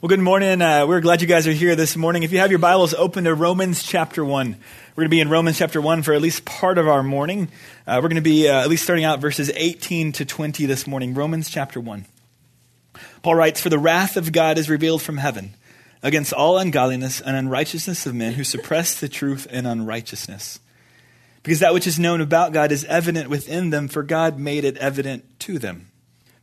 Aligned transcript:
Well, 0.00 0.08
good 0.08 0.20
morning. 0.20 0.62
Uh, 0.62 0.86
we're 0.86 1.00
glad 1.00 1.22
you 1.22 1.26
guys 1.26 1.48
are 1.48 1.52
here 1.52 1.74
this 1.74 1.96
morning. 1.96 2.22
If 2.22 2.30
you 2.30 2.38
have 2.38 2.50
your 2.50 2.60
Bibles 2.60 2.94
open 2.94 3.24
to 3.24 3.34
Romans 3.34 3.82
chapter 3.82 4.24
1, 4.24 4.50
we're 4.94 4.94
going 4.94 5.06
to 5.06 5.10
be 5.10 5.18
in 5.18 5.28
Romans 5.28 5.58
chapter 5.58 5.80
1 5.80 6.04
for 6.04 6.14
at 6.14 6.22
least 6.22 6.44
part 6.44 6.78
of 6.78 6.86
our 6.86 7.02
morning. 7.02 7.48
Uh, 7.84 7.98
we're 8.00 8.08
going 8.08 8.14
to 8.14 8.20
be 8.20 8.48
uh, 8.48 8.60
at 8.60 8.68
least 8.68 8.84
starting 8.84 9.04
out 9.04 9.18
verses 9.18 9.50
18 9.56 10.12
to 10.12 10.24
20 10.24 10.66
this 10.66 10.86
morning. 10.86 11.14
Romans 11.14 11.50
chapter 11.50 11.80
1. 11.80 12.04
Paul 13.24 13.34
writes, 13.34 13.60
For 13.60 13.70
the 13.70 13.78
wrath 13.80 14.16
of 14.16 14.30
God 14.30 14.56
is 14.56 14.70
revealed 14.70 15.02
from 15.02 15.16
heaven 15.16 15.54
against 16.00 16.32
all 16.32 16.58
ungodliness 16.58 17.20
and 17.20 17.34
unrighteousness 17.34 18.06
of 18.06 18.14
men 18.14 18.34
who 18.34 18.44
suppress 18.44 19.00
the 19.00 19.08
truth 19.08 19.48
in 19.50 19.66
unrighteousness. 19.66 20.60
Because 21.42 21.58
that 21.58 21.74
which 21.74 21.88
is 21.88 21.98
known 21.98 22.20
about 22.20 22.52
God 22.52 22.70
is 22.70 22.84
evident 22.84 23.30
within 23.30 23.70
them, 23.70 23.88
for 23.88 24.04
God 24.04 24.38
made 24.38 24.62
it 24.62 24.76
evident 24.76 25.24
to 25.40 25.58
them. 25.58 25.87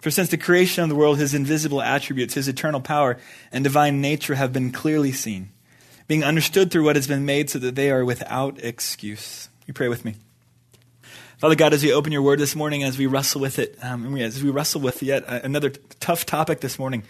For 0.06 0.12
since 0.12 0.30
the 0.30 0.38
creation 0.38 0.84
of 0.84 0.90
the 0.90 0.96
world, 0.96 1.18
his 1.18 1.34
invisible 1.34 1.82
attributes, 1.82 2.36
his 2.36 2.48
eternal 2.48 2.80
power, 2.80 3.18
and 3.52 3.64
divine 3.64 4.02
nature 4.02 4.36
have 4.36 4.54
been 4.54 4.71
clearly 4.71 5.12
seen, 5.12 5.50
being 6.07 6.24
understood 6.24 6.70
through 6.70 6.84
what 6.84 6.96
has 6.96 7.07
been 7.07 7.25
made, 7.25 7.50
so 7.50 7.57
that 7.57 7.74
they 7.74 7.89
are 7.89 8.06
without 8.06 8.64
excuse. 8.64 9.50
You 9.65 9.74
pray 9.74 9.88
with 9.88 10.06
me. 10.06 10.18
Father 11.39 11.56
God, 11.56 11.74
as 11.74 11.82
we 11.82 11.92
open 11.92 12.12
your 12.12 12.21
word 12.21 12.38
this 12.38 12.56
morning, 12.56 12.84
as 12.84 13.00
we 13.00 13.07
wrestle 13.07 13.42
with 13.42 13.57
it, 13.57 13.79
um, 13.82 14.15
as 14.18 14.43
we 14.43 14.52
wrestle 14.52 14.79
with 14.79 15.02
yet 15.02 15.24
another 15.28 15.71
tough 16.00 16.24
topic 16.24 16.60
this 16.60 16.78
morning, 16.78 17.01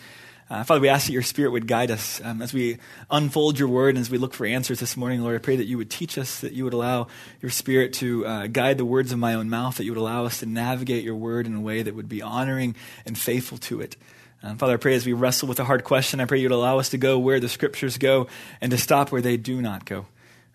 uh, 0.47 0.63
Father, 0.63 0.79
we 0.79 0.89
ask 0.89 1.07
that 1.07 1.13
your 1.13 1.23
Spirit 1.23 1.51
would 1.51 1.67
guide 1.67 1.89
us 1.89 2.21
um, 2.23 2.41
as 2.41 2.53
we 2.53 2.77
unfold 3.09 3.57
your 3.57 3.67
word 3.67 3.95
and 3.95 3.97
as 3.97 4.11
we 4.11 4.19
look 4.19 4.35
for 4.35 4.45
answers 4.45 4.79
this 4.79 4.95
morning. 4.95 5.21
Lord, 5.21 5.35
I 5.35 5.39
pray 5.39 5.55
that 5.55 5.65
you 5.65 5.77
would 5.77 5.89
teach 5.89 6.19
us, 6.19 6.41
that 6.41 6.53
you 6.53 6.63
would 6.65 6.73
allow 6.73 7.07
your 7.41 7.49
Spirit 7.49 7.93
to 7.93 8.25
uh, 8.27 8.47
guide 8.47 8.77
the 8.77 8.85
words 8.85 9.11
of 9.11 9.17
my 9.17 9.33
own 9.33 9.49
mouth, 9.49 9.77
that 9.77 9.85
you 9.85 9.91
would 9.91 9.99
allow 9.99 10.25
us 10.25 10.41
to 10.41 10.45
navigate 10.45 11.03
your 11.03 11.15
word 11.15 11.47
in 11.47 11.55
a 11.55 11.61
way 11.61 11.81
that 11.81 11.95
would 11.95 12.07
be 12.07 12.21
honoring 12.21 12.75
and 13.07 13.17
faithful 13.17 13.57
to 13.57 13.81
it. 13.81 13.95
Um, 14.43 14.57
Father, 14.57 14.73
I 14.73 14.77
pray 14.77 14.93
as 14.93 15.07
we 15.07 15.13
wrestle 15.13 15.47
with 15.47 15.59
a 15.59 15.63
hard 15.63 15.83
question, 15.83 16.19
I 16.19 16.25
pray 16.25 16.37
you 16.37 16.47
would 16.47 16.55
allow 16.55 16.77
us 16.77 16.89
to 16.89 16.97
go 16.99 17.17
where 17.17 17.39
the 17.39 17.49
scriptures 17.49 17.97
go 17.97 18.27
and 18.61 18.69
to 18.71 18.77
stop 18.77 19.11
where 19.11 19.21
they 19.21 19.37
do 19.37 19.63
not 19.63 19.85
go, 19.85 20.05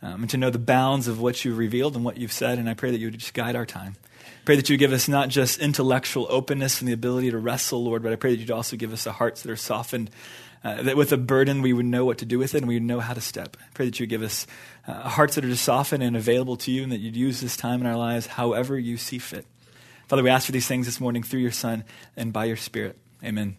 um, 0.02 0.22
and 0.22 0.30
to 0.30 0.36
know 0.36 0.50
the 0.50 0.60
bounds 0.60 1.08
of 1.08 1.20
what 1.20 1.44
you've 1.44 1.58
revealed 1.58 1.96
and 1.96 2.04
what 2.04 2.16
you've 2.16 2.32
said. 2.32 2.60
And 2.60 2.70
I 2.70 2.74
pray 2.74 2.92
that 2.92 2.98
you 2.98 3.08
would 3.08 3.18
just 3.18 3.34
guide 3.34 3.56
our 3.56 3.66
time. 3.66 3.96
Pray 4.44 4.56
that 4.56 4.70
you 4.70 4.76
give 4.76 4.92
us 4.92 5.08
not 5.08 5.28
just 5.28 5.58
intellectual 5.58 6.26
openness 6.30 6.80
and 6.80 6.88
the 6.88 6.92
ability 6.92 7.30
to 7.30 7.38
wrestle, 7.38 7.84
Lord, 7.84 8.02
but 8.02 8.12
I 8.12 8.16
pray 8.16 8.30
that 8.30 8.40
you'd 8.40 8.50
also 8.50 8.76
give 8.76 8.92
us 8.92 9.04
the 9.04 9.12
hearts 9.12 9.42
that 9.42 9.50
are 9.50 9.56
softened, 9.56 10.10
uh, 10.64 10.82
that 10.82 10.96
with 10.96 11.12
a 11.12 11.16
burden 11.16 11.62
we 11.62 11.72
would 11.72 11.86
know 11.86 12.04
what 12.04 12.18
to 12.18 12.24
do 12.24 12.38
with 12.38 12.54
it 12.54 12.58
and 12.58 12.68
we 12.68 12.74
would 12.74 12.82
know 12.82 13.00
how 13.00 13.12
to 13.12 13.20
step. 13.20 13.56
I 13.60 13.66
pray 13.74 13.86
that 13.86 14.00
you 14.00 14.06
give 14.06 14.22
us 14.22 14.46
uh, 14.86 15.08
hearts 15.08 15.34
that 15.34 15.44
are 15.44 15.48
just 15.48 15.64
softened 15.64 16.02
and 16.02 16.16
available 16.16 16.56
to 16.58 16.70
you 16.70 16.82
and 16.82 16.92
that 16.92 17.00
you'd 17.00 17.16
use 17.16 17.40
this 17.40 17.56
time 17.56 17.80
in 17.80 17.86
our 17.86 17.96
lives 17.96 18.26
however 18.26 18.78
you 18.78 18.96
see 18.96 19.18
fit. 19.18 19.46
Father, 20.08 20.22
we 20.22 20.30
ask 20.30 20.46
for 20.46 20.52
these 20.52 20.66
things 20.66 20.86
this 20.86 21.00
morning 21.00 21.22
through 21.22 21.40
your 21.40 21.52
Son 21.52 21.84
and 22.16 22.32
by 22.32 22.46
your 22.46 22.56
Spirit. 22.56 22.98
Amen. 23.22 23.56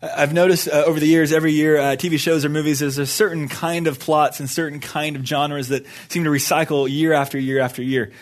I've 0.00 0.32
noticed 0.32 0.68
uh, 0.68 0.84
over 0.86 1.00
the 1.00 1.08
years, 1.08 1.32
every 1.32 1.52
year, 1.52 1.76
uh, 1.76 1.82
TV 1.96 2.18
shows 2.20 2.44
or 2.44 2.48
movies, 2.48 2.78
there's 2.78 2.98
a 2.98 3.06
certain 3.06 3.48
kind 3.48 3.88
of 3.88 3.98
plots 3.98 4.38
and 4.38 4.48
certain 4.48 4.78
kind 4.78 5.16
of 5.16 5.26
genres 5.26 5.68
that 5.68 5.86
seem 6.08 6.22
to 6.22 6.30
recycle 6.30 6.88
year 6.88 7.12
after 7.12 7.36
year 7.36 7.58
after 7.58 7.82
year. 7.82 8.12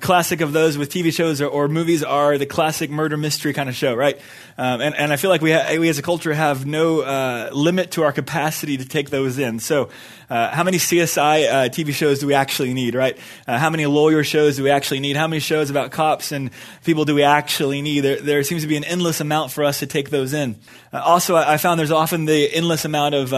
Classic 0.00 0.40
of 0.40 0.54
those 0.54 0.78
with 0.78 0.90
TV 0.90 1.12
shows 1.12 1.42
or, 1.42 1.46
or, 1.46 1.68
movies 1.68 2.02
are 2.02 2.38
the 2.38 2.46
classic 2.46 2.90
murder 2.90 3.18
mystery 3.18 3.52
kind 3.52 3.68
of 3.68 3.74
show, 3.74 3.94
right? 3.94 4.18
Um, 4.56 4.80
and, 4.80 4.94
and 4.94 5.12
I 5.12 5.16
feel 5.16 5.28
like 5.28 5.42
we, 5.42 5.52
ha- 5.52 5.76
we 5.78 5.90
as 5.90 5.98
a 5.98 6.02
culture 6.02 6.32
have 6.32 6.64
no 6.64 7.00
uh, 7.00 7.50
limit 7.52 7.90
to 7.92 8.02
our 8.02 8.12
capacity 8.12 8.78
to 8.78 8.84
take 8.86 9.10
those 9.10 9.38
in. 9.38 9.58
So, 9.58 9.90
uh, 10.30 10.50
how 10.50 10.64
many 10.64 10.78
CSI 10.78 11.46
uh, 11.46 11.68
TV 11.68 11.92
shows 11.92 12.20
do 12.20 12.26
we 12.26 12.34
actually 12.34 12.72
need, 12.72 12.94
right? 12.94 13.18
Uh, 13.46 13.58
how 13.58 13.68
many 13.68 13.84
lawyer 13.84 14.24
shows 14.24 14.56
do 14.56 14.62
we 14.62 14.70
actually 14.70 15.00
need? 15.00 15.16
How 15.16 15.28
many 15.28 15.40
shows 15.40 15.68
about 15.68 15.90
cops 15.90 16.32
and 16.32 16.50
people 16.84 17.04
do 17.04 17.14
we 17.14 17.22
actually 17.22 17.82
need? 17.82 18.00
There, 18.00 18.20
there 18.20 18.42
seems 18.42 18.62
to 18.62 18.68
be 18.68 18.76
an 18.76 18.84
endless 18.84 19.20
amount 19.20 19.52
for 19.52 19.64
us 19.64 19.80
to 19.80 19.86
take 19.86 20.08
those 20.08 20.32
in. 20.32 20.56
Uh, 20.92 21.00
also, 21.00 21.34
I, 21.34 21.54
I, 21.54 21.56
found 21.58 21.78
there's 21.78 21.90
often 21.90 22.24
the 22.24 22.52
endless 22.54 22.86
amount 22.86 23.14
of 23.14 23.30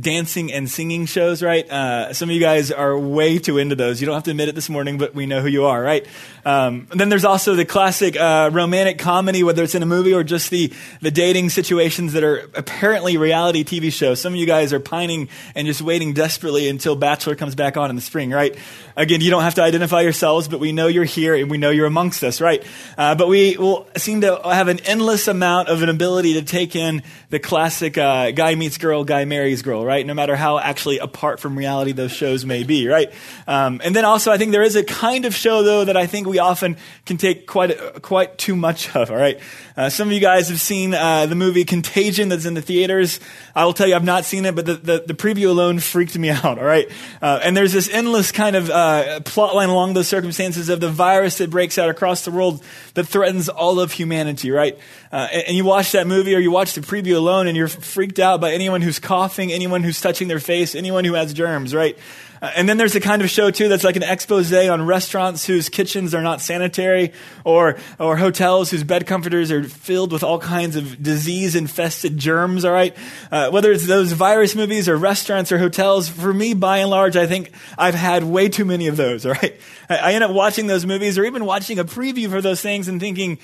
dancing 0.00 0.52
and 0.52 0.68
singing 0.68 1.06
shows, 1.06 1.42
right? 1.42 1.66
some 2.14 2.28
of 2.28 2.34
you 2.34 2.40
guys 2.40 2.72
are 2.72 2.98
way 2.98 3.38
too 3.38 3.58
into 3.58 3.76
those. 3.76 4.00
You 4.00 4.06
don't 4.06 4.14
have 4.14 4.24
to 4.24 4.30
admit 4.30 4.48
it 4.48 4.56
this 4.56 4.68
morning, 4.68 4.98
but 4.98 5.14
we 5.14 5.26
know 5.26 5.43
who 5.44 5.50
you 5.50 5.66
are, 5.66 5.80
right? 5.80 6.06
Um, 6.44 6.88
then 6.90 7.08
there's 7.08 7.24
also 7.24 7.54
the 7.54 7.64
classic 7.64 8.16
uh, 8.16 8.50
romantic 8.52 8.98
comedy, 8.98 9.42
whether 9.42 9.62
it's 9.62 9.74
in 9.74 9.82
a 9.82 9.86
movie 9.86 10.12
or 10.12 10.22
just 10.22 10.50
the, 10.50 10.72
the 11.00 11.10
dating 11.10 11.50
situations 11.50 12.12
that 12.12 12.22
are 12.22 12.50
apparently 12.54 13.16
reality 13.16 13.64
TV 13.64 13.92
shows. 13.92 14.20
Some 14.20 14.34
of 14.34 14.38
you 14.38 14.46
guys 14.46 14.72
are 14.72 14.80
pining 14.80 15.28
and 15.54 15.66
just 15.66 15.80
waiting 15.80 16.12
desperately 16.12 16.68
until 16.68 16.96
Bachelor 16.96 17.34
comes 17.34 17.54
back 17.54 17.76
on 17.76 17.88
in 17.88 17.96
the 17.96 18.02
spring, 18.02 18.30
right? 18.30 18.54
Again, 18.96 19.20
you 19.20 19.30
don't 19.30 19.42
have 19.42 19.54
to 19.54 19.62
identify 19.62 20.02
yourselves, 20.02 20.48
but 20.48 20.60
we 20.60 20.72
know 20.72 20.86
you're 20.86 21.04
here 21.04 21.34
and 21.34 21.50
we 21.50 21.56
know 21.56 21.70
you're 21.70 21.86
amongst 21.86 22.22
us, 22.22 22.40
right? 22.40 22.62
Uh, 22.98 23.14
but 23.14 23.28
we 23.28 23.56
will 23.56 23.88
seem 23.96 24.20
to 24.20 24.40
have 24.44 24.68
an 24.68 24.80
endless 24.80 25.28
amount 25.28 25.68
of 25.68 25.82
an 25.82 25.88
ability 25.88 26.34
to 26.34 26.42
take 26.42 26.76
in 26.76 27.02
the 27.30 27.38
classic 27.38 27.96
uh, 27.96 28.30
guy 28.32 28.54
meets 28.54 28.76
girl, 28.76 29.02
guy 29.04 29.24
marries 29.24 29.62
girl, 29.62 29.84
right? 29.84 30.06
No 30.06 30.14
matter 30.14 30.36
how 30.36 30.58
actually 30.58 30.98
apart 30.98 31.40
from 31.40 31.56
reality 31.56 31.92
those 31.92 32.12
shows 32.12 32.44
may 32.44 32.64
be, 32.64 32.86
right? 32.86 33.12
Um, 33.46 33.80
and 33.82 33.96
then 33.96 34.04
also, 34.04 34.30
I 34.30 34.38
think 34.38 34.52
there 34.52 34.62
is 34.62 34.76
a 34.76 34.84
kind 34.84 35.24
of 35.24 35.33
show, 35.34 35.62
though, 35.62 35.84
that 35.84 35.96
I 35.96 36.06
think 36.06 36.26
we 36.26 36.38
often 36.38 36.76
can 37.04 37.16
take 37.16 37.46
quite, 37.46 38.02
quite 38.02 38.38
too 38.38 38.56
much 38.56 38.94
of, 38.94 39.10
all 39.10 39.16
right? 39.16 39.38
Uh, 39.76 39.88
some 39.88 40.08
of 40.08 40.12
you 40.12 40.20
guys 40.20 40.48
have 40.48 40.60
seen 40.60 40.94
uh, 40.94 41.26
the 41.26 41.34
movie 41.34 41.64
Contagion 41.64 42.28
that's 42.28 42.44
in 42.44 42.54
the 42.54 42.62
theaters. 42.62 43.18
I 43.54 43.64
will 43.64 43.72
tell 43.72 43.88
you, 43.88 43.94
I've 43.94 44.04
not 44.04 44.24
seen 44.24 44.44
it, 44.44 44.54
but 44.54 44.66
the, 44.66 44.74
the, 44.74 45.04
the 45.08 45.14
preview 45.14 45.48
alone 45.48 45.80
freaked 45.80 46.16
me 46.16 46.30
out, 46.44 46.58
all 46.58 46.64
right? 46.64 46.88
Uh, 47.20 47.40
and 47.42 47.56
there's 47.56 47.72
this 47.72 47.88
endless 47.90 48.32
kind 48.32 48.56
of 48.56 48.70
uh, 48.70 49.20
plot 49.20 49.54
line 49.54 49.68
along 49.68 49.94
those 49.94 50.08
circumstances 50.08 50.68
of 50.68 50.80
the 50.80 50.90
virus 50.90 51.38
that 51.38 51.50
breaks 51.50 51.76
out 51.78 51.88
across 51.90 52.24
the 52.24 52.30
world 52.30 52.62
that 52.94 53.04
threatens 53.04 53.48
all 53.48 53.80
of 53.80 53.92
humanity, 53.92 54.50
right? 54.50 54.78
Uh, 55.12 55.28
and, 55.32 55.42
and, 55.48 55.56
you 55.56 55.64
watch 55.64 55.92
that 55.92 56.06
movie 56.06 56.34
or 56.34 56.38
you 56.38 56.50
watch 56.50 56.74
the 56.74 56.80
preview 56.80 57.16
alone 57.16 57.46
and 57.46 57.56
you're 57.56 57.68
freaked 57.68 58.18
out 58.18 58.40
by 58.40 58.52
anyone 58.52 58.82
who's 58.82 58.98
coughing, 58.98 59.52
anyone 59.52 59.82
who's 59.82 60.00
touching 60.00 60.28
their 60.28 60.40
face, 60.40 60.74
anyone 60.74 61.04
who 61.04 61.14
has 61.14 61.32
germs, 61.32 61.74
right? 61.74 61.96
Uh, 62.44 62.50
and 62.56 62.68
then 62.68 62.76
there's 62.76 62.94
a 62.94 63.00
kind 63.00 63.22
of 63.22 63.30
show 63.30 63.50
too 63.50 63.68
that's 63.68 63.84
like 63.84 63.96
an 63.96 64.02
expose 64.02 64.52
on 64.52 64.84
restaurants 64.84 65.46
whose 65.46 65.70
kitchens 65.70 66.14
are 66.14 66.20
not 66.20 66.42
sanitary 66.42 67.10
or, 67.42 67.78
or 67.98 68.18
hotels 68.18 68.70
whose 68.70 68.84
bed 68.84 69.06
comforters 69.06 69.50
are 69.50 69.64
filled 69.64 70.12
with 70.12 70.22
all 70.22 70.38
kinds 70.38 70.76
of 70.76 71.02
disease 71.02 71.54
infested 71.54 72.18
germs, 72.18 72.66
all 72.66 72.72
right? 72.72 72.94
Uh, 73.32 73.48
whether 73.48 73.72
it's 73.72 73.86
those 73.86 74.12
virus 74.12 74.54
movies 74.54 74.90
or 74.90 74.96
restaurants 74.98 75.52
or 75.52 75.56
hotels, 75.56 76.06
for 76.06 76.34
me, 76.34 76.52
by 76.52 76.80
and 76.80 76.90
large, 76.90 77.16
I 77.16 77.26
think 77.26 77.50
I've 77.78 77.94
had 77.94 78.24
way 78.24 78.50
too 78.50 78.66
many 78.66 78.88
of 78.88 78.98
those, 78.98 79.24
all 79.24 79.32
right? 79.32 79.58
I, 79.88 79.96
I 79.96 80.12
end 80.12 80.22
up 80.22 80.30
watching 80.30 80.66
those 80.66 80.84
movies 80.84 81.16
or 81.16 81.24
even 81.24 81.46
watching 81.46 81.78
a 81.78 81.84
preview 81.86 82.28
for 82.28 82.42
those 82.42 82.60
things 82.60 82.88
and 82.88 83.00
thinking, 83.00 83.38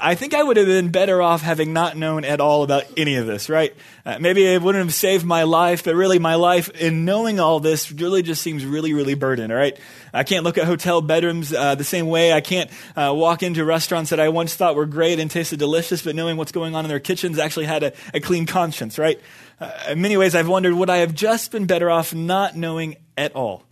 I 0.00 0.14
think 0.14 0.34
I 0.34 0.42
would 0.42 0.56
have 0.56 0.66
been 0.66 0.90
better 0.90 1.22
off 1.22 1.42
having 1.42 1.72
not 1.72 1.96
known 1.96 2.24
at 2.24 2.40
all 2.40 2.62
about 2.62 2.84
any 2.96 3.16
of 3.16 3.26
this, 3.26 3.48
right? 3.48 3.74
Uh, 4.04 4.18
maybe 4.20 4.44
it 4.44 4.60
wouldn't 4.60 4.84
have 4.84 4.94
saved 4.94 5.24
my 5.24 5.44
life, 5.44 5.84
but 5.84 5.94
really 5.94 6.18
my 6.18 6.34
life 6.34 6.68
in 6.70 7.04
knowing 7.04 7.40
all 7.40 7.60
this 7.60 7.90
really 7.92 8.22
just 8.22 8.42
seems 8.42 8.64
really, 8.64 8.92
really 8.92 9.14
burdened, 9.14 9.52
all 9.52 9.58
right? 9.58 9.78
I 10.12 10.24
can't 10.24 10.44
look 10.44 10.58
at 10.58 10.64
hotel 10.64 11.00
bedrooms 11.00 11.52
uh, 11.52 11.74
the 11.74 11.84
same 11.84 12.06
way. 12.06 12.32
I 12.32 12.40
can't 12.40 12.70
uh, 12.96 13.12
walk 13.14 13.42
into 13.42 13.64
restaurants 13.64 14.10
that 14.10 14.20
I 14.20 14.28
once 14.28 14.54
thought 14.54 14.76
were 14.76 14.86
great 14.86 15.18
and 15.18 15.30
tasted 15.30 15.58
delicious, 15.58 16.02
but 16.02 16.14
knowing 16.14 16.36
what's 16.36 16.52
going 16.52 16.74
on 16.74 16.84
in 16.84 16.88
their 16.88 17.00
kitchens 17.00 17.38
actually 17.38 17.66
had 17.66 17.82
a, 17.82 17.92
a 18.12 18.20
clean 18.20 18.46
conscience, 18.46 18.98
right? 18.98 19.20
Uh, 19.60 19.70
in 19.90 20.00
many 20.00 20.16
ways, 20.16 20.34
I've 20.34 20.48
wondered 20.48 20.74
would 20.74 20.90
I 20.90 20.98
have 20.98 21.14
just 21.14 21.52
been 21.52 21.66
better 21.66 21.90
off 21.90 22.14
not 22.14 22.56
knowing 22.56 22.96
at 23.16 23.34
all? 23.34 23.64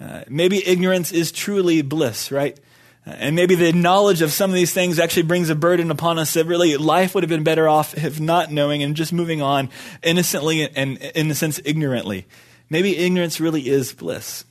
Uh, 0.00 0.22
maybe 0.28 0.66
ignorance 0.66 1.12
is 1.12 1.32
truly 1.32 1.82
bliss, 1.82 2.30
right? 2.30 2.58
Uh, 3.06 3.10
and 3.10 3.36
maybe 3.36 3.54
the 3.54 3.72
knowledge 3.72 4.22
of 4.22 4.32
some 4.32 4.50
of 4.50 4.54
these 4.54 4.72
things 4.72 4.98
actually 4.98 5.22
brings 5.22 5.50
a 5.50 5.54
burden 5.54 5.90
upon 5.90 6.18
us 6.18 6.34
that 6.34 6.46
really 6.46 6.76
life 6.76 7.14
would 7.14 7.22
have 7.22 7.30
been 7.30 7.44
better 7.44 7.68
off 7.68 7.96
if 7.96 8.20
not 8.20 8.52
knowing 8.52 8.82
and 8.82 8.96
just 8.96 9.12
moving 9.12 9.42
on 9.42 9.70
innocently 10.02 10.68
and, 10.68 10.98
in 10.98 11.30
a 11.30 11.34
sense, 11.34 11.60
ignorantly. 11.64 12.26
Maybe 12.70 12.96
ignorance 12.96 13.40
really 13.40 13.68
is 13.68 13.92
bliss. 13.92 14.44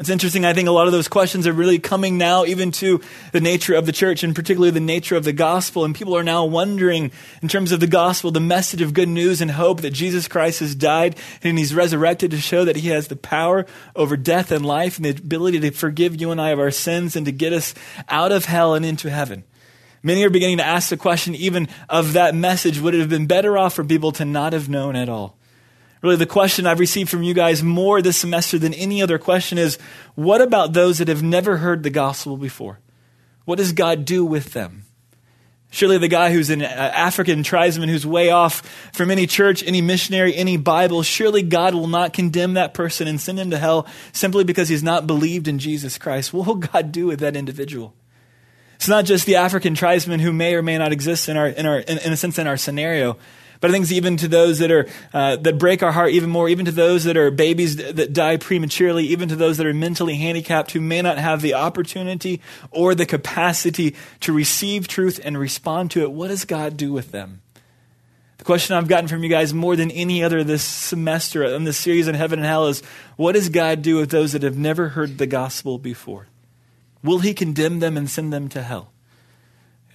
It's 0.00 0.08
interesting. 0.08 0.46
I 0.46 0.54
think 0.54 0.66
a 0.66 0.72
lot 0.72 0.86
of 0.86 0.94
those 0.94 1.08
questions 1.08 1.46
are 1.46 1.52
really 1.52 1.78
coming 1.78 2.16
now, 2.16 2.46
even 2.46 2.70
to 2.72 3.02
the 3.32 3.40
nature 3.40 3.74
of 3.74 3.84
the 3.84 3.92
church 3.92 4.22
and 4.22 4.34
particularly 4.34 4.70
the 4.70 4.80
nature 4.80 5.14
of 5.14 5.24
the 5.24 5.32
gospel. 5.34 5.84
And 5.84 5.94
people 5.94 6.16
are 6.16 6.22
now 6.22 6.46
wondering, 6.46 7.12
in 7.42 7.48
terms 7.48 7.70
of 7.70 7.80
the 7.80 7.86
gospel, 7.86 8.30
the 8.30 8.40
message 8.40 8.80
of 8.80 8.94
good 8.94 9.10
news 9.10 9.42
and 9.42 9.50
hope 9.50 9.82
that 9.82 9.90
Jesus 9.90 10.26
Christ 10.26 10.60
has 10.60 10.74
died 10.74 11.16
and 11.42 11.58
he's 11.58 11.74
resurrected 11.74 12.30
to 12.30 12.40
show 12.40 12.64
that 12.64 12.76
he 12.76 12.88
has 12.88 13.08
the 13.08 13.16
power 13.16 13.66
over 13.94 14.16
death 14.16 14.50
and 14.50 14.64
life 14.64 14.96
and 14.96 15.04
the 15.04 15.10
ability 15.10 15.60
to 15.60 15.70
forgive 15.70 16.18
you 16.18 16.30
and 16.30 16.40
I 16.40 16.48
of 16.48 16.60
our 16.60 16.70
sins 16.70 17.14
and 17.14 17.26
to 17.26 17.32
get 17.32 17.52
us 17.52 17.74
out 18.08 18.32
of 18.32 18.46
hell 18.46 18.72
and 18.72 18.86
into 18.86 19.10
heaven. 19.10 19.44
Many 20.02 20.24
are 20.24 20.30
beginning 20.30 20.56
to 20.56 20.66
ask 20.66 20.88
the 20.88 20.96
question, 20.96 21.34
even 21.34 21.68
of 21.90 22.14
that 22.14 22.34
message, 22.34 22.80
would 22.80 22.94
it 22.94 23.00
have 23.00 23.10
been 23.10 23.26
better 23.26 23.58
off 23.58 23.74
for 23.74 23.84
people 23.84 24.12
to 24.12 24.24
not 24.24 24.54
have 24.54 24.66
known 24.66 24.96
at 24.96 25.10
all? 25.10 25.36
Really, 26.02 26.16
the 26.16 26.26
question 26.26 26.66
I've 26.66 26.80
received 26.80 27.10
from 27.10 27.22
you 27.22 27.34
guys 27.34 27.62
more 27.62 28.00
this 28.00 28.16
semester 28.16 28.58
than 28.58 28.72
any 28.74 29.02
other 29.02 29.18
question 29.18 29.58
is 29.58 29.78
what 30.14 30.40
about 30.40 30.72
those 30.72 30.98
that 30.98 31.08
have 31.08 31.22
never 31.22 31.58
heard 31.58 31.82
the 31.82 31.90
gospel 31.90 32.36
before? 32.36 32.78
What 33.44 33.58
does 33.58 33.72
God 33.72 34.04
do 34.04 34.24
with 34.24 34.52
them? 34.52 34.84
Surely 35.72 35.98
the 35.98 36.08
guy 36.08 36.32
who's 36.32 36.50
an 36.50 36.62
uh, 36.62 36.66
African 36.66 37.44
tribesman 37.44 37.88
who's 37.88 38.06
way 38.06 38.30
off 38.30 38.60
from 38.92 39.10
any 39.10 39.26
church, 39.26 39.62
any 39.62 39.80
missionary, 39.80 40.34
any 40.34 40.56
Bible, 40.56 41.02
surely 41.04 41.42
God 41.42 41.74
will 41.74 41.86
not 41.86 42.12
condemn 42.12 42.54
that 42.54 42.74
person 42.74 43.06
and 43.06 43.20
send 43.20 43.38
him 43.38 43.50
to 43.50 43.58
hell 43.58 43.86
simply 44.12 44.42
because 44.42 44.68
he's 44.68 44.82
not 44.82 45.06
believed 45.06 45.46
in 45.46 45.58
Jesus 45.58 45.96
Christ. 45.96 46.32
What 46.40 46.46
will 46.46 46.54
God 46.56 46.90
do 46.90 47.06
with 47.06 47.20
that 47.20 47.36
individual? 47.36 47.94
It's 48.76 48.88
not 48.88 49.04
just 49.04 49.26
the 49.26 49.36
African 49.36 49.74
tribesman 49.74 50.20
who 50.20 50.32
may 50.32 50.54
or 50.54 50.62
may 50.62 50.78
not 50.78 50.90
exist 50.90 51.28
in 51.28 51.36
our, 51.36 51.48
in 51.48 51.66
our, 51.66 51.78
in, 51.78 51.98
in 51.98 52.12
a 52.12 52.16
sense, 52.16 52.38
in 52.38 52.46
our 52.46 52.56
scenario, 52.56 53.18
But 53.60 53.70
I 53.70 53.72
think 53.74 53.90
even 53.92 54.16
to 54.18 54.28
those 54.28 54.58
that 54.60 54.70
are 54.70 54.86
uh, 55.12 55.36
that 55.36 55.58
break 55.58 55.82
our 55.82 55.92
heart 55.92 56.10
even 56.10 56.30
more, 56.30 56.48
even 56.48 56.64
to 56.64 56.72
those 56.72 57.04
that 57.04 57.16
are 57.16 57.30
babies 57.30 57.76
that 57.76 58.12
die 58.12 58.38
prematurely, 58.38 59.04
even 59.08 59.28
to 59.28 59.36
those 59.36 59.58
that 59.58 59.66
are 59.66 59.74
mentally 59.74 60.16
handicapped 60.16 60.72
who 60.72 60.80
may 60.80 61.02
not 61.02 61.18
have 61.18 61.42
the 61.42 61.54
opportunity 61.54 62.40
or 62.70 62.94
the 62.94 63.04
capacity 63.04 63.94
to 64.20 64.32
receive 64.32 64.88
truth 64.88 65.20
and 65.22 65.38
respond 65.38 65.90
to 65.90 66.02
it, 66.02 66.10
what 66.10 66.28
does 66.28 66.46
God 66.46 66.76
do 66.78 66.92
with 66.92 67.12
them? 67.12 67.42
The 68.38 68.44
question 68.44 68.74
I've 68.74 68.88
gotten 68.88 69.06
from 69.06 69.22
you 69.22 69.28
guys 69.28 69.52
more 69.52 69.76
than 69.76 69.90
any 69.90 70.24
other 70.24 70.42
this 70.42 70.64
semester 70.64 71.44
in 71.44 71.64
this 71.64 71.76
series 71.76 72.08
on 72.08 72.14
heaven 72.14 72.38
and 72.38 72.48
hell 72.48 72.68
is 72.68 72.82
what 73.16 73.32
does 73.32 73.50
God 73.50 73.82
do 73.82 73.96
with 73.96 74.10
those 74.10 74.32
that 74.32 74.42
have 74.42 74.56
never 74.56 74.88
heard 74.88 75.18
the 75.18 75.26
gospel 75.26 75.76
before? 75.76 76.28
Will 77.02 77.18
he 77.18 77.34
condemn 77.34 77.80
them 77.80 77.98
and 77.98 78.08
send 78.08 78.32
them 78.32 78.48
to 78.48 78.62
hell? 78.62 78.92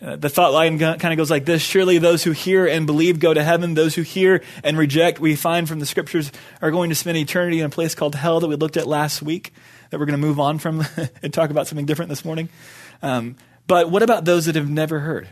Uh, 0.06 0.16
the 0.16 0.30
thought 0.30 0.54
line 0.54 0.78
kind 0.78 1.04
of 1.04 1.18
goes 1.18 1.32
like 1.32 1.46
this 1.46 1.64
Surely 1.64 1.98
those 1.98 2.24
who 2.24 2.32
hear 2.32 2.68
and 2.68 2.86
believe 2.86 3.20
go 3.20 3.34
to 3.34 3.44
heaven. 3.44 3.74
Those 3.74 3.96
who 3.96 4.04
hear 4.04 4.44
and 4.64 4.78
reject, 4.78 5.20
we 5.20 5.36
find 5.36 5.68
from 5.68 5.80
the 5.80 5.86
scriptures, 5.88 6.32
are 6.62 6.70
going 6.70 6.90
to 6.90 6.96
spend 6.96 7.18
eternity 7.18 7.60
in 7.60 7.66
a 7.66 7.70
place 7.70 7.96
called 7.96 8.14
hell 8.14 8.40
that 8.40 8.48
we 8.48 8.56
looked 8.56 8.78
at 8.78 8.86
last 8.86 9.24
week, 9.24 9.52
that 9.90 10.00
we're 10.00 10.06
going 10.06 10.20
to 10.20 10.26
move 10.26 10.40
on 10.40 10.60
from 10.60 10.86
and 11.24 11.34
talk 11.34 11.50
about 11.50 11.66
something 11.66 11.88
different 11.88 12.10
this 12.10 12.24
morning. 12.24 12.50
Um, 13.02 13.36
but 13.66 13.90
what 13.90 14.04
about 14.04 14.26
those 14.26 14.46
that 14.46 14.56
have 14.56 14.70
never 14.70 15.00
heard? 15.00 15.28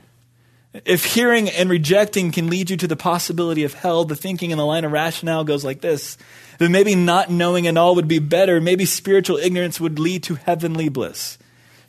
If 0.86 1.06
hearing 1.06 1.50
and 1.50 1.69
rejecting 1.69 2.31
can 2.31 2.50
lead 2.50 2.72
you 2.72 2.78
to 2.78 2.88
the 2.88 2.96
possibility 2.96 3.64
of 3.64 3.76
hell, 3.76 4.06
the 4.06 4.16
thinking 4.16 4.50
in 4.50 4.58
the 4.58 4.66
line 4.66 4.86
of 4.86 4.92
rationale 4.92 5.44
goes 5.44 5.64
like 5.64 5.81
this 5.81 6.18
that 6.58 6.69
maybe 6.69 6.96
not 6.96 7.30
knowing 7.30 7.68
at 7.68 7.78
all 7.78 7.94
would 7.94 8.08
be 8.08 8.18
better. 8.18 8.60
Maybe 8.60 8.86
spiritual 8.86 9.38
ignorance 9.38 9.80
would 9.80 10.00
lead 10.00 10.24
to 10.24 10.36
heavenly 10.36 10.90
bliss. 10.90 11.38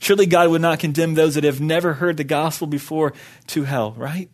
Surely 0.04 0.26
God 0.26 0.50
would 0.50 0.60
not 0.60 0.80
condemn 0.80 1.14
those 1.14 1.34
that 1.34 1.44
have 1.44 1.62
never 1.62 1.94
heard 1.94 2.18
the 2.18 2.24
gospel 2.24 2.66
before 2.66 3.14
to 3.46 3.64
hell, 3.64 3.92
right? 3.92 4.28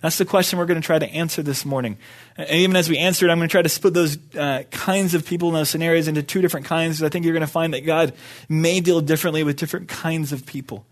That's 0.00 0.16
the 0.16 0.24
question 0.24 0.60
we're 0.60 0.66
going 0.66 0.80
to 0.80 0.86
try 0.86 1.00
to 1.00 1.08
answer 1.08 1.42
this 1.42 1.64
morning. 1.64 1.98
And 2.36 2.48
even 2.50 2.76
as 2.76 2.88
we 2.88 2.96
answer 2.96 3.26
it, 3.26 3.32
I'm 3.32 3.38
going 3.38 3.48
to 3.48 3.52
try 3.52 3.62
to 3.62 3.68
split 3.68 3.94
those 3.94 4.16
uh, 4.36 4.62
kinds 4.70 5.14
of 5.14 5.26
people 5.26 5.48
in 5.48 5.54
those 5.54 5.70
scenarios 5.70 6.06
into 6.06 6.22
two 6.22 6.40
different 6.40 6.66
kinds. 6.66 6.98
Because 6.98 7.02
I 7.02 7.08
think 7.08 7.24
you're 7.24 7.34
going 7.34 7.40
to 7.40 7.48
find 7.48 7.74
that 7.74 7.84
God 7.84 8.12
may 8.48 8.78
deal 8.78 9.00
differently 9.00 9.42
with 9.42 9.56
different 9.56 9.88
kinds 9.88 10.30
of 10.30 10.46
people. 10.46 10.86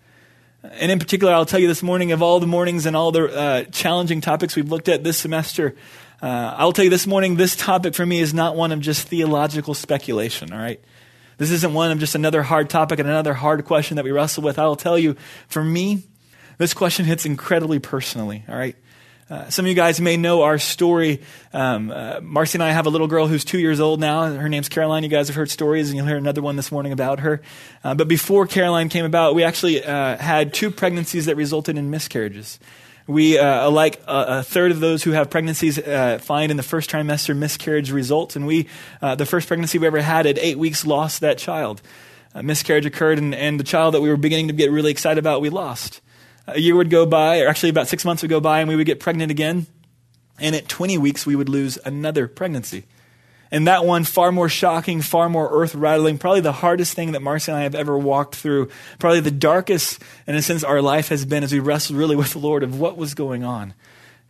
And 0.64 0.91
in 0.91 0.99
particular, 0.99 1.32
I'll 1.32 1.46
tell 1.46 1.61
you 1.61 1.69
this 1.69 1.82
morning 1.82 2.11
of 2.11 2.20
all 2.20 2.41
the 2.41 2.49
mornings 2.49 2.87
and 2.87 2.96
all 2.96 3.12
the 3.12 3.26
uh, 3.26 3.64
challenging 3.70 4.20
topics 4.20 4.56
we've 4.56 4.70
looked 4.70 4.88
at 4.88 5.05
this 5.05 5.19
semester, 5.19 5.76
uh, 6.20 6.56
I'll 6.58 6.73
tell 6.73 6.85
you 6.85 6.91
this 6.91 7.06
morning, 7.06 7.37
this 7.37 7.55
topic 7.55 7.94
for 7.94 8.05
me 8.05 8.19
is 8.19 8.35
not 8.35 8.56
one 8.56 8.73
of 8.73 8.81
just 8.81 9.06
theological 9.06 9.73
speculation, 9.73 10.52
all 10.52 10.58
right? 10.58 10.81
This 11.38 11.50
isn't 11.50 11.75
one 11.75 11.90
of 11.90 11.98
just 11.98 12.14
another 12.14 12.42
hard 12.42 12.70
topic 12.70 12.98
and 12.98 13.08
another 13.08 13.34
hard 13.34 13.64
question 13.64 13.96
that 13.96 14.04
we 14.04 14.10
wrestle 14.12 14.42
with. 14.42 14.58
I 14.58 14.66
will 14.66 14.76
tell 14.76 14.98
you, 14.98 15.16
for 15.48 15.64
me, 15.64 16.04
this 16.58 16.75
question 16.75 17.04
hits 17.04 17.26
incredibly 17.26 17.78
personally, 17.78 18.44
all 18.48 18.56
right? 18.56 18.76
Uh, 19.31 19.48
some 19.48 19.64
of 19.64 19.69
you 19.69 19.75
guys 19.75 20.00
may 20.00 20.19
know 20.19 20.42
our 20.42 20.58
story. 20.58 21.22
Um, 21.52 21.90
uh, 21.90 22.20
Marcy 22.20 22.56
and 22.56 22.62
I 22.62 22.72
have 22.72 22.86
a 22.86 22.90
little 22.90 23.06
girl 23.06 23.26
who's 23.26 23.44
two 23.44 23.58
years 23.58 23.81
old 23.81 23.98
now. 23.98 24.26
Her 24.26 24.50
name's 24.50 24.69
Caroline. 24.69 25.02
You 25.02 25.08
guys 25.08 25.28
have 25.28 25.36
heard 25.36 25.50
stories, 25.50 25.88
and 25.88 25.96
you'll 25.96 26.06
hear 26.06 26.19
another 26.19 26.42
one 26.42 26.56
this 26.56 26.70
morning 26.70 26.92
about 26.92 27.20
her. 27.20 27.40
Uh, 27.82 27.94
but 27.94 28.06
before 28.06 28.46
Caroline 28.46 28.90
came 28.90 29.06
about, 29.06 29.34
we 29.34 29.42
actually 29.42 29.82
uh, 29.82 30.19
had 30.19 30.52
two 30.52 30.70
pregnancies 30.70 31.25
that 31.25 31.36
resulted 31.36 31.78
in 31.78 31.90
miscarriages. 31.90 32.58
We, 33.06 33.39
uh, 33.39 33.71
like 33.71 34.01
a, 34.06 34.39
a, 34.39 34.43
third 34.43 34.71
of 34.71 34.81
those 34.81 35.03
who 35.03 35.11
have 35.11 35.29
pregnancies, 35.29 35.79
uh, 35.79 36.19
find 36.23 36.51
in 36.51 36.56
the 36.56 36.62
first 36.62 36.89
trimester 36.89 37.37
miscarriage 37.37 37.91
results. 37.91 38.35
And 38.35 38.47
we, 38.47 38.67
the 39.01 39.27
first 39.27 39.47
pregnancy 39.47 39.79
we 39.79 39.87
ever 39.87 40.01
had 40.01 40.27
at 40.27 40.39
eight 40.39 40.59
weeks, 40.59 40.87
lost 40.87 41.21
that 41.21 41.37
child. 41.37 41.83
A 42.33 42.43
miscarriage 42.43 42.87
occurred, 42.87 43.19
and, 43.19 43.35
and 43.35 43.61
the 43.61 43.65
child 43.65 43.95
that 43.95 44.01
we 44.01 44.09
were 44.09 44.17
beginning 44.17 44.49
to 44.49 44.55
get 44.55 44.71
really 44.71 44.91
excited 44.91 45.19
about, 45.19 45.43
we 45.43 45.51
lost 45.51 46.01
a 46.47 46.61
year 46.61 46.77
would 46.77 46.91
go 46.91 47.06
by, 47.06 47.41
or 47.41 47.49
actually 47.49 47.71
about 47.71 47.89
six 47.89 48.05
months 48.05 48.23
would 48.23 48.29
go 48.29 48.41
by, 48.41 48.61
and 48.61 48.69
we 48.69 48.77
would 48.77 48.87
get 48.87 49.01
pregnant 49.01 49.31
again. 49.31 49.67
And 50.39 50.55
at 50.55 50.69
20 50.69 50.99
weeks, 50.99 51.27
we 51.27 51.37
would 51.37 51.49
lose 51.49 51.79
another 51.85 52.27
pregnancy. 52.29 52.85
And 53.55 53.69
that 53.69 53.85
one, 53.85 54.03
far 54.03 54.33
more 54.33 54.49
shocking, 54.49 55.01
far 55.01 55.29
more 55.29 55.49
earth 55.49 55.77
rattling, 55.77 56.19
probably 56.19 56.41
the 56.41 56.51
hardest 56.51 56.95
thing 56.95 57.12
that 57.12 57.23
Marcy 57.23 57.53
and 57.53 57.61
I 57.61 57.62
have 57.62 57.77
ever 57.77 57.97
walked 57.97 58.35
through. 58.35 58.69
Probably 58.99 59.21
the 59.21 59.31
darkest, 59.31 60.03
in 60.27 60.35
a 60.35 60.43
sense, 60.43 60.65
our 60.65 60.83
life 60.83 61.06
has 61.11 61.25
been 61.25 61.45
as 61.45 61.53
we 61.53 61.61
wrestled 61.61 61.97
really 61.97 62.17
with 62.17 62.33
the 62.33 62.41
Lord 62.41 62.65
of 62.65 62.81
what 62.81 62.97
was 62.97 63.15
going 63.15 63.45
on. 63.45 63.73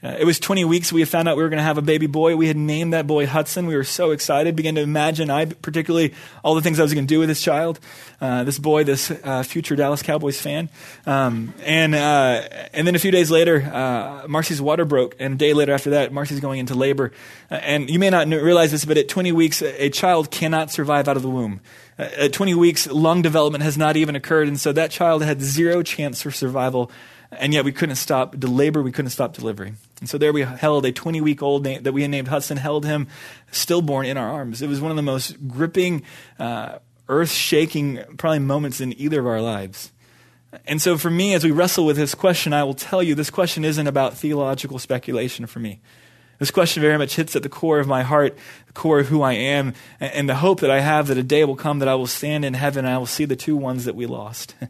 Uh, 0.05 0.17
it 0.19 0.25
was 0.27 0.39
20 0.39 0.67
weeks. 0.67 0.93
We 0.93 1.03
found 1.07 1.29
out 1.29 1.37
we 1.39 1.43
were 1.43 1.49
going 1.49 1.59
to 1.59 1.65
have 1.65 1.79
a 1.79 1.83
baby 1.83 2.07
boy. 2.07 2.37
We 2.37 2.47
had 2.47 2.59
named 2.59 2.93
that 2.93 3.07
boy 3.07 3.27
Hudson. 3.27 3.67
We 3.67 3.75
were 3.75 3.85
so 3.85 4.11
excited. 4.11 4.55
Began 4.55 4.75
to 4.75 4.83
imagine, 4.83 5.31
I 5.31 5.47
particularly, 5.47 6.13
all 6.43 6.55
the 6.55 6.61
things 6.61 6.79
I 6.79 6.83
was 6.83 6.93
going 6.93 7.07
to 7.07 7.15
do 7.15 7.21
with 7.21 7.29
this 7.31 7.41
child, 7.41 7.81
uh, 8.21 8.45
this 8.45 8.59
boy, 8.59 8.85
this 8.85 9.11
uh, 9.11 9.43
future 9.45 9.77
Dallas 9.77 10.03
Cowboys 10.03 10.39
fan. 10.39 10.69
Um, 11.07 11.55
and 11.65 11.95
uh, 11.95 12.43
and 12.75 12.87
then 12.87 12.95
a 12.95 12.99
few 12.99 13.13
days 13.13 13.31
later, 13.31 13.63
uh, 13.63 14.29
Marcy's 14.29 14.61
water 14.61 14.85
broke, 14.85 15.17
and 15.19 15.35
a 15.35 15.37
day 15.39 15.55
later 15.55 15.73
after 15.73 15.91
that, 15.91 16.13
Marcy's 16.13 16.41
going 16.41 16.59
into 16.61 16.75
labor. 16.75 17.11
Uh, 17.51 17.55
and 17.55 17.89
you 17.89 17.99
may 17.99 18.11
not 18.11 18.29
realize 18.29 18.73
this, 18.73 18.85
but 18.85 18.99
at 18.99 19.09
20 19.09 19.33
weeks, 19.33 19.63
a 19.63 19.89
child 19.89 20.31
cannot 20.31 20.71
survive 20.71 21.09
out 21.09 21.17
of 21.17 21.23
the 21.23 21.31
womb. 21.31 21.61
At 21.97 22.35
20 22.35 22.55
weeks, 22.55 22.87
lung 22.89 23.23
development 23.23 23.65
has 23.65 23.79
not 23.79 23.97
even 23.97 24.17
occurred, 24.17 24.49
and 24.49 24.61
so 24.61 24.71
that 24.73 24.91
child 24.91 25.23
had 25.23 25.41
zero 25.41 25.83
chance 25.83 26.21
for 26.21 26.31
survival 26.31 26.91
and 27.39 27.53
yet 27.53 27.65
we 27.65 27.73
couldn't 27.73 27.97
stop 27.97 28.35
the 28.39 28.47
labor, 28.47 28.83
we 28.83 28.93
couldn't 28.93 29.11
stop 29.11 29.35
delivery. 29.35 29.75
And 30.05 30.09
so 30.11 30.19
there 30.19 30.35
we 30.35 30.43
held 30.43 30.85
a 30.85 30.93
20 30.93 31.23
week 31.23 31.43
old 31.43 31.65
that 31.65 31.95
we 31.95 32.03
had 32.03 32.11
named 32.11 32.29
Hudson, 32.29 32.59
held 32.59 32.85
him 32.85 33.09
stillborn 33.51 34.05
in 34.05 34.19
our 34.19 34.29
arms. 34.29 34.61
It 34.61 34.69
was 34.69 34.79
one 34.79 34.91
of 34.91 34.99
the 34.99 35.03
most 35.03 35.49
gripping, 35.49 36.03
uh, 36.39 36.77
earth 37.09 37.31
shaking, 37.31 38.01
probably 38.19 38.41
moments 38.41 38.83
in 38.83 38.93
either 39.01 39.21
of 39.21 39.27
our 39.27 39.41
lives. 39.41 39.93
And 40.67 40.83
so 40.83 40.99
for 40.99 41.09
me, 41.09 41.33
as 41.33 41.43
we 41.43 41.53
wrestle 41.53 41.87
with 41.87 41.97
this 41.97 42.15
question, 42.15 42.53
I 42.53 42.65
will 42.65 42.75
tell 42.75 43.03
you 43.03 43.15
this 43.15 43.31
question 43.31 43.65
isn't 43.65 43.87
about 43.87 44.13
theological 44.13 44.79
speculation 44.79 45.47
for 45.47 45.61
me. 45.61 45.81
This 46.39 46.51
question 46.51 46.83
very 46.83 46.99
much 46.99 47.17
hits 47.17 47.35
at 47.35 47.43
the 47.43 47.49
core 47.49 47.79
of 47.79 47.87
my 47.87 48.03
heart, 48.03 48.37
the 48.67 48.75
core 48.75 48.99
of 48.99 49.09
who 49.09 49.23
I 49.23 49.33
am, 49.33 49.73
and 50.01 50.29
the 50.29 50.35
hope 50.35 50.61
that 50.61 50.71
I 50.71 50.81
have 50.81 51.07
that 51.07 51.17
a 51.17 51.23
day 51.23 51.47
will 51.47 51.57
come 51.57 51.79
that 51.79 51.89
I 51.89 51.95
will 51.95 52.07
stand 52.07 52.45
in 52.45 52.53
heaven 52.53 52.85
and 52.85 52.93
I 52.93 52.99
will 52.99 53.07
see 53.07 53.25
the 53.25 53.37
two 53.37 53.57
ones 53.57 53.87
that 53.87 53.95
we 53.95 54.05
lost. 54.05 54.55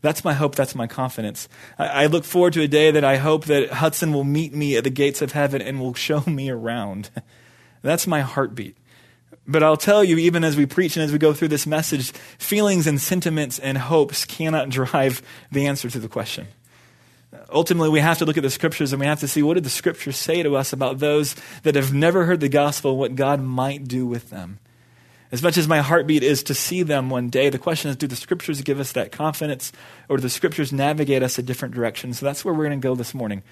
That's 0.00 0.24
my 0.24 0.32
hope. 0.32 0.54
That's 0.54 0.74
my 0.74 0.86
confidence. 0.86 1.48
I, 1.78 2.04
I, 2.04 2.06
look 2.06 2.24
forward 2.24 2.52
to 2.52 2.62
a 2.62 2.68
day 2.68 2.90
that 2.90 3.04
I 3.04 3.16
hope 3.16 3.46
that 3.46 3.70
Hudson 3.70 4.12
will 4.12 4.24
meet 4.24 4.54
me 4.54 4.76
at 4.76 4.84
the 4.84 4.90
gates 4.90 5.22
of 5.22 5.32
heaven 5.32 5.60
and 5.60 5.80
will 5.80 5.94
show 5.94 6.22
me 6.26 6.50
around. 6.50 7.10
That's 7.82 8.06
my 8.06 8.20
heartbeat. 8.20 8.76
But 9.46 9.62
I'll 9.62 9.76
tell 9.76 10.04
you, 10.04 10.18
even 10.18 10.44
as 10.44 10.56
we 10.56 10.66
preach 10.66 10.96
and 10.96 11.02
as 11.02 11.10
we 11.10 11.18
go 11.18 11.32
through 11.32 11.48
this 11.48 11.66
message, 11.66 12.12
feelings 12.38 12.86
and 12.86 13.00
sentiments 13.00 13.58
and 13.58 13.78
hopes 13.78 14.24
cannot 14.24 14.68
drive 14.68 15.22
the 15.50 15.66
answer 15.66 15.88
to 15.90 15.98
the 15.98 16.08
question. 16.08 16.48
Ultimately, 17.50 17.90
we 17.90 18.00
have 18.00 18.18
to 18.18 18.24
look 18.24 18.36
at 18.36 18.42
the 18.42 18.50
scriptures 18.50 18.92
and 18.92 19.00
we 19.00 19.06
have 19.06 19.20
to 19.20 19.28
see 19.28 19.42
what 19.42 19.54
did 19.54 19.64
the 19.64 19.70
scriptures 19.70 20.16
say 20.16 20.42
to 20.42 20.56
us 20.56 20.72
about 20.72 20.98
those 20.98 21.34
that 21.62 21.74
have 21.74 21.92
never 21.92 22.24
heard 22.24 22.40
the 22.40 22.48
gospel, 22.48 22.96
what 22.96 23.16
God 23.16 23.40
might 23.40 23.88
do 23.88 24.06
with 24.06 24.30
them. 24.30 24.58
As 25.30 25.42
much 25.42 25.58
as 25.58 25.68
my 25.68 25.80
heartbeat 25.80 26.22
is 26.22 26.42
to 26.44 26.54
see 26.54 26.82
them 26.82 27.10
one 27.10 27.28
day, 27.28 27.50
the 27.50 27.58
question 27.58 27.90
is 27.90 27.96
do 27.96 28.06
the 28.06 28.16
scriptures 28.16 28.62
give 28.62 28.80
us 28.80 28.92
that 28.92 29.12
confidence 29.12 29.72
or 30.08 30.16
do 30.16 30.22
the 30.22 30.30
scriptures 30.30 30.72
navigate 30.72 31.22
us 31.22 31.38
a 31.38 31.42
different 31.42 31.74
direction? 31.74 32.14
So 32.14 32.24
that's 32.24 32.44
where 32.44 32.54
we're 32.54 32.66
going 32.66 32.80
to 32.80 32.88
go 32.88 32.94
this 32.94 33.12
morning. 33.12 33.42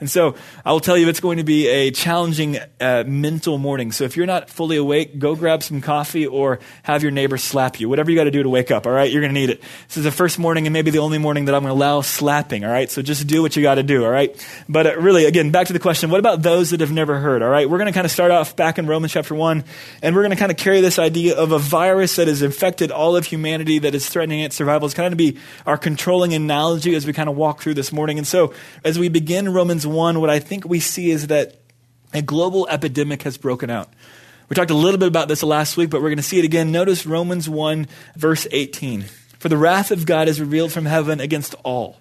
And 0.00 0.10
so 0.10 0.34
I 0.64 0.72
will 0.72 0.80
tell 0.80 0.96
you 0.96 1.08
it's 1.08 1.20
going 1.20 1.36
to 1.36 1.44
be 1.44 1.68
a 1.68 1.90
challenging 1.90 2.58
uh, 2.80 3.04
mental 3.06 3.58
morning. 3.58 3.92
So 3.92 4.04
if 4.04 4.16
you're 4.16 4.26
not 4.26 4.48
fully 4.48 4.78
awake, 4.78 5.18
go 5.18 5.36
grab 5.36 5.62
some 5.62 5.82
coffee 5.82 6.26
or 6.26 6.58
have 6.82 7.02
your 7.02 7.12
neighbor 7.12 7.36
slap 7.36 7.78
you. 7.78 7.88
Whatever 7.88 8.10
you 8.10 8.16
got 8.16 8.24
to 8.24 8.30
do 8.30 8.42
to 8.42 8.48
wake 8.48 8.70
up, 8.70 8.86
all 8.86 8.92
right? 8.92 9.10
You're 9.10 9.20
going 9.20 9.34
to 9.34 9.38
need 9.38 9.50
it. 9.50 9.60
This 9.88 9.98
is 9.98 10.04
the 10.04 10.10
first 10.10 10.38
morning 10.38 10.66
and 10.66 10.72
maybe 10.72 10.90
the 10.90 11.00
only 11.00 11.18
morning 11.18 11.44
that 11.44 11.54
I'm 11.54 11.62
going 11.62 11.74
to 11.74 11.78
allow 11.78 12.00
slapping, 12.00 12.64
all 12.64 12.70
right? 12.70 12.90
So 12.90 13.02
just 13.02 13.26
do 13.26 13.42
what 13.42 13.56
you 13.56 13.62
got 13.62 13.74
to 13.74 13.82
do, 13.82 14.04
all 14.04 14.10
right? 14.10 14.34
But 14.68 14.86
uh, 14.86 14.96
really, 14.96 15.26
again, 15.26 15.50
back 15.50 15.66
to 15.66 15.74
the 15.74 15.78
question 15.78 16.08
what 16.08 16.18
about 16.18 16.40
those 16.40 16.70
that 16.70 16.80
have 16.80 16.92
never 16.92 17.18
heard, 17.18 17.42
all 17.42 17.50
right? 17.50 17.68
We're 17.68 17.78
going 17.78 17.92
to 17.92 17.94
kind 17.94 18.06
of 18.06 18.10
start 18.10 18.30
off 18.30 18.56
back 18.56 18.78
in 18.78 18.86
Romans 18.86 19.12
chapter 19.12 19.34
1, 19.34 19.64
and 20.02 20.14
we're 20.14 20.22
going 20.22 20.30
to 20.30 20.36
kind 20.36 20.50
of 20.50 20.56
carry 20.56 20.80
this 20.80 20.98
idea 20.98 21.36
of 21.36 21.52
a 21.52 21.58
virus 21.58 22.16
that 22.16 22.26
has 22.26 22.40
infected 22.40 22.90
all 22.90 23.16
of 23.16 23.26
humanity 23.26 23.78
that 23.80 23.94
is 23.94 24.08
threatening 24.08 24.40
its 24.40 24.56
survival. 24.56 24.86
It's 24.86 24.94
kind 24.94 25.12
of 25.12 25.18
be 25.18 25.36
our 25.66 25.76
controlling 25.76 26.32
analogy 26.32 26.94
as 26.94 27.06
we 27.06 27.12
kind 27.12 27.28
of 27.28 27.36
walk 27.36 27.60
through 27.60 27.74
this 27.74 27.92
morning. 27.92 28.16
And 28.16 28.26
so 28.26 28.54
as 28.82 28.98
we 28.98 29.10
begin 29.10 29.52
Romans 29.52 29.86
1, 29.92 30.20
what 30.20 30.30
I 30.30 30.38
think 30.38 30.64
we 30.64 30.80
see 30.80 31.10
is 31.10 31.28
that 31.28 31.56
a 32.12 32.22
global 32.22 32.66
epidemic 32.68 33.22
has 33.22 33.38
broken 33.38 33.70
out. 33.70 33.88
We 34.48 34.54
talked 34.54 34.70
a 34.70 34.74
little 34.74 34.98
bit 34.98 35.08
about 35.08 35.28
this 35.28 35.42
last 35.42 35.76
week, 35.76 35.90
but 35.90 36.02
we're 36.02 36.08
going 36.08 36.16
to 36.16 36.22
see 36.22 36.38
it 36.38 36.44
again. 36.44 36.72
Notice 36.72 37.06
Romans 37.06 37.48
1, 37.48 37.86
verse 38.16 38.46
18. 38.50 39.02
For 39.38 39.48
the 39.48 39.56
wrath 39.56 39.90
of 39.90 40.06
God 40.06 40.28
is 40.28 40.40
revealed 40.40 40.72
from 40.72 40.86
heaven 40.86 41.20
against 41.20 41.54
all 41.62 42.00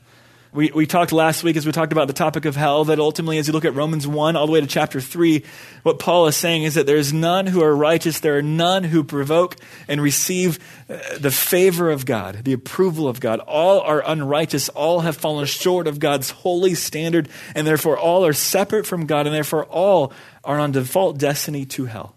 we, 0.51 0.71
we 0.73 0.87
talked 0.87 1.11
last 1.11 1.43
week 1.43 1.57
as 1.57 1.65
we 1.65 1.71
talked 1.71 1.91
about 1.91 2.07
the 2.07 2.13
topic 2.13 2.45
of 2.45 2.55
hell 2.55 2.85
that 2.85 2.99
ultimately, 2.99 3.37
as 3.37 3.47
you 3.47 3.53
look 3.53 3.65
at 3.65 3.75
Romans 3.75 4.07
1 4.07 4.35
all 4.35 4.47
the 4.47 4.51
way 4.51 4.59
to 4.59 4.65
chapter 4.65 4.99
3, 4.99 5.43
what 5.83 5.99
Paul 5.99 6.25
is 6.25 6.35
saying 6.35 6.63
is 6.63 6.73
that 6.73 6.87
there 6.87 6.97
is 6.97 7.13
none 7.13 7.45
who 7.45 7.61
are 7.61 7.75
righteous, 7.75 8.19
there 8.19 8.37
are 8.37 8.41
none 8.41 8.83
who 8.83 9.03
provoke 9.03 9.57
and 9.87 10.01
receive 10.01 10.57
uh, 10.89 10.97
the 11.19 11.29
favor 11.29 11.91
of 11.91 12.05
God, 12.05 12.45
the 12.45 12.53
approval 12.53 13.07
of 13.07 13.19
God. 13.19 13.39
All 13.41 13.81
are 13.81 14.03
unrighteous, 14.03 14.69
all 14.69 15.01
have 15.01 15.17
fallen 15.17 15.45
short 15.45 15.85
of 15.85 15.99
God's 15.99 16.31
holy 16.31 16.73
standard, 16.73 17.29
and 17.53 17.67
therefore 17.67 17.97
all 17.99 18.25
are 18.25 18.33
separate 18.33 18.87
from 18.87 19.05
God, 19.05 19.27
and 19.27 19.35
therefore 19.35 19.65
all 19.65 20.11
are 20.43 20.59
on 20.59 20.71
default 20.71 21.19
destiny 21.19 21.65
to 21.67 21.85
hell. 21.85 22.15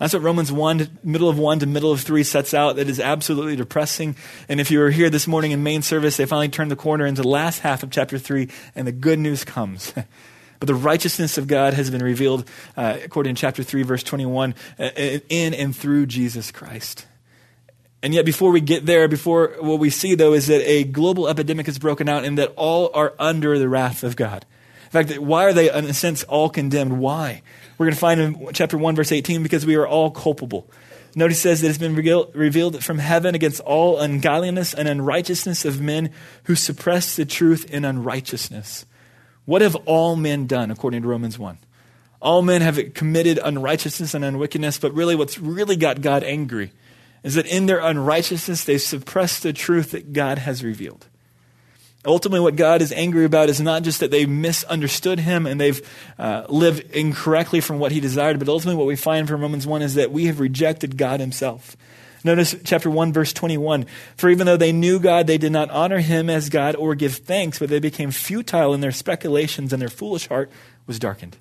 That's 0.00 0.14
what 0.14 0.22
Romans 0.22 0.50
1, 0.50 0.98
middle 1.04 1.28
of 1.28 1.38
1 1.38 1.58
to 1.58 1.66
middle 1.66 1.92
of 1.92 2.00
3 2.00 2.24
sets 2.24 2.54
out. 2.54 2.76
That 2.76 2.88
is 2.88 2.98
absolutely 2.98 3.54
depressing. 3.54 4.16
And 4.48 4.58
if 4.58 4.70
you 4.70 4.78
were 4.78 4.90
here 4.90 5.10
this 5.10 5.28
morning 5.28 5.50
in 5.50 5.62
main 5.62 5.82
service, 5.82 6.16
they 6.16 6.24
finally 6.24 6.48
turned 6.48 6.70
the 6.70 6.76
corner 6.76 7.04
into 7.04 7.20
the 7.20 7.28
last 7.28 7.58
half 7.58 7.82
of 7.82 7.90
chapter 7.90 8.16
3, 8.16 8.48
and 8.74 8.86
the 8.86 8.92
good 8.92 9.18
news 9.18 9.44
comes. 9.44 9.92
But 10.58 10.66
the 10.66 10.74
righteousness 10.74 11.38
of 11.38 11.46
God 11.46 11.72
has 11.72 11.90
been 11.90 12.02
revealed, 12.02 12.46
uh, 12.76 12.98
according 13.02 13.34
to 13.34 13.40
chapter 13.40 13.62
3, 13.62 13.82
verse 13.82 14.02
21, 14.02 14.54
uh, 14.78 14.90
in 15.30 15.54
and 15.54 15.74
through 15.74 16.04
Jesus 16.04 16.52
Christ. 16.52 17.06
And 18.02 18.12
yet, 18.12 18.26
before 18.26 18.50
we 18.50 18.60
get 18.60 18.84
there, 18.84 19.08
before 19.08 19.56
what 19.60 19.78
we 19.78 19.88
see, 19.88 20.14
though, 20.14 20.34
is 20.34 20.48
that 20.48 20.60
a 20.68 20.84
global 20.84 21.28
epidemic 21.28 21.64
has 21.64 21.78
broken 21.78 22.10
out 22.10 22.26
and 22.26 22.36
that 22.36 22.52
all 22.56 22.90
are 22.92 23.14
under 23.18 23.58
the 23.58 23.70
wrath 23.70 24.04
of 24.04 24.16
God. 24.16 24.44
In 24.84 24.90
fact, 24.90 25.18
why 25.18 25.44
are 25.44 25.54
they, 25.54 25.72
in 25.72 25.86
a 25.86 25.94
sense, 25.94 26.24
all 26.24 26.50
condemned? 26.50 26.98
Why? 26.98 27.40
We're 27.80 27.86
going 27.86 27.94
to 27.94 28.00
find 28.00 28.20
in 28.20 28.52
chapter 28.52 28.76
1, 28.76 28.94
verse 28.94 29.10
18, 29.10 29.42
because 29.42 29.64
we 29.64 29.74
are 29.74 29.88
all 29.88 30.10
culpable. 30.10 30.70
Notice 31.14 31.38
he 31.38 31.48
says 31.48 31.62
that 31.62 31.68
it's 31.70 31.78
been 31.78 31.94
revealed 31.94 32.84
from 32.84 32.98
heaven 32.98 33.34
against 33.34 33.62
all 33.62 33.98
ungodliness 33.98 34.74
and 34.74 34.86
unrighteousness 34.86 35.64
of 35.64 35.80
men 35.80 36.10
who 36.44 36.56
suppress 36.56 37.16
the 37.16 37.24
truth 37.24 37.64
in 37.70 37.86
unrighteousness. 37.86 38.84
What 39.46 39.62
have 39.62 39.76
all 39.86 40.14
men 40.14 40.46
done, 40.46 40.70
according 40.70 41.00
to 41.00 41.08
Romans 41.08 41.38
1? 41.38 41.56
All 42.20 42.42
men 42.42 42.60
have 42.60 42.92
committed 42.92 43.40
unrighteousness 43.42 44.12
and 44.12 44.26
unwickedness, 44.26 44.76
but 44.78 44.92
really 44.92 45.16
what's 45.16 45.38
really 45.38 45.76
got 45.76 46.02
God 46.02 46.22
angry 46.22 46.72
is 47.24 47.34
that 47.36 47.46
in 47.46 47.64
their 47.64 47.80
unrighteousness 47.80 48.62
they 48.62 48.76
suppress 48.76 49.40
the 49.40 49.54
truth 49.54 49.92
that 49.92 50.12
God 50.12 50.36
has 50.36 50.62
revealed. 50.62 51.06
Ultimately, 52.06 52.40
what 52.40 52.56
God 52.56 52.80
is 52.80 52.92
angry 52.92 53.26
about 53.26 53.50
is 53.50 53.60
not 53.60 53.82
just 53.82 54.00
that 54.00 54.10
they 54.10 54.24
misunderstood 54.24 55.18
him 55.18 55.46
and 55.46 55.60
they've 55.60 55.86
uh, 56.18 56.46
lived 56.48 56.90
incorrectly 56.92 57.60
from 57.60 57.78
what 57.78 57.92
he 57.92 58.00
desired, 58.00 58.38
but 58.38 58.48
ultimately, 58.48 58.78
what 58.78 58.86
we 58.86 58.96
find 58.96 59.28
from 59.28 59.42
Romans 59.42 59.66
1 59.66 59.82
is 59.82 59.94
that 59.96 60.10
we 60.10 60.24
have 60.26 60.40
rejected 60.40 60.96
God 60.96 61.20
himself. 61.20 61.76
Notice 62.24 62.54
chapter 62.64 62.90
1, 62.90 63.12
verse 63.12 63.32
21. 63.32 63.86
For 64.16 64.30
even 64.30 64.46
though 64.46 64.56
they 64.56 64.72
knew 64.72 64.98
God, 64.98 65.26
they 65.26 65.38
did 65.38 65.52
not 65.52 65.70
honor 65.70 65.98
him 65.98 66.30
as 66.30 66.48
God 66.48 66.74
or 66.74 66.94
give 66.94 67.16
thanks, 67.16 67.58
but 67.58 67.68
they 67.68 67.80
became 67.80 68.10
futile 68.10 68.72
in 68.72 68.80
their 68.80 68.92
speculations, 68.92 69.72
and 69.72 69.80
their 69.80 69.88
foolish 69.88 70.28
heart 70.28 70.50
was 70.86 70.98
darkened. 70.98 71.36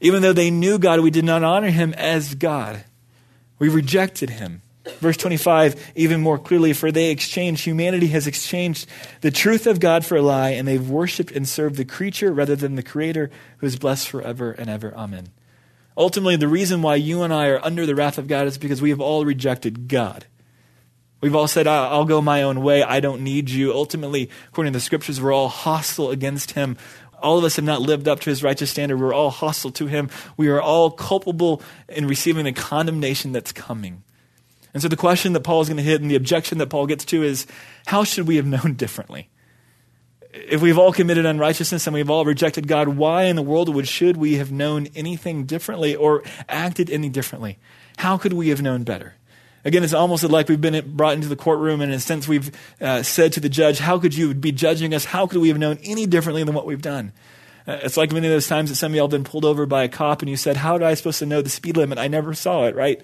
Even 0.00 0.22
though 0.22 0.32
they 0.32 0.50
knew 0.50 0.78
God, 0.78 1.00
we 1.00 1.10
did 1.10 1.24
not 1.24 1.44
honor 1.44 1.70
him 1.70 1.94
as 1.94 2.34
God. 2.34 2.84
We 3.58 3.68
rejected 3.68 4.30
him. 4.30 4.62
Verse 4.98 5.16
25, 5.16 5.92
even 5.94 6.20
more 6.20 6.38
clearly, 6.38 6.74
for 6.74 6.92
they 6.92 7.10
exchanged, 7.10 7.64
humanity 7.64 8.08
has 8.08 8.26
exchanged 8.26 8.86
the 9.22 9.30
truth 9.30 9.66
of 9.66 9.80
God 9.80 10.04
for 10.04 10.16
a 10.16 10.22
lie, 10.22 10.50
and 10.50 10.68
they've 10.68 10.90
worshiped 10.90 11.30
and 11.30 11.48
served 11.48 11.76
the 11.76 11.86
creature 11.86 12.32
rather 12.32 12.54
than 12.54 12.74
the 12.74 12.82
Creator 12.82 13.30
who 13.58 13.66
is 13.66 13.78
blessed 13.78 14.08
forever 14.08 14.52
and 14.52 14.68
ever. 14.68 14.94
Amen. 14.94 15.28
Ultimately, 15.96 16.36
the 16.36 16.48
reason 16.48 16.82
why 16.82 16.96
you 16.96 17.22
and 17.22 17.32
I 17.32 17.46
are 17.48 17.64
under 17.64 17.86
the 17.86 17.94
wrath 17.94 18.18
of 18.18 18.26
God 18.26 18.46
is 18.46 18.58
because 18.58 18.82
we 18.82 18.90
have 18.90 19.00
all 19.00 19.24
rejected 19.24 19.88
God. 19.88 20.26
We've 21.22 21.34
all 21.34 21.48
said, 21.48 21.66
I'll 21.66 22.04
go 22.04 22.20
my 22.20 22.42
own 22.42 22.60
way. 22.60 22.82
I 22.82 23.00
don't 23.00 23.22
need 23.22 23.48
you. 23.48 23.72
Ultimately, 23.72 24.28
according 24.48 24.74
to 24.74 24.78
the 24.78 24.84
scriptures, 24.84 25.18
we're 25.18 25.32
all 25.32 25.48
hostile 25.48 26.10
against 26.10 26.50
him. 26.50 26.76
All 27.22 27.38
of 27.38 27.44
us 27.44 27.56
have 27.56 27.64
not 27.64 27.80
lived 27.80 28.06
up 28.06 28.20
to 28.20 28.30
his 28.30 28.42
righteous 28.42 28.70
standard. 28.70 29.00
We're 29.00 29.14
all 29.14 29.30
hostile 29.30 29.70
to 29.70 29.86
him. 29.86 30.10
We 30.36 30.48
are 30.48 30.60
all 30.60 30.90
culpable 30.90 31.62
in 31.88 32.06
receiving 32.06 32.44
the 32.44 32.52
condemnation 32.52 33.32
that's 33.32 33.52
coming. 33.52 34.02
And 34.74 34.82
so 34.82 34.88
the 34.88 34.96
question 34.96 35.32
that 35.32 35.40
Paul 35.40 35.62
is 35.62 35.68
going 35.68 35.78
to 35.78 35.82
hit 35.82 36.02
and 36.02 36.10
the 36.10 36.16
objection 36.16 36.58
that 36.58 36.66
Paul 36.66 36.86
gets 36.86 37.04
to 37.06 37.22
is 37.22 37.46
how 37.86 38.04
should 38.04 38.26
we 38.26 38.36
have 38.36 38.46
known 38.46 38.74
differently? 38.74 39.30
If 40.32 40.60
we've 40.60 40.78
all 40.78 40.92
committed 40.92 41.24
unrighteousness 41.24 41.86
and 41.86 41.94
we've 41.94 42.10
all 42.10 42.24
rejected 42.24 42.66
God, 42.66 42.88
why 42.88 43.24
in 43.24 43.36
the 43.36 43.42
world 43.42 43.72
would 43.72 43.86
should 43.86 44.16
we 44.16 44.34
have 44.34 44.50
known 44.50 44.88
anything 44.96 45.46
differently 45.46 45.94
or 45.94 46.24
acted 46.48 46.90
any 46.90 47.08
differently? 47.08 47.56
How 47.98 48.18
could 48.18 48.32
we 48.32 48.48
have 48.48 48.60
known 48.60 48.82
better? 48.82 49.14
Again, 49.64 49.82
it's 49.82 49.94
almost 49.94 50.24
like 50.24 50.48
we've 50.48 50.60
been 50.60 50.94
brought 50.94 51.14
into 51.14 51.28
the 51.28 51.36
courtroom, 51.36 51.80
and 51.80 51.90
in 51.90 51.96
a 51.96 52.00
sense, 52.00 52.28
we've 52.28 52.50
uh, 52.80 53.02
said 53.02 53.32
to 53.34 53.40
the 53.40 53.48
judge, 53.48 53.78
How 53.78 53.98
could 53.98 54.14
you 54.14 54.34
be 54.34 54.52
judging 54.52 54.92
us? 54.92 55.06
How 55.06 55.26
could 55.26 55.40
we 55.40 55.48
have 55.48 55.56
known 55.56 55.78
any 55.82 56.04
differently 56.04 56.44
than 56.44 56.54
what 56.54 56.66
we've 56.66 56.82
done? 56.82 57.12
Uh, 57.66 57.78
it's 57.82 57.96
like 57.96 58.12
many 58.12 58.26
of 58.26 58.32
those 58.32 58.46
times 58.46 58.68
that 58.68 58.76
some 58.76 58.92
of 58.92 58.96
y'all 58.96 59.06
have 59.06 59.10
been 59.10 59.24
pulled 59.24 59.44
over 59.46 59.64
by 59.64 59.84
a 59.84 59.88
cop, 59.88 60.20
and 60.20 60.28
you 60.28 60.36
said, 60.36 60.58
How 60.58 60.74
am 60.74 60.82
I 60.82 60.92
supposed 60.92 61.18
to 61.20 61.26
know 61.26 61.40
the 61.40 61.48
speed 61.48 61.78
limit? 61.78 61.96
I 61.96 62.08
never 62.08 62.34
saw 62.34 62.66
it, 62.66 62.76
right? 62.76 63.00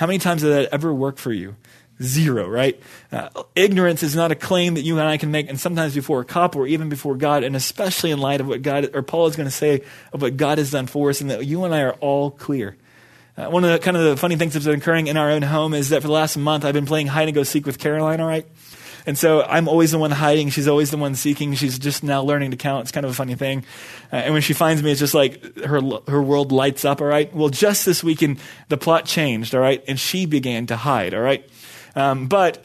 How 0.00 0.06
many 0.06 0.18
times 0.18 0.40
did 0.40 0.48
that 0.48 0.72
ever 0.72 0.94
work 0.94 1.18
for 1.18 1.30
you? 1.30 1.56
Zero, 2.02 2.48
right? 2.48 2.80
Uh, 3.12 3.28
ignorance 3.54 4.02
is 4.02 4.16
not 4.16 4.32
a 4.32 4.34
claim 4.34 4.72
that 4.72 4.80
you 4.80 4.98
and 4.98 5.06
I 5.06 5.18
can 5.18 5.30
make, 5.30 5.50
and 5.50 5.60
sometimes 5.60 5.94
before 5.94 6.22
a 6.22 6.24
cop 6.24 6.56
or 6.56 6.66
even 6.66 6.88
before 6.88 7.16
God, 7.16 7.44
and 7.44 7.54
especially 7.54 8.10
in 8.10 8.18
light 8.18 8.40
of 8.40 8.46
what 8.46 8.62
God 8.62 8.88
or 8.94 9.02
Paul 9.02 9.26
is 9.26 9.36
going 9.36 9.46
to 9.46 9.54
say 9.54 9.82
of 10.14 10.22
what 10.22 10.38
God 10.38 10.56
has 10.56 10.70
done 10.70 10.86
for 10.86 11.10
us, 11.10 11.20
and 11.20 11.28
that 11.28 11.44
you 11.44 11.66
and 11.66 11.74
I 11.74 11.82
are 11.82 11.92
all 12.00 12.30
clear. 12.30 12.78
Uh, 13.36 13.50
one 13.50 13.62
of 13.62 13.72
the 13.72 13.78
kind 13.78 13.94
of 13.94 14.04
the 14.04 14.16
funny 14.16 14.36
things 14.36 14.54
that's 14.54 14.64
been 14.64 14.78
occurring 14.78 15.06
in 15.06 15.18
our 15.18 15.30
own 15.30 15.42
home 15.42 15.74
is 15.74 15.90
that 15.90 16.00
for 16.00 16.08
the 16.08 16.14
last 16.14 16.34
month 16.38 16.64
I've 16.64 16.72
been 16.72 16.86
playing 16.86 17.08
hide 17.08 17.28
and 17.28 17.34
go 17.34 17.42
seek 17.42 17.66
with 17.66 17.78
Caroline. 17.78 18.22
All 18.22 18.26
right, 18.26 18.46
and 19.06 19.16
so 19.16 19.42
I'm 19.42 19.68
always 19.68 19.92
the 19.92 19.98
one 19.98 20.10
hiding. 20.10 20.50
She's 20.50 20.68
always 20.68 20.90
the 20.90 20.96
one 20.96 21.14
seeking. 21.14 21.54
She's 21.54 21.78
just 21.78 22.02
now 22.02 22.22
learning 22.22 22.50
to 22.52 22.56
count. 22.56 22.82
It's 22.82 22.92
kind 22.92 23.04
of 23.04 23.12
a 23.12 23.14
funny 23.14 23.34
thing. 23.34 23.64
Uh, 24.12 24.16
and 24.16 24.32
when 24.32 24.42
she 24.42 24.52
finds 24.52 24.82
me, 24.82 24.90
it's 24.90 25.00
just 25.00 25.14
like 25.14 25.56
her, 25.58 25.80
her 26.08 26.22
world 26.22 26.52
lights 26.52 26.84
up, 26.84 27.00
all 27.00 27.06
right? 27.06 27.34
Well, 27.34 27.48
just 27.48 27.86
this 27.86 28.02
weekend, 28.04 28.38
the 28.68 28.76
plot 28.76 29.04
changed, 29.04 29.54
all 29.54 29.60
right? 29.60 29.82
And 29.88 29.98
she 29.98 30.26
began 30.26 30.66
to 30.66 30.76
hide, 30.76 31.14
all 31.14 31.20
right? 31.20 31.48
Um, 31.96 32.28
but 32.28 32.64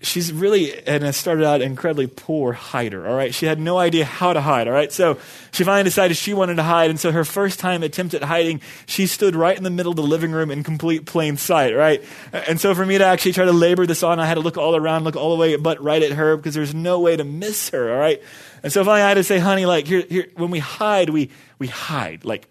she's 0.00 0.32
really 0.32 0.86
and 0.86 1.02
has 1.02 1.16
started 1.16 1.44
out 1.44 1.60
incredibly 1.60 2.06
poor 2.06 2.52
hider 2.52 3.06
all 3.08 3.16
right? 3.16 3.34
She 3.34 3.46
had 3.46 3.58
no 3.58 3.78
idea 3.78 4.04
how 4.04 4.32
to 4.32 4.40
hide 4.40 4.68
all 4.68 4.74
right? 4.74 4.92
So 4.92 5.18
she 5.50 5.64
finally 5.64 5.84
decided 5.84 6.16
she 6.16 6.34
wanted 6.34 6.56
to 6.56 6.62
hide 6.62 6.90
and 6.90 7.00
so 7.00 7.10
her 7.10 7.24
first 7.24 7.58
time 7.58 7.82
attempt 7.82 8.14
at 8.14 8.22
hiding 8.22 8.60
she 8.86 9.06
stood 9.06 9.34
right 9.34 9.56
in 9.56 9.64
the 9.64 9.70
middle 9.70 9.90
of 9.90 9.96
the 9.96 10.02
living 10.02 10.30
room 10.30 10.50
in 10.50 10.62
complete 10.62 11.04
plain 11.04 11.36
sight 11.36 11.74
right? 11.74 12.02
And 12.32 12.60
so 12.60 12.74
for 12.74 12.86
me 12.86 12.98
to 12.98 13.04
actually 13.04 13.32
try 13.32 13.44
to 13.44 13.52
labor 13.52 13.86
this 13.86 14.02
on 14.02 14.20
i 14.20 14.26
had 14.26 14.34
to 14.34 14.40
look 14.40 14.56
all 14.56 14.76
around 14.76 15.04
look 15.04 15.16
all 15.16 15.30
the 15.30 15.40
way 15.40 15.56
but 15.56 15.82
right 15.82 16.02
at 16.02 16.12
her 16.12 16.36
because 16.36 16.54
there's 16.54 16.74
no 16.74 17.00
way 17.00 17.16
to 17.16 17.24
miss 17.24 17.70
her 17.70 17.92
all 17.92 17.98
right? 17.98 18.22
And 18.62 18.72
so 18.72 18.84
finally 18.84 19.02
i 19.02 19.08
had 19.08 19.14
to 19.14 19.24
say 19.24 19.38
honey 19.38 19.66
like 19.66 19.86
here, 19.86 20.04
here 20.08 20.26
when 20.36 20.50
we 20.50 20.60
hide 20.60 21.10
we 21.10 21.30
we 21.58 21.66
hide 21.66 22.24
like 22.24 22.48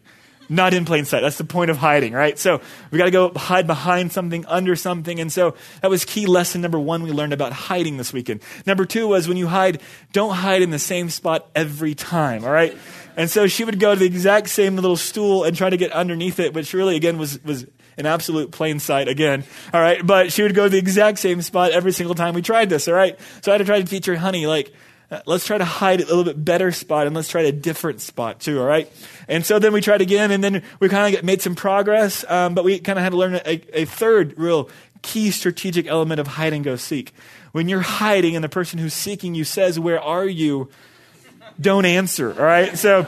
not 0.50 0.74
in 0.74 0.86
plain 0.86 1.06
sight. 1.06 1.22
That's 1.22 1.38
the 1.38 1.44
point 1.44 1.72
of 1.72 1.77
hiding, 1.77 2.13
right? 2.13 2.38
So 2.38 2.62
we 2.92 2.98
got 2.98 3.06
to 3.06 3.12
go 3.12 3.32
hide 3.36 3.68
behind 3.68 4.12
something, 4.12 4.46
under 4.46 4.75
something. 4.75 5.20
And 5.20 5.32
so 5.32 5.56
that 5.82 5.89
was 5.89 6.06
key 6.06 6.25
lesson 6.25 6.62
number 6.62 6.80
one 6.80 7.04
we 7.04 7.12
learned 7.12 7.34
about 7.34 7.51
hiding 7.51 7.98
this 7.98 8.13
weekend. 8.13 8.42
Number 8.66 8.86
two 8.86 9.08
was 9.08 9.27
when 9.27 9.38
you 9.38 9.48
hide, 9.48 9.82
don't 10.13 10.36
hide 10.36 10.62
in 10.62 10.70
the 10.70 10.80
same 10.80 11.10
spot 11.10 11.50
every 11.56 11.96
time, 11.96 12.46
all 12.46 12.51
right? 12.51 12.75
And 13.16 13.30
so 13.30 13.48
she 13.48 13.63
would 13.63 13.80
go 13.80 13.94
to 13.94 14.00
the 14.00 14.06
exact 14.06 14.50
same 14.50 14.75
little 14.75 14.96
stool 14.96 15.44
and 15.44 15.58
try 15.58 15.70
to 15.70 15.77
get 15.77 15.92
underneath 15.92 16.39
it, 16.39 16.54
which 16.54 16.74
really, 16.74 16.96
again, 16.96 17.18
was, 17.18 17.44
was 17.44 17.66
an 17.98 18.06
absolute 18.06 18.51
plain 18.51 18.80
sight 18.80 19.08
again. 19.08 19.44
All 19.74 19.82
right. 19.82 20.06
But 20.06 20.32
she 20.32 20.44
would 20.44 20.54
go 20.54 20.66
to 20.66 20.70
the 20.70 20.77
exact 20.77 21.18
same 21.18 21.42
spot 21.42 21.72
every 21.72 21.92
single 21.92 22.13
time 22.13 22.36
we 22.36 22.44
tried 22.44 22.70
this. 22.70 22.88
All 22.88 22.94
right. 22.94 23.20
So 23.42 23.51
I 23.51 23.54
had 23.56 23.58
to 23.60 23.66
try 23.66 23.82
to 23.82 23.88
teach 23.88 24.06
her, 24.06 24.16
honey, 24.16 24.46
like, 24.46 24.72
uh, 25.09 25.21
let's 25.25 25.45
try 25.45 25.57
to 25.57 25.65
hide 25.65 26.01
it 26.01 26.05
a 26.05 26.07
little 26.07 26.25
bit 26.25 26.43
better 26.43 26.71
spot 26.71 27.07
and 27.07 27.15
let's 27.15 27.29
try 27.29 27.41
a 27.41 27.51
different 27.51 28.01
spot 28.01 28.39
too, 28.39 28.59
all 28.59 28.65
right? 28.65 28.91
And 29.27 29.45
so 29.45 29.57
then 29.57 29.71
we 29.71 29.81
tried 29.81 30.01
again 30.01 30.31
and 30.31 30.43
then 30.43 30.63
we 30.79 30.89
kind 30.89 31.15
of 31.15 31.23
made 31.23 31.41
some 31.41 31.55
progress, 31.55 32.25
um, 32.29 32.55
but 32.55 32.65
we 32.65 32.79
kind 32.79 32.99
of 32.99 33.03
had 33.03 33.11
to 33.11 33.17
learn 33.17 33.35
a, 33.35 33.61
a 33.73 33.85
third 33.85 34.37
real 34.37 34.69
key 35.01 35.31
strategic 35.31 35.87
element 35.87 36.19
of 36.19 36.27
hide 36.27 36.53
and 36.53 36.63
go 36.63 36.75
seek. 36.75 37.13
When 37.53 37.69
you're 37.69 37.81
hiding 37.81 38.35
and 38.35 38.43
the 38.43 38.49
person 38.49 38.79
who's 38.79 38.93
seeking 38.93 39.33
you 39.33 39.45
says, 39.45 39.79
Where 39.79 40.01
are 40.01 40.25
you? 40.25 40.69
Don't 41.59 41.85
answer, 41.85 42.33
all 42.33 42.45
right? 42.45 42.77
So 42.77 43.07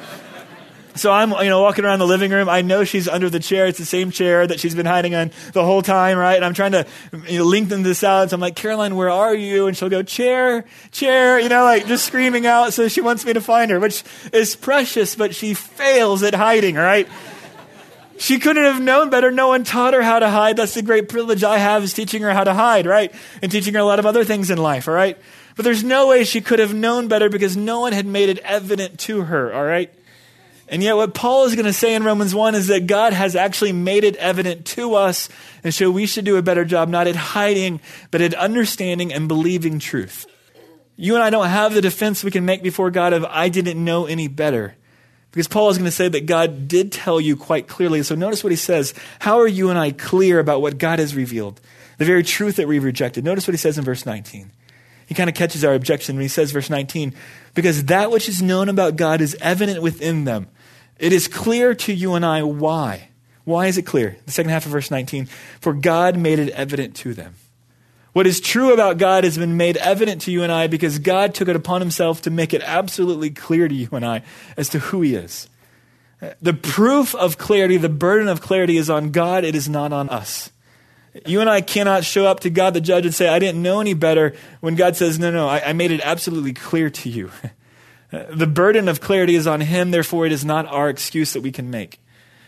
so 0.99 1.11
I'm, 1.11 1.31
you 1.31 1.49
know, 1.49 1.61
walking 1.61 1.85
around 1.85 1.99
the 1.99 2.07
living 2.07 2.31
room. 2.31 2.49
I 2.49 2.61
know 2.61 2.83
she's 2.83 3.07
under 3.07 3.29
the 3.29 3.39
chair. 3.39 3.67
It's 3.67 3.79
the 3.79 3.85
same 3.85 4.11
chair 4.11 4.45
that 4.45 4.59
she's 4.59 4.75
been 4.75 4.85
hiding 4.85 5.15
on 5.15 5.31
the 5.53 5.63
whole 5.63 5.81
time, 5.81 6.17
right? 6.17 6.35
And 6.35 6.45
I'm 6.45 6.53
trying 6.53 6.73
to 6.73 6.85
you 7.27 7.39
know, 7.39 7.45
lengthen 7.45 7.83
this 7.83 8.03
out. 8.03 8.29
So 8.29 8.35
I'm 8.35 8.41
like, 8.41 8.55
Caroline, 8.55 8.95
where 8.95 9.09
are 9.09 9.33
you? 9.33 9.67
And 9.67 9.75
she'll 9.75 9.89
go, 9.89 10.03
chair, 10.03 10.65
chair, 10.91 11.39
you 11.39 11.49
know, 11.49 11.63
like 11.63 11.87
just 11.87 12.05
screaming 12.05 12.45
out. 12.45 12.73
So 12.73 12.87
she 12.87 13.01
wants 13.01 13.25
me 13.25 13.33
to 13.33 13.41
find 13.41 13.71
her, 13.71 13.79
which 13.79 14.03
is 14.33 14.55
precious, 14.55 15.15
but 15.15 15.33
she 15.33 15.53
fails 15.53 16.23
at 16.23 16.35
hiding, 16.35 16.75
right? 16.75 17.07
She 18.19 18.37
couldn't 18.37 18.65
have 18.65 18.81
known 18.81 19.09
better. 19.09 19.31
No 19.31 19.47
one 19.47 19.63
taught 19.63 19.93
her 19.93 20.01
how 20.01 20.19
to 20.19 20.29
hide. 20.29 20.57
That's 20.57 20.73
the 20.73 20.81
great 20.81 21.07
privilege 21.07 21.43
I 21.43 21.57
have 21.57 21.83
is 21.83 21.93
teaching 21.93 22.21
her 22.23 22.33
how 22.33 22.43
to 22.43 22.53
hide, 22.53 22.85
right? 22.85 23.13
And 23.41 23.49
teaching 23.49 23.73
her 23.75 23.79
a 23.79 23.85
lot 23.85 23.99
of 23.99 24.05
other 24.05 24.25
things 24.25 24.49
in 24.49 24.57
life, 24.57 24.89
all 24.89 24.93
right? 24.93 25.17
But 25.55 25.63
there's 25.63 25.83
no 25.83 26.07
way 26.07 26.25
she 26.25 26.41
could 26.41 26.59
have 26.59 26.73
known 26.73 27.07
better 27.07 27.29
because 27.29 27.55
no 27.55 27.79
one 27.81 27.93
had 27.93 28.05
made 28.05 28.29
it 28.29 28.39
evident 28.39 28.99
to 28.99 29.23
her, 29.23 29.53
all 29.53 29.63
right? 29.63 29.89
And 30.71 30.83
yet, 30.83 30.95
what 30.95 31.15
Paul 31.15 31.45
is 31.45 31.55
going 31.55 31.65
to 31.65 31.73
say 31.73 31.95
in 31.95 32.03
Romans 32.03 32.35
1 32.35 32.53
is 32.53 32.67
that 32.67 32.85
God 32.85 33.11
has 33.13 33.35
actually 33.35 33.71
made 33.71 34.03
it 34.03 34.15
evident 34.17 34.65
to 34.67 34.93
us. 34.93 35.27
And 35.63 35.73
so 35.73 35.89
we 35.89 36.05
should 36.05 36.25
do 36.25 36.37
a 36.37 36.43
better 36.43 36.63
job, 36.63 36.89
not 36.89 37.07
at 37.07 37.15
hiding, 37.15 37.81
but 38.11 38.21
at 38.21 38.35
understanding 38.35 39.11
and 39.11 39.27
believing 39.27 39.79
truth. 39.79 40.27
You 40.95 41.15
and 41.15 41.23
I 41.23 41.31
don't 41.31 41.47
have 41.47 41.73
the 41.73 41.81
defense 41.81 42.23
we 42.23 42.29
can 42.29 42.45
make 42.45 42.61
before 42.61 42.91
God 42.91 43.13
of, 43.13 43.25
I 43.25 43.49
didn't 43.49 43.83
know 43.83 44.05
any 44.05 44.27
better. 44.27 44.75
Because 45.31 45.47
Paul 45.47 45.69
is 45.69 45.77
going 45.77 45.85
to 45.85 45.91
say 45.91 46.07
that 46.07 46.25
God 46.25 46.67
did 46.67 46.91
tell 46.91 47.19
you 47.19 47.35
quite 47.35 47.67
clearly. 47.67 48.03
So 48.03 48.15
notice 48.15 48.43
what 48.43 48.51
he 48.51 48.57
says. 48.57 48.93
How 49.19 49.39
are 49.39 49.47
you 49.47 49.69
and 49.69 49.79
I 49.79 49.91
clear 49.91 50.39
about 50.39 50.61
what 50.61 50.77
God 50.77 50.99
has 50.99 51.15
revealed? 51.15 51.61
The 51.97 52.05
very 52.05 52.23
truth 52.23 52.57
that 52.57 52.67
we've 52.67 52.83
rejected. 52.83 53.23
Notice 53.23 53.47
what 53.47 53.53
he 53.53 53.59
says 53.59 53.77
in 53.77 53.85
verse 53.85 54.05
19. 54.05 54.51
He 55.07 55.15
kind 55.15 55.29
of 55.29 55.35
catches 55.35 55.63
our 55.63 55.73
objection 55.73 56.15
when 56.15 56.21
he 56.21 56.27
says, 56.27 56.51
verse 56.51 56.69
19, 56.69 57.15
because 57.55 57.85
that 57.85 58.11
which 58.11 58.29
is 58.29 58.43
known 58.43 58.69
about 58.69 58.95
God 58.95 59.21
is 59.21 59.35
evident 59.41 59.81
within 59.81 60.25
them 60.25 60.47
it 60.99 61.13
is 61.13 61.27
clear 61.27 61.73
to 61.73 61.93
you 61.93 62.13
and 62.13 62.25
I 62.25 62.43
why. 62.43 63.09
Why 63.45 63.67
is 63.67 63.77
it 63.77 63.83
clear? 63.83 64.17
The 64.25 64.31
second 64.31 64.51
half 64.51 64.65
of 64.65 64.71
verse 64.71 64.91
19. 64.91 65.25
For 65.59 65.73
God 65.73 66.17
made 66.17 66.37
it 66.39 66.49
evident 66.49 66.95
to 66.97 67.13
them. 67.13 67.35
What 68.13 68.27
is 68.27 68.39
true 68.39 68.73
about 68.73 68.97
God 68.97 69.23
has 69.23 69.37
been 69.37 69.55
made 69.55 69.77
evident 69.77 70.21
to 70.23 70.31
you 70.31 70.43
and 70.43 70.51
I 70.51 70.67
because 70.67 70.99
God 70.99 71.33
took 71.33 71.47
it 71.47 71.55
upon 71.55 71.79
himself 71.81 72.21
to 72.23 72.29
make 72.31 72.53
it 72.53 72.61
absolutely 72.63 73.29
clear 73.29 73.67
to 73.67 73.73
you 73.73 73.87
and 73.91 74.05
I 74.05 74.23
as 74.57 74.69
to 74.69 74.79
who 74.79 75.01
he 75.01 75.15
is. 75.15 75.47
The 76.41 76.53
proof 76.53 77.15
of 77.15 77.37
clarity, 77.37 77.77
the 77.77 77.87
burden 77.87 78.27
of 78.27 78.41
clarity 78.41 78.77
is 78.77 78.89
on 78.89 79.11
God, 79.11 79.43
it 79.43 79.55
is 79.55 79.69
not 79.69 79.93
on 79.93 80.09
us. 80.09 80.51
You 81.25 81.39
and 81.39 81.49
I 81.49 81.61
cannot 81.61 82.03
show 82.03 82.25
up 82.25 82.41
to 82.41 82.49
God 82.49 82.73
the 82.73 82.81
judge 82.81 83.05
and 83.05 83.15
say, 83.15 83.29
I 83.29 83.39
didn't 83.39 83.61
know 83.61 83.79
any 83.79 83.93
better, 83.93 84.35
when 84.59 84.75
God 84.75 84.95
says, 84.95 85.17
No, 85.17 85.31
no, 85.31 85.47
I, 85.47 85.69
I 85.69 85.73
made 85.73 85.91
it 85.91 86.01
absolutely 86.03 86.53
clear 86.53 86.89
to 86.89 87.09
you. 87.09 87.31
the 88.11 88.47
burden 88.47 88.87
of 88.87 89.01
clarity 89.01 89.35
is 89.35 89.47
on 89.47 89.61
Him, 89.61 89.91
therefore, 89.91 90.25
it 90.25 90.31
is 90.31 90.43
not 90.43 90.65
our 90.67 90.89
excuse 90.89 91.33
that 91.33 91.41
we 91.41 91.51
can 91.51 91.69
make. 91.69 91.99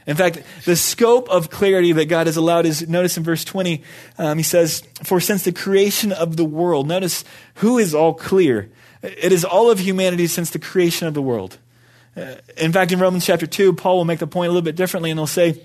In 0.08 0.18
fact, 0.18 0.41
the 0.65 0.75
scope 0.75 1.30
of 1.30 1.51
clarity 1.51 1.91
that 1.91 2.06
God 2.06 2.25
has 2.25 2.36
allowed 2.36 2.65
is, 2.65 2.88
notice 2.88 3.18
in 3.18 3.24
verse 3.24 3.44
20, 3.44 3.84
um, 4.18 4.38
he 4.38 4.44
says, 4.44 4.84
For 5.03 5.20
since 5.20 5.44
the 5.44 5.51
creation 5.51 6.12
of 6.12 6.38
the 6.38 6.46
world, 6.46 6.88
notice 6.88 7.24
who 7.56 7.77
is 7.77 7.94
all 7.94 8.13
clear. 8.13 8.72
It 9.03 9.32
is 9.32 9.46
all 9.46 9.70
of 9.70 9.80
humanity 9.80 10.27
since 10.27 10.50
the 10.50 10.60
creation 10.60 11.08
of 11.08 11.13
the 11.13 11.22
world. 11.22 11.60
Uh, 12.18 12.36
in 12.58 12.72
fact, 12.72 12.91
in 12.91 13.00
Romans 13.00 13.25
chapter 13.25 13.46
2, 13.46 13.74
Paul 13.74 13.98
will 13.98 14.06
make 14.06 14.20
the 14.20 14.27
point 14.27 14.48
a 14.48 14.51
little 14.51 14.63
bit 14.63 14.75
differently, 14.75 15.12
and 15.12 15.20
he'll 15.20 15.27
say 15.27 15.62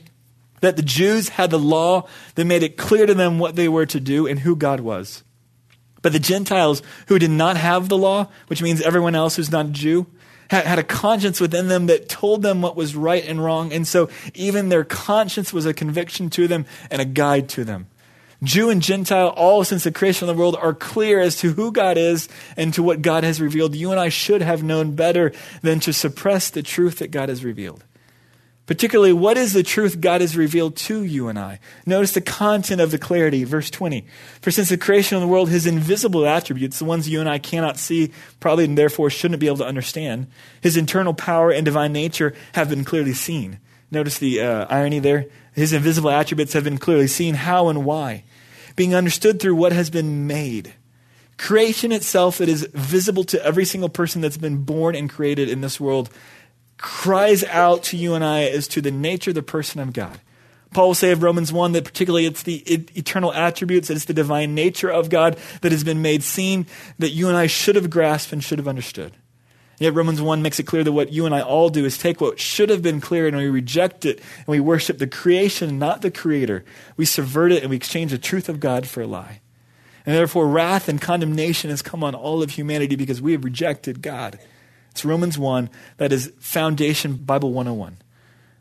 that 0.60 0.76
the 0.76 0.82
Jews 0.82 1.30
had 1.30 1.50
the 1.50 1.58
law 1.58 2.06
that 2.34 2.44
made 2.44 2.62
it 2.62 2.76
clear 2.76 3.06
to 3.06 3.14
them 3.14 3.38
what 3.38 3.56
they 3.56 3.68
were 3.68 3.86
to 3.86 4.00
do 4.00 4.26
and 4.26 4.40
who 4.40 4.54
God 4.54 4.80
was. 4.80 5.22
But 6.02 6.12
the 6.12 6.18
Gentiles 6.18 6.82
who 7.08 7.18
did 7.18 7.30
not 7.30 7.56
have 7.56 7.88
the 7.88 7.98
law, 7.98 8.28
which 8.46 8.62
means 8.62 8.80
everyone 8.80 9.14
else 9.14 9.36
who's 9.36 9.50
not 9.50 9.66
a 9.66 9.70
Jew, 9.70 10.06
had, 10.50 10.78
a 10.78 10.84
conscience 10.84 11.40
within 11.40 11.68
them 11.68 11.86
that 11.86 12.08
told 12.08 12.42
them 12.42 12.62
what 12.62 12.76
was 12.76 12.94
right 12.94 13.24
and 13.26 13.42
wrong. 13.42 13.72
And 13.72 13.86
so 13.86 14.08
even 14.34 14.68
their 14.68 14.84
conscience 14.84 15.52
was 15.52 15.66
a 15.66 15.74
conviction 15.74 16.30
to 16.30 16.46
them 16.46 16.66
and 16.90 17.02
a 17.02 17.04
guide 17.04 17.48
to 17.50 17.64
them. 17.64 17.88
Jew 18.42 18.68
and 18.68 18.82
Gentile, 18.82 19.28
all 19.28 19.64
since 19.64 19.84
the 19.84 19.90
creation 19.90 20.28
of 20.28 20.36
the 20.36 20.38
world, 20.38 20.56
are 20.60 20.74
clear 20.74 21.20
as 21.20 21.36
to 21.36 21.54
who 21.54 21.72
God 21.72 21.96
is 21.96 22.28
and 22.56 22.72
to 22.74 22.82
what 22.82 23.02
God 23.02 23.24
has 23.24 23.40
revealed. 23.40 23.74
You 23.74 23.90
and 23.90 23.98
I 23.98 24.10
should 24.10 24.42
have 24.42 24.62
known 24.62 24.94
better 24.94 25.32
than 25.62 25.80
to 25.80 25.92
suppress 25.92 26.50
the 26.50 26.62
truth 26.62 26.98
that 26.98 27.10
God 27.10 27.28
has 27.30 27.44
revealed. 27.44 27.82
Particularly, 28.66 29.12
what 29.12 29.38
is 29.38 29.52
the 29.52 29.62
truth 29.62 30.00
God 30.00 30.20
has 30.20 30.36
revealed 30.36 30.74
to 30.76 31.04
you 31.04 31.28
and 31.28 31.38
I? 31.38 31.60
Notice 31.86 32.12
the 32.12 32.20
content 32.20 32.80
of 32.80 32.90
the 32.90 32.98
clarity, 32.98 33.44
verse 33.44 33.70
20. 33.70 34.04
For 34.42 34.50
since 34.50 34.70
the 34.70 34.76
creation 34.76 35.14
of 35.16 35.20
the 35.20 35.28
world, 35.28 35.50
his 35.50 35.66
invisible 35.66 36.26
attributes, 36.26 36.80
the 36.80 36.84
ones 36.84 37.08
you 37.08 37.20
and 37.20 37.28
I 37.28 37.38
cannot 37.38 37.78
see, 37.78 38.10
probably 38.40 38.64
and 38.64 38.76
therefore 38.76 39.08
shouldn't 39.08 39.38
be 39.38 39.46
able 39.46 39.58
to 39.58 39.66
understand, 39.66 40.26
his 40.60 40.76
internal 40.76 41.14
power 41.14 41.52
and 41.52 41.64
divine 41.64 41.92
nature 41.92 42.34
have 42.54 42.68
been 42.68 42.84
clearly 42.84 43.12
seen. 43.12 43.60
Notice 43.92 44.18
the 44.18 44.40
uh, 44.40 44.66
irony 44.68 44.98
there. 44.98 45.26
His 45.54 45.72
invisible 45.72 46.10
attributes 46.10 46.52
have 46.54 46.64
been 46.64 46.78
clearly 46.78 47.06
seen. 47.06 47.36
How 47.36 47.68
and 47.68 47.84
why? 47.84 48.24
Being 48.74 48.96
understood 48.96 49.40
through 49.40 49.54
what 49.54 49.72
has 49.72 49.90
been 49.90 50.26
made. 50.26 50.74
Creation 51.38 51.92
itself 51.92 52.38
that 52.38 52.48
is 52.48 52.68
visible 52.72 53.22
to 53.24 53.44
every 53.44 53.64
single 53.64 53.88
person 53.88 54.22
that's 54.22 54.38
been 54.38 54.64
born 54.64 54.96
and 54.96 55.08
created 55.08 55.48
in 55.48 55.60
this 55.60 55.78
world 55.78 56.10
cries 56.78 57.44
out 57.44 57.82
to 57.84 57.96
you 57.96 58.14
and 58.14 58.24
I 58.24 58.44
as 58.44 58.68
to 58.68 58.80
the 58.80 58.90
nature, 58.90 59.32
the 59.32 59.42
person 59.42 59.80
of 59.80 59.92
God. 59.92 60.20
Paul 60.72 60.88
will 60.88 60.94
say 60.94 61.10
of 61.10 61.22
Romans 61.22 61.52
1 61.52 61.72
that 61.72 61.84
particularly 61.84 62.26
it's 62.26 62.42
the 62.42 62.56
eternal 62.94 63.32
attributes, 63.32 63.88
it's 63.88 64.04
the 64.04 64.12
divine 64.12 64.54
nature 64.54 64.90
of 64.90 65.08
God 65.08 65.38
that 65.62 65.72
has 65.72 65.84
been 65.84 66.02
made 66.02 66.22
seen 66.22 66.66
that 66.98 67.10
you 67.10 67.28
and 67.28 67.36
I 67.36 67.46
should 67.46 67.76
have 67.76 67.88
grasped 67.88 68.32
and 68.32 68.44
should 68.44 68.58
have 68.58 68.68
understood. 68.68 69.12
Yet 69.78 69.94
Romans 69.94 70.22
1 70.22 70.42
makes 70.42 70.58
it 70.58 70.66
clear 70.66 70.84
that 70.84 70.92
what 70.92 71.12
you 71.12 71.26
and 71.26 71.34
I 71.34 71.42
all 71.42 71.68
do 71.68 71.84
is 71.84 71.98
take 71.98 72.20
what 72.20 72.40
should 72.40 72.70
have 72.70 72.82
been 72.82 73.00
clear 73.00 73.26
and 73.26 73.36
we 73.36 73.48
reject 73.48 74.04
it 74.04 74.18
and 74.18 74.46
we 74.48 74.60
worship 74.60 74.98
the 74.98 75.06
creation, 75.06 75.78
not 75.78 76.02
the 76.02 76.10
creator. 76.10 76.64
We 76.96 77.04
subvert 77.04 77.52
it 77.52 77.62
and 77.62 77.70
we 77.70 77.76
exchange 77.76 78.10
the 78.10 78.18
truth 78.18 78.48
of 78.48 78.60
God 78.60 78.86
for 78.86 79.02
a 79.02 79.06
lie. 79.06 79.40
And 80.06 80.14
therefore, 80.14 80.46
wrath 80.46 80.88
and 80.88 81.00
condemnation 81.00 81.68
has 81.70 81.82
come 81.82 82.04
on 82.04 82.14
all 82.14 82.42
of 82.42 82.50
humanity 82.50 82.96
because 82.96 83.20
we 83.20 83.32
have 83.32 83.44
rejected 83.44 84.02
God. 84.02 84.38
It's 84.96 85.04
Romans 85.04 85.38
1. 85.38 85.68
That 85.98 86.10
is 86.10 86.32
Foundation 86.38 87.16
Bible 87.16 87.52
101. 87.52 87.98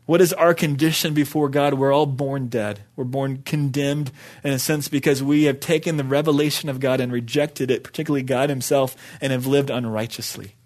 What 0.04 0.20
is 0.20 0.34
our 0.34 0.52
condition 0.52 1.14
before 1.14 1.48
God? 1.48 1.72
We're 1.72 1.94
all 1.94 2.04
born 2.04 2.48
dead. 2.48 2.80
We're 2.94 3.04
born 3.04 3.38
condemned 3.38 4.10
in 4.44 4.52
a 4.52 4.58
sense 4.58 4.88
because 4.88 5.22
we 5.22 5.44
have 5.44 5.60
taken 5.60 5.96
the 5.96 6.04
revelation 6.04 6.68
of 6.68 6.78
God 6.78 7.00
and 7.00 7.10
rejected 7.10 7.70
it, 7.70 7.82
particularly 7.82 8.22
God 8.22 8.50
Himself, 8.50 8.94
and 9.22 9.32
have 9.32 9.46
lived 9.46 9.70
unrighteously. 9.70 10.56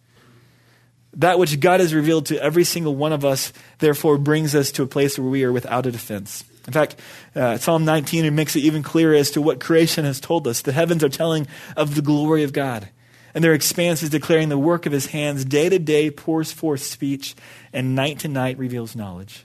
That 1.15 1.39
which 1.39 1.61
God 1.61 1.79
has 1.79 1.95
revealed 1.95 2.27
to 2.27 2.43
every 2.43 2.65
single 2.65 2.97
one 2.97 3.13
of 3.13 3.25
us, 3.25 3.53
therefore, 3.79 4.19
brings 4.19 4.57
us 4.57 4.73
to 4.73 4.83
a 4.83 4.89
place 4.89 5.21
where 5.21 5.31
we 5.31 5.45
are 5.45 5.53
without 5.53 5.87
a 5.87 5.93
defense. 5.93 6.43
In 6.67 6.73
fact, 6.73 6.97
uh, 7.37 7.59
Psalm 7.59 7.85
19 7.85 8.25
it 8.25 8.33
makes 8.33 8.57
it 8.57 8.65
even 8.65 8.83
clearer 8.83 9.15
as 9.15 9.31
to 9.31 9.41
what 9.41 9.61
creation 9.61 10.05
has 10.05 10.19
told 10.19 10.49
us. 10.49 10.63
The 10.63 10.73
heavens 10.73 11.05
are 11.05 11.09
telling 11.09 11.47
of 11.77 11.95
the 11.95 12.03
glory 12.03 12.43
of 12.43 12.53
God 12.53 12.89
and 13.35 13.43
their 13.45 13.55
expanse 13.55 14.03
is 14.03 14.11
declaring 14.11 14.49
the 14.49 14.59
work 14.59 14.87
of 14.87 14.93
his 14.93 15.07
hands. 15.07 15.45
Day 15.45 15.69
to 15.69 15.79
day 15.79 16.11
pours 16.11 16.53
forth 16.53 16.83
speech, 16.83 17.35
and 17.73 17.95
night 17.95 18.21
to 18.21 18.29
night 18.29 18.59
reveals 18.59 18.97
knowledge. 18.97 19.45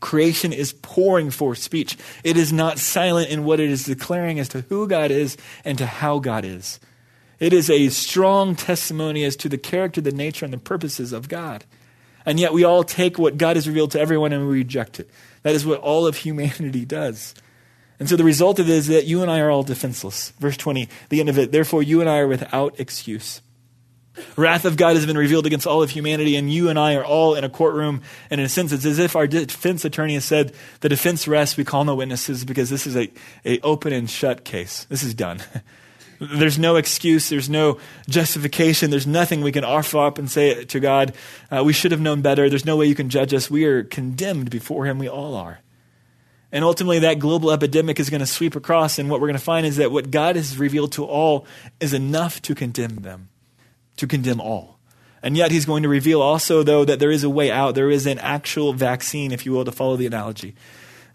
Creation 0.00 0.52
is 0.52 0.72
pouring 0.72 1.30
forth 1.30 1.58
speech. 1.58 1.96
It 2.22 2.36
is 2.36 2.52
not 2.52 2.78
silent 2.78 3.30
in 3.30 3.44
what 3.44 3.60
it 3.60 3.70
is 3.70 3.84
declaring 3.84 4.38
as 4.38 4.48
to 4.50 4.62
who 4.62 4.86
God 4.86 5.10
is 5.10 5.36
and 5.64 5.78
to 5.78 5.86
how 5.86 6.18
God 6.18 6.44
is. 6.44 6.78
It 7.38 7.52
is 7.52 7.70
a 7.70 7.88
strong 7.88 8.54
testimony 8.54 9.24
as 9.24 9.36
to 9.36 9.48
the 9.48 9.58
character, 9.58 10.00
the 10.00 10.12
nature, 10.12 10.44
and 10.44 10.52
the 10.52 10.58
purposes 10.58 11.12
of 11.12 11.28
God. 11.28 11.64
And 12.26 12.40
yet 12.40 12.52
we 12.52 12.64
all 12.64 12.84
take 12.84 13.18
what 13.18 13.38
God 13.38 13.56
has 13.56 13.68
revealed 13.68 13.90
to 13.92 14.00
everyone 14.00 14.32
and 14.32 14.46
we 14.46 14.54
reject 14.54 15.00
it. 15.00 15.10
That 15.42 15.54
is 15.54 15.66
what 15.66 15.80
all 15.80 16.06
of 16.06 16.16
humanity 16.16 16.84
does. 16.84 17.34
And 17.98 18.08
so 18.08 18.16
the 18.16 18.24
result 18.24 18.58
of 18.58 18.68
it 18.68 18.72
is 18.72 18.88
that 18.88 19.06
you 19.06 19.22
and 19.22 19.30
I 19.30 19.40
are 19.40 19.50
all 19.50 19.62
defenseless. 19.62 20.30
Verse 20.40 20.56
20, 20.56 20.88
the 21.10 21.20
end 21.20 21.28
of 21.28 21.38
it. 21.38 21.52
Therefore, 21.52 21.82
you 21.82 22.00
and 22.00 22.10
I 22.10 22.18
are 22.18 22.28
without 22.28 22.78
excuse. 22.80 23.40
Wrath 24.36 24.64
of 24.64 24.76
God 24.76 24.94
has 24.94 25.06
been 25.06 25.18
revealed 25.18 25.46
against 25.46 25.66
all 25.66 25.82
of 25.82 25.90
humanity, 25.90 26.36
and 26.36 26.52
you 26.52 26.68
and 26.68 26.78
I 26.78 26.94
are 26.94 27.04
all 27.04 27.34
in 27.34 27.42
a 27.42 27.48
courtroom. 27.48 28.02
And 28.30 28.40
in 28.40 28.46
a 28.46 28.48
sense, 28.48 28.72
it's 28.72 28.84
as 28.84 28.98
if 28.98 29.16
our 29.16 29.26
defense 29.26 29.84
attorney 29.84 30.14
has 30.14 30.24
said, 30.24 30.54
The 30.80 30.88
defense 30.88 31.26
rests, 31.26 31.56
we 31.56 31.64
call 31.64 31.84
no 31.84 31.96
witnesses 31.96 32.44
because 32.44 32.70
this 32.70 32.86
is 32.86 32.96
a, 32.96 33.10
a 33.44 33.60
open 33.60 33.92
and 33.92 34.08
shut 34.08 34.44
case. 34.44 34.84
This 34.84 35.02
is 35.02 35.14
done. 35.14 35.42
There's 36.20 36.58
no 36.60 36.76
excuse. 36.76 37.28
There's 37.28 37.50
no 37.50 37.78
justification. 38.08 38.90
There's 38.90 39.06
nothing 39.06 39.40
we 39.40 39.52
can 39.52 39.64
offer 39.64 39.98
up 39.98 40.18
and 40.18 40.30
say 40.30 40.64
to 40.64 40.80
God, 40.80 41.12
uh, 41.50 41.64
We 41.64 41.72
should 41.72 41.90
have 41.90 42.00
known 42.00 42.22
better. 42.22 42.48
There's 42.48 42.64
no 42.64 42.76
way 42.76 42.86
you 42.86 42.94
can 42.94 43.10
judge 43.10 43.34
us. 43.34 43.50
We 43.50 43.64
are 43.64 43.82
condemned 43.82 44.48
before 44.48 44.86
Him. 44.86 44.98
We 44.98 45.08
all 45.08 45.34
are. 45.34 45.60
And 46.54 46.64
ultimately, 46.64 47.00
that 47.00 47.18
global 47.18 47.50
epidemic 47.50 47.98
is 47.98 48.10
going 48.10 48.20
to 48.20 48.26
sweep 48.26 48.54
across. 48.54 49.00
And 49.00 49.10
what 49.10 49.20
we're 49.20 49.26
going 49.26 49.38
to 49.38 49.44
find 49.44 49.66
is 49.66 49.76
that 49.78 49.90
what 49.90 50.12
God 50.12 50.36
has 50.36 50.56
revealed 50.56 50.92
to 50.92 51.04
all 51.04 51.46
is 51.80 51.92
enough 51.92 52.40
to 52.42 52.54
condemn 52.54 52.94
them, 52.98 53.28
to 53.96 54.06
condemn 54.06 54.40
all. 54.40 54.78
And 55.20 55.36
yet, 55.36 55.50
He's 55.50 55.64
going 55.64 55.82
to 55.82 55.88
reveal 55.88 56.22
also, 56.22 56.62
though, 56.62 56.84
that 56.84 57.00
there 57.00 57.10
is 57.10 57.24
a 57.24 57.28
way 57.28 57.50
out. 57.50 57.74
There 57.74 57.90
is 57.90 58.06
an 58.06 58.20
actual 58.20 58.72
vaccine, 58.72 59.32
if 59.32 59.44
you 59.44 59.50
will, 59.50 59.64
to 59.64 59.72
follow 59.72 59.96
the 59.96 60.06
analogy. 60.06 60.54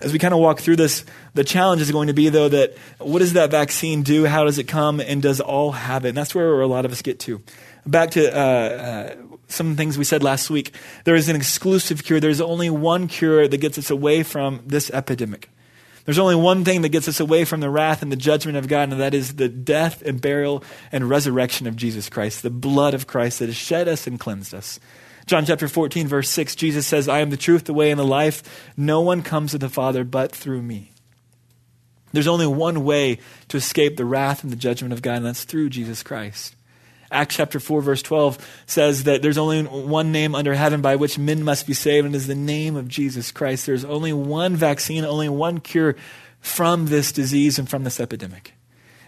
As 0.02 0.12
we 0.12 0.20
kind 0.20 0.34
of 0.34 0.42
walk 0.42 0.60
through 0.60 0.76
this, 0.76 1.06
the 1.36 1.46
challenge 1.46 1.82
is 1.82 1.90
going 1.90 2.08
to 2.08 2.14
be, 2.14 2.28
though, 2.28 2.50
that 2.50 2.76
what 2.98 3.20
does 3.20 3.32
that 3.34 3.50
vaccine 3.50 4.04
do? 4.04 4.26
How 4.26 4.44
does 4.44 4.58
it 4.58 4.66
come? 4.66 5.00
And 5.00 5.22
does 5.22 5.40
all 5.40 5.72
have 5.72 6.04
it? 6.04 6.10
And 6.10 6.18
that's 6.18 6.36
where 6.36 6.60
a 6.60 6.68
lot 6.68 6.84
of 6.84 6.92
us 6.92 7.02
get 7.02 7.18
to. 7.22 7.42
Back 7.86 8.12
to 8.12 8.30
uh, 8.30 8.40
uh, 8.40 9.16
some 9.50 9.76
things 9.76 9.98
we 9.98 10.04
said 10.04 10.24
last 10.24 10.50
week. 10.50 10.74
There 11.04 11.16
is 11.16 11.30
an 11.30 11.36
exclusive 11.36 12.04
cure. 12.04 12.20
There's 12.20 12.42
only 12.42 12.70
one 12.70 13.08
cure 13.08 13.48
that 13.48 13.58
gets 13.58 13.78
us 13.78 13.90
away 13.90 14.24
from 14.24 14.62
this 14.66 14.90
epidemic. 14.92 15.50
There's 16.06 16.20
only 16.20 16.36
one 16.36 16.64
thing 16.64 16.82
that 16.82 16.90
gets 16.90 17.08
us 17.08 17.20
away 17.20 17.46
from 17.46 17.60
the 17.60 17.70
wrath 17.70 18.02
and 18.02 18.12
the 18.12 18.16
judgment 18.16 18.58
of 18.58 18.68
God, 18.68 18.92
and 18.92 19.00
that 19.00 19.14
is 19.14 19.36
the 19.36 19.50
death 19.50 20.02
and 20.02 20.20
burial 20.20 20.64
and 20.92 21.10
resurrection 21.10 21.68
of 21.68 21.76
Jesus 21.76 22.10
Christ, 22.10 22.42
the 22.42 22.50
blood 22.50 22.94
of 22.94 23.06
Christ 23.06 23.40
that 23.40 23.46
has 23.46 23.56
shed 23.56 23.88
us 23.88 24.08
and 24.08 24.20
cleansed 24.20 24.54
us. 24.54 24.80
John 25.28 25.46
chapter 25.46 25.68
14, 25.68 26.08
verse 26.08 26.30
6, 26.32 26.56
Jesus 26.56 26.88
says, 26.88 27.08
I 27.08 27.20
am 27.20 27.30
the 27.30 27.38
truth, 27.38 27.66
the 27.66 27.74
way, 27.74 27.92
and 27.92 28.00
the 28.00 28.06
life. 28.06 28.72
No 28.76 29.02
one 29.02 29.22
comes 29.22 29.52
to 29.52 29.60
the 29.60 29.70
Father 29.70 30.04
but 30.04 30.32
through 30.32 30.64
me. 30.64 30.90
There's 32.12 32.28
only 32.28 32.48
one 32.48 32.84
way 32.84 33.20
to 33.50 33.58
escape 33.58 33.96
the 33.96 34.06
wrath 34.06 34.42
and 34.44 34.52
the 34.52 34.56
judgment 34.56 34.94
of 34.94 35.04
God, 35.04 35.18
and 35.18 35.26
that's 35.28 35.44
through 35.44 35.70
Jesus 35.70 36.02
Christ. 36.02 36.56
Acts 37.12 37.36
chapter 37.36 37.60
4, 37.60 37.82
verse 37.82 38.02
12 38.02 38.64
says 38.68 39.04
that 39.06 39.22
there's 39.22 39.38
only 39.38 39.64
one 39.64 40.12
name 40.12 40.36
under 40.36 40.54
heaven 40.54 40.82
by 40.82 40.96
which 40.96 41.18
men 41.18 41.44
must 41.44 41.66
be 41.66 41.74
saved, 41.74 42.06
and 42.06 42.14
it 42.14 42.18
is 42.18 42.28
the 42.28 42.36
name 42.36 42.76
of 42.76 42.88
Jesus 42.88 43.32
Christ. 43.32 43.66
There's 43.66 43.86
only 43.86 44.14
one 44.14 44.56
vaccine, 44.56 45.04
only 45.06 45.30
one 45.30 45.60
cure 45.60 45.96
from 46.40 46.86
this 46.86 47.12
disease 47.12 47.58
and 47.58 47.70
from 47.70 47.84
this 47.84 48.00
epidemic. 48.00 48.54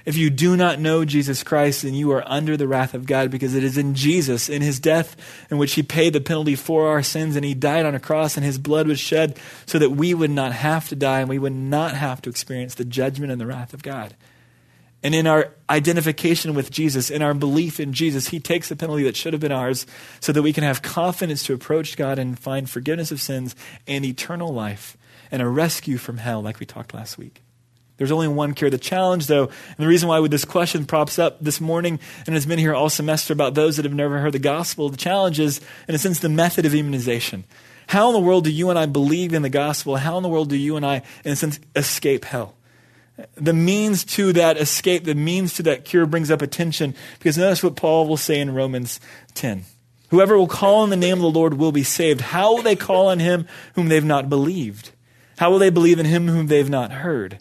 If 0.03 0.17
you 0.17 0.31
do 0.31 0.57
not 0.57 0.79
know 0.79 1.05
Jesus 1.05 1.43
Christ, 1.43 1.83
then 1.83 1.93
you 1.93 2.11
are 2.11 2.23
under 2.25 2.57
the 2.57 2.67
wrath 2.67 2.93
of 2.95 3.05
God 3.05 3.29
because 3.29 3.53
it 3.53 3.63
is 3.63 3.77
in 3.77 3.93
Jesus, 3.93 4.49
in 4.49 4.63
his 4.63 4.79
death, 4.79 5.15
in 5.51 5.59
which 5.59 5.73
he 5.73 5.83
paid 5.83 6.13
the 6.13 6.21
penalty 6.21 6.55
for 6.55 6.87
our 6.87 7.03
sins, 7.03 7.35
and 7.35 7.45
he 7.45 7.53
died 7.53 7.85
on 7.85 7.93
a 7.93 7.99
cross, 7.99 8.35
and 8.35 8.43
his 8.43 8.57
blood 8.57 8.87
was 8.87 8.99
shed 8.99 9.37
so 9.67 9.77
that 9.77 9.91
we 9.91 10.13
would 10.13 10.31
not 10.31 10.53
have 10.53 10.89
to 10.89 10.95
die 10.95 11.19
and 11.19 11.29
we 11.29 11.39
would 11.39 11.53
not 11.53 11.93
have 11.93 12.21
to 12.23 12.29
experience 12.29 12.73
the 12.75 12.85
judgment 12.85 13.31
and 13.31 13.39
the 13.39 13.45
wrath 13.45 13.73
of 13.73 13.83
God. 13.83 14.15
And 15.03 15.15
in 15.15 15.25
our 15.25 15.53
identification 15.69 16.53
with 16.53 16.69
Jesus, 16.69 17.09
in 17.09 17.21
our 17.21 17.33
belief 17.33 17.79
in 17.79 17.91
Jesus, 17.93 18.27
He 18.27 18.39
takes 18.39 18.69
the 18.69 18.75
penalty 18.75 19.03
that 19.03 19.15
should 19.15 19.33
have 19.33 19.39
been 19.39 19.51
ours 19.51 19.87
so 20.19 20.31
that 20.31 20.43
we 20.43 20.53
can 20.53 20.63
have 20.63 20.81
confidence 20.81 21.43
to 21.45 21.53
approach 21.53 21.97
God 21.97 22.19
and 22.19 22.37
find 22.37 22.69
forgiveness 22.69 23.11
of 23.11 23.21
sins 23.21 23.55
and 23.87 24.05
eternal 24.05 24.53
life 24.53 24.97
and 25.31 25.41
a 25.41 25.47
rescue 25.47 25.97
from 25.97 26.17
hell, 26.17 26.41
like 26.41 26.59
we 26.59 26.65
talked 26.65 26.93
last 26.93 27.17
week. 27.17 27.41
There's 27.97 28.11
only 28.11 28.27
one 28.27 28.53
cure. 28.53 28.69
The 28.69 28.77
challenge, 28.77 29.27
though, 29.27 29.45
and 29.45 29.77
the 29.77 29.87
reason 29.87 30.09
why 30.09 30.27
this 30.27 30.45
question 30.45 30.85
props 30.85 31.19
up 31.19 31.39
this 31.39 31.61
morning 31.61 31.99
and 32.25 32.33
has 32.33 32.47
been 32.47 32.57
here 32.57 32.73
all 32.73 32.89
semester 32.89 33.31
about 33.31 33.53
those 33.53 33.75
that 33.75 33.85
have 33.85 33.93
never 33.93 34.19
heard 34.19 34.33
the 34.33 34.39
gospel, 34.39 34.89
the 34.89 34.97
challenge 34.97 35.39
is, 35.39 35.61
in 35.87 35.93
a 35.93 35.99
sense, 35.99 36.19
the 36.19 36.29
method 36.29 36.65
of 36.65 36.73
immunization. 36.73 37.43
How 37.87 38.07
in 38.07 38.13
the 38.13 38.19
world 38.19 38.45
do 38.45 38.51
you 38.51 38.69
and 38.69 38.79
I 38.79 38.87
believe 38.87 39.33
in 39.33 39.41
the 39.41 39.49
gospel? 39.49 39.97
How 39.97 40.17
in 40.17 40.23
the 40.23 40.29
world 40.29 40.49
do 40.49 40.57
you 40.57 40.77
and 40.77 40.85
I, 40.85 41.03
in 41.23 41.33
a 41.33 41.35
sense, 41.35 41.59
escape 41.75 42.25
hell? 42.25 42.55
The 43.35 43.53
means 43.53 44.03
to 44.05 44.33
that 44.33 44.57
escape, 44.57 45.03
the 45.03 45.15
means 45.15 45.53
to 45.55 45.63
that 45.63 45.85
cure 45.85 46.05
brings 46.05 46.31
up 46.31 46.41
attention 46.41 46.95
because 47.17 47.37
notice 47.37 47.63
what 47.63 47.75
Paul 47.75 48.07
will 48.07 48.17
say 48.17 48.39
in 48.39 48.53
Romans 48.53 48.99
10. 49.33 49.65
Whoever 50.09 50.37
will 50.37 50.47
call 50.47 50.81
on 50.81 50.89
the 50.89 50.97
name 50.97 51.13
of 51.13 51.21
the 51.21 51.39
Lord 51.39 51.53
will 51.53 51.71
be 51.71 51.83
saved. 51.83 52.21
How 52.21 52.55
will 52.55 52.63
they 52.63 52.75
call 52.75 53.07
on 53.07 53.19
him 53.19 53.47
whom 53.75 53.87
they've 53.87 54.03
not 54.03 54.29
believed? 54.29 54.91
How 55.37 55.49
will 55.49 55.59
they 55.59 55.69
believe 55.69 55.99
in 55.99 56.05
him 56.05 56.27
whom 56.27 56.47
they've 56.47 56.69
not 56.69 56.91
heard? 56.91 57.39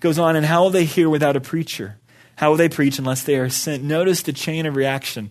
Goes 0.00 0.18
on, 0.18 0.34
and 0.34 0.46
how 0.46 0.62
will 0.62 0.70
they 0.70 0.84
hear 0.84 1.10
without 1.10 1.36
a 1.36 1.40
preacher? 1.40 1.98
How 2.36 2.50
will 2.50 2.56
they 2.56 2.68
preach 2.68 2.98
unless 2.98 3.24
they 3.24 3.36
are 3.36 3.50
sent? 3.50 3.82
Notice 3.82 4.22
the 4.22 4.32
chain 4.32 4.64
of 4.64 4.74
reaction. 4.74 5.30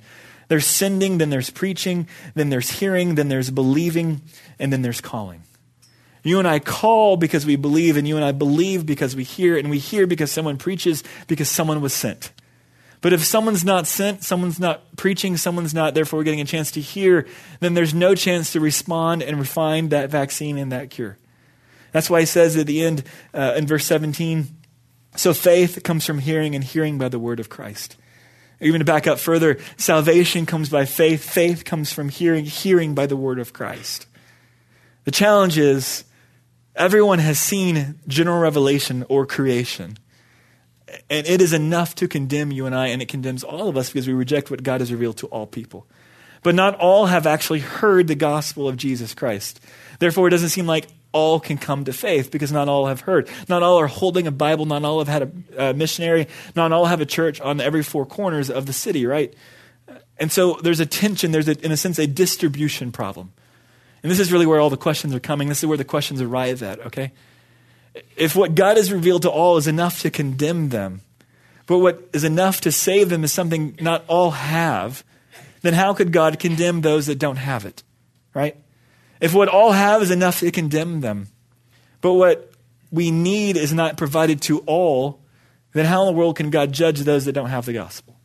There's 0.50 0.66
sending, 0.66 1.18
then 1.18 1.30
there's 1.30 1.50
preaching, 1.50 2.08
then 2.36 2.50
there's 2.50 2.80
hearing, 2.80 3.16
then 3.16 3.28
there's 3.28 3.50
believing, 3.50 4.22
and 4.60 4.72
then 4.72 4.82
there's 4.84 5.02
calling. 5.02 5.44
You 6.28 6.40
and 6.40 6.48
I 6.48 6.60
call 6.60 7.18
because 7.18 7.46
we 7.46 7.56
believe, 7.56 7.98
and 7.98 8.08
you 8.08 8.16
and 8.16 8.26
I 8.26 8.32
believe 8.32 8.86
because 8.86 9.16
we 9.16 9.24
hear, 9.24 9.58
and 9.58 9.70
we 9.70 9.80
hear 9.80 10.08
because 10.08 10.32
someone 10.32 10.58
preaches, 10.58 11.04
because 11.28 11.50
someone 11.50 11.82
was 11.82 11.94
sent. 11.94 12.32
But 13.02 13.14
if 13.14 13.24
someone's 13.24 13.64
not 13.64 13.86
sent, 13.88 14.24
someone's 14.24 14.60
not 14.60 14.96
preaching, 14.98 15.38
someone's 15.38 15.74
not 15.74 15.94
therefore 15.94 16.24
getting 16.24 16.42
a 16.42 16.46
chance 16.46 16.72
to 16.72 16.82
hear, 16.82 17.28
then 17.60 17.76
there's 17.76 17.94
no 17.94 18.16
chance 18.16 18.52
to 18.54 18.60
respond 18.60 19.22
and 19.22 19.40
refine 19.40 19.90
that 19.90 20.10
vaccine 20.10 20.58
and 20.58 20.72
that 20.72 20.90
cure. 20.90 21.18
That's 21.92 22.10
why 22.10 22.22
he 22.22 22.26
says 22.26 22.58
at 22.58 22.68
the 22.68 22.84
end 22.84 23.04
uh, 23.34 23.54
in 23.56 23.68
verse 23.68 23.86
17, 23.86 24.48
so 25.16 25.34
faith 25.34 25.84
comes 25.84 26.06
from 26.06 26.20
hearing, 26.20 26.56
and 26.56 26.64
hearing 26.64 26.98
by 26.98 27.10
the 27.10 27.20
word 27.20 27.40
of 27.40 27.50
Christ. 27.50 27.96
Even 28.60 28.80
to 28.80 28.86
back 28.86 29.06
up 29.06 29.20
further, 29.20 29.60
salvation 29.78 30.46
comes 30.46 30.70
by 30.70 30.86
faith, 30.86 31.24
faith 31.24 31.64
comes 31.64 31.94
from 31.94 32.10
hearing, 32.10 32.46
hearing 32.46 32.96
by 32.96 33.06
the 33.06 33.16
word 33.16 33.40
of 33.40 33.54
Christ. 33.54 34.08
The 35.06 35.12
challenge 35.12 35.58
is 35.58 36.04
Everyone 36.78 37.20
has 37.20 37.40
seen 37.40 38.00
general 38.08 38.40
revelation 38.40 39.06
or 39.10 39.26
creation. 39.26 39.98
And 41.10 41.28
it 41.28 41.42
is 41.42 41.52
enough 41.52 41.96
to 41.96 42.08
condemn 42.08 42.52
you 42.52 42.66
and 42.66 42.76
I, 42.76 42.88
and 42.88 43.02
it 43.02 43.08
condemns 43.08 43.44
all 43.44 43.68
of 43.68 43.76
us 43.76 43.90
because 43.90 44.08
we 44.08 44.14
reject 44.14 44.50
what 44.52 44.64
God 44.64 44.80
has 44.80 44.92
revealed 44.92 45.18
to 45.18 45.28
all 45.28 45.48
people. 45.48 45.88
But 46.44 46.56
not 46.56 46.76
all 46.76 47.08
have 47.08 47.26
actually 47.26 47.60
heard 47.60 48.08
the 48.08 48.16
gospel 48.16 48.70
of 48.70 48.78
Jesus 48.78 49.14
Christ. 49.14 49.60
Therefore, 50.00 50.28
it 50.28 50.32
doesn't 50.32 50.50
seem 50.50 50.68
like 50.68 50.88
all 51.12 51.40
can 51.40 51.58
come 51.58 51.84
to 51.86 51.94
faith 51.94 52.30
because 52.32 52.52
not 52.52 52.70
all 52.70 52.86
have 52.86 53.02
heard. 53.02 53.28
Not 53.50 53.64
all 53.64 53.80
are 53.80 53.88
holding 53.88 54.28
a 54.28 54.32
Bible. 54.32 54.66
Not 54.66 54.86
all 54.86 55.00
have 55.00 55.08
had 55.08 55.44
a, 55.58 55.70
a 55.70 55.74
missionary. 55.74 56.28
Not 56.56 56.72
all 56.72 56.86
have 56.86 57.02
a 57.02 57.06
church 57.06 57.42
on 57.42 57.60
every 57.60 57.84
four 57.84 58.06
corners 58.06 58.50
of 58.50 58.66
the 58.66 58.74
city, 58.74 59.06
right? 59.06 59.34
And 60.20 60.32
so 60.32 60.60
there's 60.62 60.80
a 60.80 60.86
tension, 60.86 61.32
there's, 61.32 61.48
a, 61.48 61.60
in 61.66 61.72
a 61.72 61.78
sense, 61.78 62.00
a 62.00 62.08
distribution 62.08 62.92
problem. 62.92 63.34
And 64.04 64.12
this 64.12 64.20
is 64.20 64.32
really 64.32 64.46
where 64.46 64.60
all 64.60 64.70
the 64.70 64.78
questions 64.78 65.14
are 65.16 65.20
coming. 65.20 65.50
This 65.50 65.60
is 65.60 65.66
where 65.66 65.78
the 65.78 65.84
questions 65.84 66.22
arrive 66.22 66.62
at, 66.64 66.80
okay? 66.88 67.12
If 68.16 68.36
what 68.36 68.56
God 68.56 68.78
has 68.78 68.92
revealed 68.92 69.24
to 69.24 69.30
all 69.30 69.58
is 69.58 69.68
enough 69.68 70.02
to 70.02 70.12
condemn 70.12 70.70
them, 70.70 71.02
but 71.66 71.80
what 71.80 72.10
is 72.14 72.24
enough 72.24 72.62
to 72.62 72.72
save 72.72 73.10
them 73.10 73.24
is 73.24 73.32
something 73.32 73.78
not 73.82 74.06
all 74.08 74.32
have, 74.32 75.04
then 75.62 75.74
how 75.74 75.94
could 75.94 76.12
God 76.12 76.40
condemn 76.40 76.82
those 76.82 77.08
that 77.08 77.20
don't 77.20 77.38
have 77.38 77.66
it, 77.66 77.84
right? 78.34 78.56
If 79.20 79.34
what 79.34 79.50
all 79.50 79.72
have 79.72 80.02
is 80.02 80.12
enough 80.12 80.40
to 80.40 80.52
condemn 80.52 81.02
them, 81.02 81.28
but 82.02 82.14
what 82.14 82.52
we 82.92 83.12
need 83.12 83.58
is 83.58 83.74
not 83.74 83.98
provided 83.98 84.42
to 84.44 84.60
all, 84.60 85.20
then 85.74 85.86
how 85.86 86.02
in 86.02 86.14
the 86.14 86.20
world 86.20 86.36
can 86.36 86.50
God 86.50 86.72
judge 86.72 87.02
those 87.02 87.26
that 87.26 87.34
don't 87.34 87.50
have 87.50 87.66
the 87.66 87.74
gospel? 87.74 88.17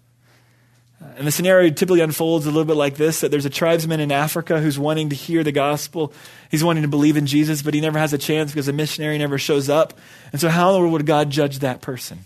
Uh, 1.02 1.14
and 1.16 1.26
the 1.26 1.32
scenario 1.32 1.70
typically 1.70 2.00
unfolds 2.00 2.46
a 2.46 2.50
little 2.50 2.64
bit 2.64 2.76
like 2.76 2.96
this 2.96 3.20
that 3.20 3.30
there's 3.30 3.44
a 3.44 3.50
tribesman 3.50 4.00
in 4.00 4.12
Africa 4.12 4.60
who's 4.60 4.78
wanting 4.78 5.08
to 5.08 5.16
hear 5.16 5.42
the 5.42 5.52
gospel. 5.52 6.12
He's 6.50 6.62
wanting 6.62 6.82
to 6.82 6.88
believe 6.88 7.16
in 7.16 7.26
Jesus, 7.26 7.62
but 7.62 7.74
he 7.74 7.80
never 7.80 7.98
has 7.98 8.12
a 8.12 8.18
chance 8.18 8.52
because 8.52 8.68
a 8.68 8.72
missionary 8.72 9.18
never 9.18 9.38
shows 9.38 9.68
up. 9.68 9.98
And 10.32 10.40
so, 10.40 10.48
how 10.48 10.68
in 10.70 10.74
the 10.74 10.80
world 10.80 10.92
would 10.92 11.06
God 11.06 11.30
judge 11.30 11.60
that 11.60 11.80
person? 11.80 12.20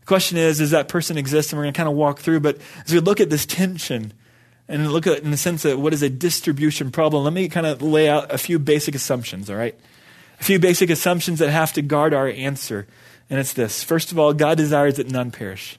The 0.00 0.06
question 0.06 0.38
is, 0.38 0.58
does 0.58 0.70
that 0.70 0.88
person 0.88 1.18
exist? 1.18 1.52
And 1.52 1.58
we're 1.58 1.64
going 1.64 1.74
to 1.74 1.78
kind 1.78 1.88
of 1.88 1.94
walk 1.94 2.20
through. 2.20 2.40
But 2.40 2.58
as 2.84 2.92
we 2.92 3.00
look 3.00 3.20
at 3.20 3.30
this 3.30 3.46
tension 3.46 4.12
and 4.68 4.90
look 4.90 5.06
at 5.06 5.22
in 5.22 5.30
the 5.30 5.36
sense 5.36 5.64
of 5.64 5.80
what 5.80 5.92
is 5.92 6.02
a 6.02 6.10
distribution 6.10 6.90
problem, 6.90 7.24
let 7.24 7.32
me 7.32 7.48
kind 7.48 7.66
of 7.66 7.82
lay 7.82 8.08
out 8.08 8.32
a 8.32 8.38
few 8.38 8.58
basic 8.58 8.94
assumptions, 8.94 9.50
all 9.50 9.56
right? 9.56 9.78
A 10.40 10.44
few 10.44 10.58
basic 10.58 10.90
assumptions 10.90 11.38
that 11.38 11.50
have 11.50 11.72
to 11.74 11.82
guard 11.82 12.14
our 12.14 12.28
answer. 12.28 12.86
And 13.28 13.40
it's 13.40 13.52
this 13.52 13.82
First 13.82 14.12
of 14.12 14.18
all, 14.18 14.32
God 14.32 14.56
desires 14.56 14.96
that 14.96 15.10
none 15.10 15.30
perish. 15.30 15.78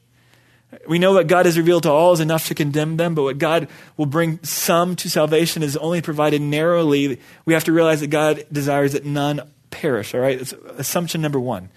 We 0.87 0.99
know 0.99 1.13
what 1.13 1.27
God 1.27 1.45
has 1.45 1.57
revealed 1.57 1.83
to 1.83 1.91
all 1.91 2.11
is 2.11 2.19
enough 2.19 2.47
to 2.47 2.55
condemn 2.55 2.97
them, 2.97 3.15
but 3.15 3.23
what 3.23 3.37
God 3.37 3.69
will 3.95 4.05
bring 4.05 4.43
some 4.43 4.95
to 4.97 5.09
salvation 5.09 5.63
is 5.63 5.77
only 5.77 6.01
provided 6.01 6.41
narrowly. 6.41 7.19
We 7.45 7.53
have 7.53 7.63
to 7.65 7.71
realize 7.71 8.01
that 8.01 8.07
God 8.07 8.45
desires 8.51 8.91
that 8.91 9.05
none 9.05 9.41
perish, 9.69 10.13
all 10.13 10.19
right? 10.19 10.41
Assumption 10.77 11.21
number 11.21 11.39
one. 11.39 11.69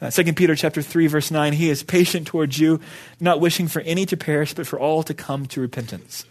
Uh, 0.00 0.10
2 0.10 0.32
Peter 0.34 0.54
chapter 0.54 0.82
3, 0.82 1.06
verse 1.06 1.30
9, 1.30 1.54
He 1.54 1.70
is 1.70 1.82
patient 1.82 2.26
towards 2.26 2.58
you, 2.58 2.80
not 3.18 3.40
wishing 3.40 3.66
for 3.66 3.80
any 3.80 4.06
to 4.06 4.16
perish, 4.16 4.54
but 4.54 4.66
for 4.66 4.78
all 4.78 5.02
to 5.02 5.14
come 5.14 5.46
to 5.46 5.60
repentance. 5.60 6.24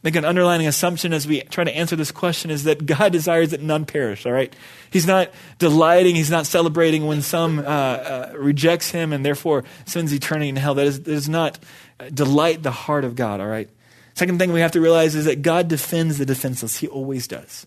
I 0.00 0.04
think 0.04 0.16
an 0.16 0.24
underlying 0.24 0.66
assumption 0.66 1.12
as 1.12 1.26
we 1.26 1.42
try 1.42 1.62
to 1.62 1.76
answer 1.76 1.94
this 1.94 2.10
question 2.10 2.50
is 2.50 2.64
that 2.64 2.86
God 2.86 3.12
desires 3.12 3.50
that 3.50 3.60
none 3.60 3.84
perish, 3.84 4.24
all 4.24 4.32
right? 4.32 4.50
He's 4.88 5.06
not 5.06 5.30
delighting, 5.58 6.16
He's 6.16 6.30
not 6.30 6.46
celebrating 6.46 7.06
when 7.06 7.20
some 7.20 7.58
uh, 7.58 7.62
uh, 7.62 8.32
rejects 8.34 8.90
Him 8.90 9.12
and 9.12 9.26
therefore 9.26 9.62
spends 9.84 10.14
eternity 10.14 10.48
in 10.48 10.56
hell. 10.56 10.74
That, 10.74 10.86
is, 10.86 11.00
that 11.00 11.10
does 11.10 11.28
not 11.28 11.58
delight 12.14 12.62
the 12.62 12.70
heart 12.70 13.04
of 13.04 13.14
God, 13.14 13.40
all 13.40 13.46
right? 13.46 13.68
Second 14.14 14.38
thing 14.38 14.54
we 14.54 14.60
have 14.60 14.72
to 14.72 14.80
realize 14.80 15.14
is 15.14 15.26
that 15.26 15.42
God 15.42 15.68
defends 15.68 16.16
the 16.16 16.24
defenseless. 16.24 16.78
He 16.78 16.88
always 16.88 17.28
does. 17.28 17.66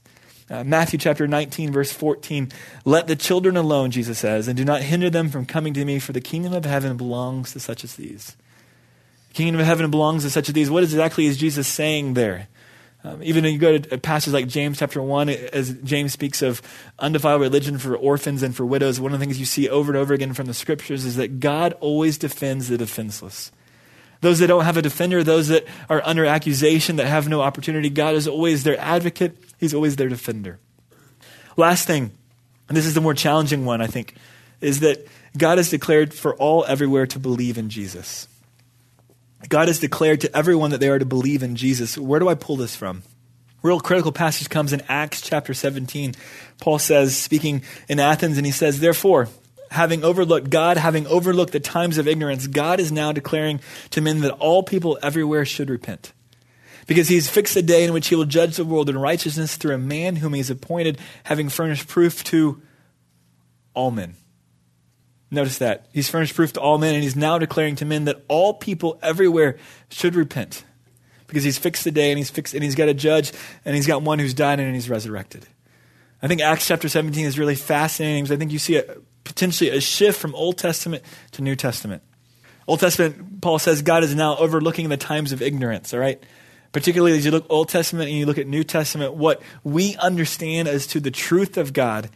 Uh, 0.50 0.64
Matthew 0.64 0.98
chapter 0.98 1.28
19, 1.28 1.72
verse 1.72 1.92
14. 1.92 2.52
Let 2.84 3.06
the 3.06 3.16
children 3.16 3.58
alone, 3.58 3.92
Jesus 3.92 4.18
says, 4.18 4.48
and 4.48 4.58
do 4.58 4.66
not 4.66 4.82
hinder 4.82 5.12
them 5.12 5.30
from 5.30 5.46
coming 5.46 5.74
to 5.76 5.86
me, 5.86 6.00
for 6.00 6.14
the 6.14 6.22
kingdom 6.22 6.54
of 6.54 6.66
heaven 6.66 6.98
belongs 6.98 7.54
to 7.54 7.60
such 7.60 7.84
as 7.84 7.96
these 7.96 8.36
kingdom 9.34 9.60
of 9.60 9.66
heaven 9.66 9.90
belongs 9.92 10.24
to 10.24 10.30
such 10.30 10.50
as 10.50 10.54
these. 10.54 10.70
What 10.70 10.84
exactly 10.84 11.26
is 11.26 11.38
Jesus 11.38 11.68
saying 11.68 12.14
there? 12.14 12.48
Um, 13.06 13.22
even 13.22 13.44
when 13.44 13.52
you 13.52 13.60
go 13.60 13.78
to 13.78 13.98
passages 13.98 14.34
like 14.34 14.48
James 14.48 14.80
chapter 14.80 15.02
1, 15.02 15.28
as 15.28 15.74
James 15.84 16.14
speaks 16.14 16.42
of 16.42 16.62
undefiled 17.00 17.42
religion 17.42 17.78
for 17.78 17.98
orphans 17.98 18.42
and 18.44 18.56
for 18.56 18.66
widows, 18.66 19.00
one 19.00 19.14
of 19.14 19.20
the 19.20 19.26
things 19.26 19.40
you 19.40 19.46
see 19.46 19.68
over 19.68 19.92
and 19.92 19.98
over 19.98 20.14
again 20.14 20.34
from 20.34 20.46
the 20.46 20.54
scriptures 20.54 21.04
is 21.04 21.18
that 21.18 21.42
God 21.42 21.74
always 21.82 22.18
defends 22.18 22.70
the 22.70 22.78
defenseless. 22.78 23.52
Those 24.22 24.40
that 24.40 24.48
don't 24.48 24.64
have 24.64 24.78
a 24.78 24.82
defender, 24.82 25.22
those 25.22 25.50
that 25.50 25.66
are 25.90 26.02
under 26.06 26.26
accusation, 26.26 26.96
that 26.96 27.08
have 27.08 27.28
no 27.28 27.42
opportunity, 27.42 27.90
God 27.90 28.16
is 28.16 28.26
always 28.26 28.64
their 28.64 28.80
advocate. 28.80 29.38
He's 29.60 29.74
always 29.74 29.98
their 29.98 30.08
defender. 30.08 30.60
Last 31.58 31.86
thing, 31.86 32.12
and 32.70 32.78
this 32.78 32.86
is 32.86 32.94
the 32.94 33.02
more 33.02 33.14
challenging 33.14 33.66
one, 33.66 33.82
I 33.82 33.88
think, 33.88 34.16
is 34.62 34.80
that 34.80 35.06
God 35.38 35.58
has 35.58 35.70
declared 35.70 36.14
for 36.14 36.36
all 36.36 36.64
everywhere 36.66 37.06
to 37.08 37.20
believe 37.20 37.58
in 37.58 37.70
Jesus. 37.70 38.30
God 39.50 39.68
has 39.68 39.80
declared 39.80 40.22
to 40.22 40.36
everyone 40.36 40.72
that 40.72 40.80
they 40.80 40.90
are 40.90 41.00
to 41.00 41.06
believe 41.06 41.44
in 41.44 41.56
Jesus. 41.56 41.98
Where 41.98 42.20
do 42.20 42.30
I 42.30 42.36
pull 42.36 42.56
this 42.56 42.76
from? 42.76 43.04
Real 43.62 43.80
critical 43.80 44.12
passage 44.12 44.50
comes 44.50 44.74
in 44.74 44.82
Acts 44.90 45.22
chapter 45.22 45.54
17. 45.54 46.16
Paul 46.60 46.80
says, 46.80 47.16
speaking 47.16 47.64
in 47.88 48.00
Athens, 48.00 48.38
and 48.38 48.46
he 48.46 48.52
says, 48.52 48.80
Therefore, 48.80 49.30
having 49.72 50.04
overlooked 50.04 50.50
God, 50.50 50.78
having 50.78 51.08
overlooked 51.08 51.54
the 51.54 51.60
times 51.60 51.98
of 51.98 52.08
ignorance, 52.08 52.48
God 52.48 52.80
is 52.80 52.92
now 52.92 53.12
declaring 53.12 53.62
to 53.92 54.02
men 54.02 54.20
that 54.20 54.32
all 54.34 54.64
people 54.64 55.00
everywhere 55.02 55.46
should 55.46 55.70
repent. 55.70 56.14
Because 56.88 57.08
he's 57.08 57.30
fixed 57.30 57.56
a 57.56 57.62
day 57.62 57.86
in 57.86 57.94
which 57.94 58.08
he 58.08 58.16
will 58.16 58.26
judge 58.26 58.58
the 58.58 58.66
world 58.66 58.90
in 58.90 58.98
righteousness 58.98 59.56
through 59.56 59.76
a 59.76 59.80
man 59.80 60.18
whom 60.18 60.34
he 60.34 60.40
has 60.40 60.50
appointed, 60.50 61.00
having 61.24 61.48
furnished 61.48 61.88
proof 61.88 62.24
to 62.26 62.62
all 63.74 63.92
men. 63.92 64.16
Notice 65.34 65.58
that. 65.58 65.88
He's 65.92 66.08
furnished 66.08 66.36
proof 66.36 66.54
to 66.54 66.62
all 66.62 66.78
men, 66.78 66.94
and 66.94 67.02
he's 67.02 67.16
now 67.16 67.40
declaring 67.40 67.76
to 67.78 67.86
men 67.86 68.06
that 68.06 68.24
all 68.28 68.54
people 68.54 69.00
everywhere 69.02 69.58
should 69.90 70.14
repent. 70.14 70.64
Because 71.26 71.44
he's 71.44 71.58
fixed 71.58 71.84
the 71.84 71.92
day 71.92 72.12
and 72.12 72.20
he's 72.20 72.30
fixed 72.30 72.54
and 72.54 72.64
he's 72.64 72.76
got 72.76 72.88
a 72.88 72.94
judge 72.94 73.34
and 73.66 73.76
he's 73.76 73.88
got 73.88 74.04
one 74.04 74.20
who's 74.20 74.36
died 74.36 74.60
and 74.60 74.76
he's 74.76 74.88
resurrected. 74.88 75.48
I 76.22 76.28
think 76.28 76.42
Acts 76.42 76.68
chapter 76.68 76.88
17 76.88 77.26
is 77.26 77.40
really 77.40 77.56
fascinating 77.56 78.26
because 78.26 78.36
I 78.36 78.38
think 78.38 78.52
you 78.52 78.60
see 78.60 78.76
a, 78.76 78.84
potentially 79.24 79.72
a 79.72 79.82
shift 79.82 80.20
from 80.20 80.36
Old 80.36 80.60
Testament 80.60 81.04
to 81.32 81.42
New 81.42 81.56
Testament. 81.56 82.04
Old 82.68 82.80
Testament, 82.80 83.42
Paul 83.42 83.58
says 83.58 83.82
God 83.82 84.04
is 84.04 84.14
now 84.14 84.38
overlooking 84.38 84.90
the 84.90 84.98
times 84.98 85.32
of 85.32 85.42
ignorance, 85.42 85.96
all 85.96 86.00
right? 86.00 86.22
Particularly 86.72 87.18
as 87.18 87.26
you 87.26 87.32
look 87.32 87.48
Old 87.50 87.70
Testament 87.70 88.10
and 88.10 88.18
you 88.20 88.28
look 88.28 88.38
at 88.38 88.46
New 88.46 88.64
Testament, 88.64 89.16
what 89.16 89.42
we 89.64 89.96
understand 89.96 90.68
as 90.68 90.86
to 90.88 91.00
the 91.00 91.12
truth 91.12 91.58
of 91.58 91.74
God 91.74 92.12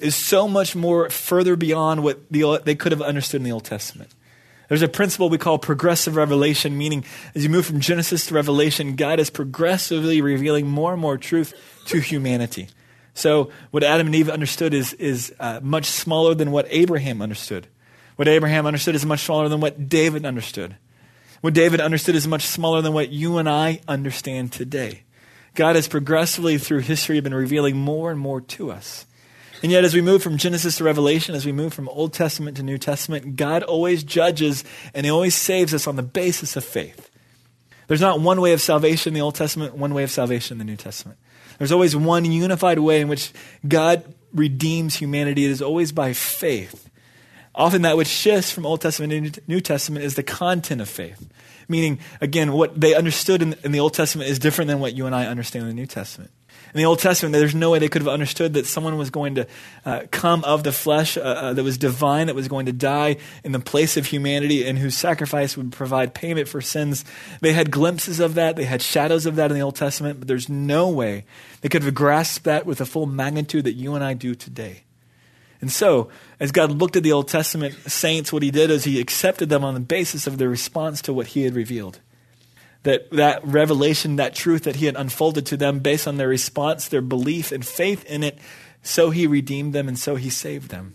is 0.00 0.14
so 0.14 0.48
much 0.48 0.76
more 0.76 1.10
further 1.10 1.56
beyond 1.56 2.02
what 2.02 2.20
the, 2.30 2.60
they 2.64 2.74
could 2.74 2.92
have 2.92 3.02
understood 3.02 3.40
in 3.40 3.44
the 3.44 3.52
Old 3.52 3.64
Testament. 3.64 4.10
There's 4.68 4.82
a 4.82 4.88
principle 4.88 5.28
we 5.28 5.38
call 5.38 5.58
progressive 5.58 6.16
revelation, 6.16 6.76
meaning 6.76 7.04
as 7.34 7.44
you 7.44 7.50
move 7.50 7.66
from 7.66 7.80
Genesis 7.80 8.26
to 8.26 8.34
Revelation, 8.34 8.96
God 8.96 9.20
is 9.20 9.30
progressively 9.30 10.20
revealing 10.20 10.66
more 10.66 10.92
and 10.92 11.00
more 11.00 11.16
truth 11.16 11.54
to 11.86 12.00
humanity. 12.00 12.68
So, 13.14 13.50
what 13.70 13.84
Adam 13.84 14.08
and 14.08 14.14
Eve 14.14 14.28
understood 14.28 14.74
is, 14.74 14.92
is 14.94 15.32
uh, 15.38 15.60
much 15.62 15.86
smaller 15.86 16.34
than 16.34 16.50
what 16.50 16.66
Abraham 16.68 17.22
understood. 17.22 17.68
What 18.16 18.28
Abraham 18.28 18.66
understood 18.66 18.94
is 18.94 19.06
much 19.06 19.20
smaller 19.20 19.48
than 19.48 19.60
what 19.60 19.88
David 19.88 20.26
understood. 20.26 20.76
What 21.40 21.54
David 21.54 21.80
understood 21.80 22.14
is 22.14 22.26
much 22.26 22.44
smaller 22.46 22.82
than 22.82 22.92
what 22.92 23.10
you 23.10 23.38
and 23.38 23.48
I 23.48 23.80
understand 23.86 24.52
today. 24.52 25.04
God 25.54 25.76
has 25.76 25.88
progressively 25.88 26.58
through 26.58 26.80
history 26.80 27.20
been 27.20 27.34
revealing 27.34 27.76
more 27.76 28.10
and 28.10 28.18
more 28.18 28.40
to 28.42 28.70
us. 28.70 29.06
And 29.62 29.72
yet, 29.72 29.84
as 29.84 29.94
we 29.94 30.02
move 30.02 30.22
from 30.22 30.36
Genesis 30.36 30.76
to 30.76 30.84
Revelation, 30.84 31.34
as 31.34 31.46
we 31.46 31.52
move 31.52 31.72
from 31.72 31.88
Old 31.88 32.12
Testament 32.12 32.56
to 32.58 32.62
New 32.62 32.78
Testament, 32.78 33.36
God 33.36 33.62
always 33.62 34.04
judges 34.04 34.64
and 34.94 35.06
He 35.06 35.10
always 35.10 35.34
saves 35.34 35.72
us 35.72 35.86
on 35.86 35.96
the 35.96 36.02
basis 36.02 36.56
of 36.56 36.64
faith. 36.64 37.10
There's 37.88 38.00
not 38.00 38.20
one 38.20 38.40
way 38.40 38.52
of 38.52 38.60
salvation 38.60 39.10
in 39.10 39.14
the 39.14 39.20
Old 39.20 39.34
Testament, 39.34 39.74
one 39.74 39.94
way 39.94 40.02
of 40.02 40.10
salvation 40.10 40.54
in 40.54 40.58
the 40.58 40.70
New 40.70 40.76
Testament. 40.76 41.18
There's 41.58 41.72
always 41.72 41.96
one 41.96 42.24
unified 42.24 42.78
way 42.78 43.00
in 43.00 43.08
which 43.08 43.32
God 43.66 44.04
redeems 44.34 44.96
humanity. 44.96 45.44
It 45.44 45.50
is 45.50 45.62
always 45.62 45.92
by 45.92 46.12
faith. 46.12 46.90
Often, 47.54 47.82
that 47.82 47.96
which 47.96 48.08
shifts 48.08 48.50
from 48.50 48.66
Old 48.66 48.82
Testament 48.82 49.34
to 49.34 49.42
New 49.46 49.60
Testament 49.60 50.04
is 50.04 50.14
the 50.14 50.22
content 50.22 50.82
of 50.82 50.88
faith. 50.88 51.26
Meaning, 51.68 52.00
again, 52.20 52.52
what 52.52 52.78
they 52.78 52.94
understood 52.94 53.40
in, 53.40 53.56
the 53.62 53.80
Old 53.80 53.94
Testament 53.94 54.28
is 54.28 54.38
different 54.38 54.68
than 54.68 54.78
what 54.78 54.94
you 54.94 55.06
and 55.06 55.14
I 55.14 55.26
understand 55.26 55.62
in 55.62 55.68
the 55.70 55.74
New 55.74 55.86
Testament. 55.86 56.30
In 56.74 56.78
the 56.78 56.84
Old 56.84 56.98
Testament, 56.98 57.32
there's 57.32 57.54
no 57.54 57.70
way 57.70 57.78
they 57.78 57.88
could 57.88 58.02
have 58.02 58.08
understood 58.08 58.54
that 58.54 58.66
someone 58.66 58.98
was 58.98 59.10
going 59.10 59.36
to 59.36 59.46
uh, 59.84 60.02
come 60.10 60.44
of 60.44 60.62
the 60.62 60.72
flesh 60.72 61.16
uh, 61.16 61.20
uh, 61.20 61.52
that 61.54 61.62
was 61.62 61.78
divine, 61.78 62.26
that 62.26 62.34
was 62.34 62.48
going 62.48 62.66
to 62.66 62.72
die 62.72 63.16
in 63.44 63.52
the 63.52 63.60
place 63.60 63.96
of 63.96 64.06
humanity, 64.06 64.66
and 64.66 64.78
whose 64.78 64.96
sacrifice 64.96 65.56
would 65.56 65.72
provide 65.72 66.14
payment 66.14 66.48
for 66.48 66.60
sins. 66.60 67.04
They 67.40 67.52
had 67.52 67.70
glimpses 67.70 68.20
of 68.20 68.34
that, 68.34 68.56
they 68.56 68.64
had 68.64 68.82
shadows 68.82 69.26
of 69.26 69.36
that 69.36 69.50
in 69.50 69.56
the 69.56 69.62
Old 69.62 69.76
Testament, 69.76 70.18
but 70.18 70.28
there's 70.28 70.48
no 70.48 70.88
way 70.88 71.24
they 71.60 71.68
could 71.68 71.82
have 71.82 71.94
grasped 71.94 72.44
that 72.44 72.66
with 72.66 72.78
the 72.78 72.86
full 72.86 73.06
magnitude 73.06 73.64
that 73.64 73.74
you 73.74 73.94
and 73.94 74.04
I 74.04 74.14
do 74.14 74.34
today. 74.34 74.82
And 75.60 75.72
so, 75.72 76.10
as 76.38 76.52
God 76.52 76.70
looked 76.70 76.96
at 76.96 77.02
the 77.02 77.12
Old 77.12 77.28
Testament 77.28 77.74
saints, 77.90 78.32
what 78.32 78.42
he 78.42 78.50
did 78.50 78.70
is 78.70 78.84
he 78.84 79.00
accepted 79.00 79.48
them 79.48 79.64
on 79.64 79.74
the 79.74 79.80
basis 79.80 80.26
of 80.26 80.36
their 80.36 80.50
response 80.50 81.00
to 81.02 81.12
what 81.12 81.28
he 81.28 81.42
had 81.42 81.54
revealed 81.54 82.00
that 82.86 83.10
that 83.10 83.44
revelation, 83.44 84.14
that 84.14 84.32
truth 84.32 84.62
that 84.62 84.76
he 84.76 84.86
had 84.86 84.94
unfolded 84.94 85.44
to 85.46 85.56
them 85.56 85.80
based 85.80 86.06
on 86.06 86.18
their 86.18 86.28
response, 86.28 86.86
their 86.86 87.02
belief 87.02 87.50
and 87.50 87.66
faith 87.66 88.04
in 88.04 88.22
it, 88.22 88.38
so 88.80 89.10
he 89.10 89.26
redeemed 89.26 89.72
them 89.74 89.88
and 89.88 89.98
so 89.98 90.14
he 90.14 90.30
saved 90.30 90.70
them. 90.70 90.94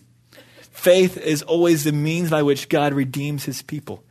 Faith 0.71 1.17
is 1.17 1.41
always 1.43 1.83
the 1.83 1.91
means 1.91 2.29
by 2.29 2.43
which 2.43 2.69
God 2.69 2.93
redeems 2.93 3.43
his 3.43 3.61
people. 3.61 4.05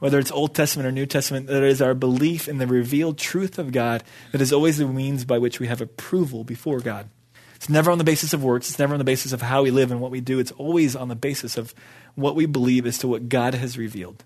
Whether 0.00 0.18
it's 0.18 0.30
Old 0.30 0.54
Testament 0.54 0.86
or 0.86 0.92
New 0.92 1.06
Testament, 1.06 1.46
that 1.46 1.62
is 1.62 1.80
our 1.80 1.94
belief 1.94 2.46
in 2.46 2.58
the 2.58 2.66
revealed 2.66 3.16
truth 3.16 3.58
of 3.58 3.72
God 3.72 4.04
that 4.32 4.42
is 4.42 4.52
always 4.52 4.76
the 4.76 4.86
means 4.86 5.24
by 5.24 5.38
which 5.38 5.58
we 5.58 5.66
have 5.66 5.80
approval 5.80 6.44
before 6.44 6.80
God. 6.80 7.08
It's 7.54 7.70
never 7.70 7.90
on 7.90 7.96
the 7.96 8.04
basis 8.04 8.34
of 8.34 8.44
works. 8.44 8.68
It's 8.68 8.78
never 8.78 8.92
on 8.92 8.98
the 8.98 9.04
basis 9.04 9.32
of 9.32 9.40
how 9.40 9.62
we 9.62 9.70
live 9.70 9.90
and 9.90 10.02
what 10.02 10.10
we 10.10 10.20
do. 10.20 10.38
It's 10.38 10.52
always 10.52 10.94
on 10.94 11.08
the 11.08 11.16
basis 11.16 11.56
of 11.56 11.74
what 12.16 12.36
we 12.36 12.44
believe 12.44 12.84
as 12.84 12.98
to 12.98 13.08
what 13.08 13.30
God 13.30 13.54
has 13.54 13.78
revealed. 13.78 14.24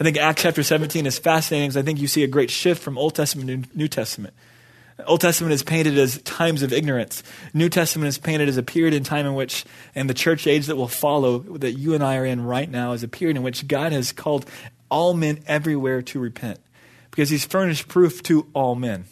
I 0.00 0.04
think 0.04 0.16
Acts 0.16 0.42
chapter 0.42 0.62
17 0.62 1.06
is 1.06 1.18
fascinating 1.18 1.70
because 1.70 1.76
I 1.76 1.82
think 1.82 2.00
you 2.00 2.06
see 2.06 2.22
a 2.22 2.28
great 2.28 2.50
shift 2.50 2.82
from 2.82 2.96
Old 2.96 3.16
Testament 3.16 3.70
to 3.70 3.76
New 3.76 3.88
Testament. 3.88 4.32
Old 5.06 5.20
Testament 5.20 5.52
is 5.52 5.62
painted 5.62 5.98
as 5.98 6.22
times 6.22 6.62
of 6.62 6.72
ignorance. 6.72 7.22
New 7.52 7.68
Testament 7.68 8.08
is 8.08 8.18
painted 8.18 8.48
as 8.48 8.56
a 8.56 8.62
period 8.62 8.94
in 8.94 9.02
time 9.02 9.26
in 9.26 9.34
which, 9.34 9.64
and 9.94 10.08
the 10.08 10.14
church 10.14 10.46
age 10.46 10.66
that 10.66 10.76
will 10.76 10.88
follow, 10.88 11.38
that 11.38 11.72
you 11.72 11.94
and 11.94 12.02
I 12.02 12.16
are 12.16 12.24
in 12.24 12.44
right 12.44 12.70
now, 12.70 12.92
is 12.92 13.02
a 13.02 13.08
period 13.08 13.36
in 13.36 13.42
which 13.42 13.66
God 13.66 13.92
has 13.92 14.12
called 14.12 14.46
all 14.88 15.14
men 15.14 15.40
everywhere 15.46 16.02
to 16.02 16.20
repent 16.20 16.60
because 17.10 17.30
he's 17.30 17.44
furnished 17.44 17.88
proof 17.88 18.22
to 18.24 18.46
all 18.54 18.74
men. 18.74 19.04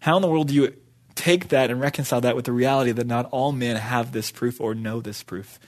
How 0.00 0.16
in 0.16 0.22
the 0.22 0.28
world 0.28 0.48
do 0.48 0.54
you 0.54 0.74
take 1.14 1.48
that 1.48 1.70
and 1.70 1.80
reconcile 1.80 2.20
that 2.20 2.36
with 2.36 2.44
the 2.44 2.52
reality 2.52 2.92
that 2.92 3.06
not 3.06 3.26
all 3.30 3.52
men 3.52 3.76
have 3.76 4.12
this 4.12 4.30
proof 4.30 4.60
or 4.60 4.74
know 4.74 5.00
this 5.00 5.22
proof? 5.22 5.58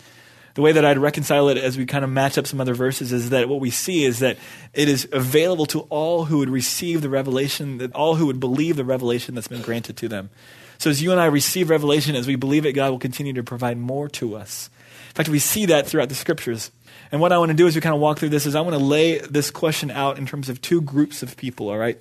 The 0.54 0.62
way 0.62 0.72
that 0.72 0.84
I'd 0.84 0.98
reconcile 0.98 1.48
it 1.48 1.58
as 1.58 1.76
we 1.76 1.84
kind 1.84 2.04
of 2.04 2.10
match 2.10 2.38
up 2.38 2.46
some 2.46 2.60
other 2.60 2.74
verses 2.74 3.12
is 3.12 3.30
that 3.30 3.48
what 3.48 3.60
we 3.60 3.70
see 3.70 4.04
is 4.04 4.20
that 4.20 4.38
it 4.72 4.88
is 4.88 5.08
available 5.12 5.66
to 5.66 5.80
all 5.90 6.26
who 6.26 6.38
would 6.38 6.50
receive 6.50 7.02
the 7.02 7.08
revelation, 7.08 7.78
that 7.78 7.92
all 7.92 8.14
who 8.14 8.26
would 8.26 8.40
believe 8.40 8.76
the 8.76 8.84
revelation 8.84 9.34
that's 9.34 9.48
been 9.48 9.62
granted 9.62 9.96
to 9.98 10.08
them. 10.08 10.30
So 10.78 10.90
as 10.90 11.02
you 11.02 11.12
and 11.12 11.20
I 11.20 11.26
receive 11.26 11.70
revelation, 11.70 12.14
as 12.14 12.26
we 12.26 12.36
believe 12.36 12.66
it, 12.66 12.72
God 12.72 12.90
will 12.90 12.98
continue 12.98 13.32
to 13.34 13.42
provide 13.42 13.78
more 13.78 14.08
to 14.10 14.36
us. 14.36 14.70
In 15.08 15.14
fact, 15.14 15.28
we 15.28 15.38
see 15.38 15.66
that 15.66 15.86
throughout 15.86 16.08
the 16.08 16.14
scriptures. 16.14 16.70
And 17.12 17.20
what 17.20 17.32
I 17.32 17.38
want 17.38 17.50
to 17.50 17.56
do 17.56 17.66
as 17.66 17.74
we 17.74 17.80
kind 17.80 17.94
of 17.94 18.00
walk 18.00 18.18
through 18.18 18.30
this 18.30 18.46
is 18.46 18.54
I 18.54 18.60
want 18.60 18.74
to 18.74 18.82
lay 18.82 19.18
this 19.18 19.50
question 19.50 19.90
out 19.90 20.18
in 20.18 20.26
terms 20.26 20.48
of 20.48 20.60
two 20.60 20.80
groups 20.80 21.22
of 21.22 21.36
people, 21.36 21.68
all 21.68 21.78
right? 21.78 22.00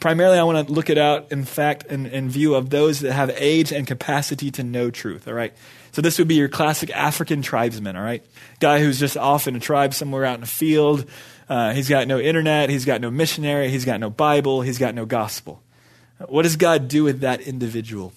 primarily, 0.00 0.38
I 0.38 0.42
want 0.42 0.66
to 0.66 0.72
look 0.72 0.90
it 0.90 0.98
out, 0.98 1.30
in 1.30 1.44
fact, 1.44 1.86
in, 1.86 2.06
in 2.06 2.28
view 2.28 2.54
of 2.54 2.70
those 2.70 3.00
that 3.00 3.12
have 3.12 3.30
age 3.36 3.72
and 3.72 3.86
capacity 3.86 4.50
to 4.52 4.62
know 4.62 4.90
truth, 4.90 5.28
all 5.28 5.34
right? 5.34 5.52
So 5.96 6.02
this 6.02 6.18
would 6.18 6.28
be 6.28 6.34
your 6.34 6.50
classic 6.50 6.94
African 6.94 7.40
tribesman, 7.40 7.96
all 7.96 8.02
right? 8.02 8.22
Guy 8.60 8.80
who's 8.80 9.00
just 9.00 9.16
off 9.16 9.48
in 9.48 9.56
a 9.56 9.60
tribe 9.60 9.94
somewhere 9.94 10.26
out 10.26 10.36
in 10.36 10.42
a 10.42 10.46
field. 10.46 11.08
Uh, 11.48 11.72
he's 11.72 11.88
got 11.88 12.06
no 12.06 12.18
internet. 12.18 12.68
He's 12.68 12.84
got 12.84 13.00
no 13.00 13.10
missionary. 13.10 13.70
He's 13.70 13.86
got 13.86 13.98
no 13.98 14.10
Bible. 14.10 14.60
He's 14.60 14.76
got 14.76 14.94
no 14.94 15.06
gospel. 15.06 15.62
What 16.28 16.42
does 16.42 16.56
God 16.56 16.88
do 16.88 17.04
with 17.04 17.20
that 17.20 17.40
individual? 17.40 18.12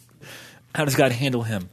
How 0.75 0.83
does 0.83 0.97
God 0.97 1.13
handle 1.13 1.43
him? 1.43 1.69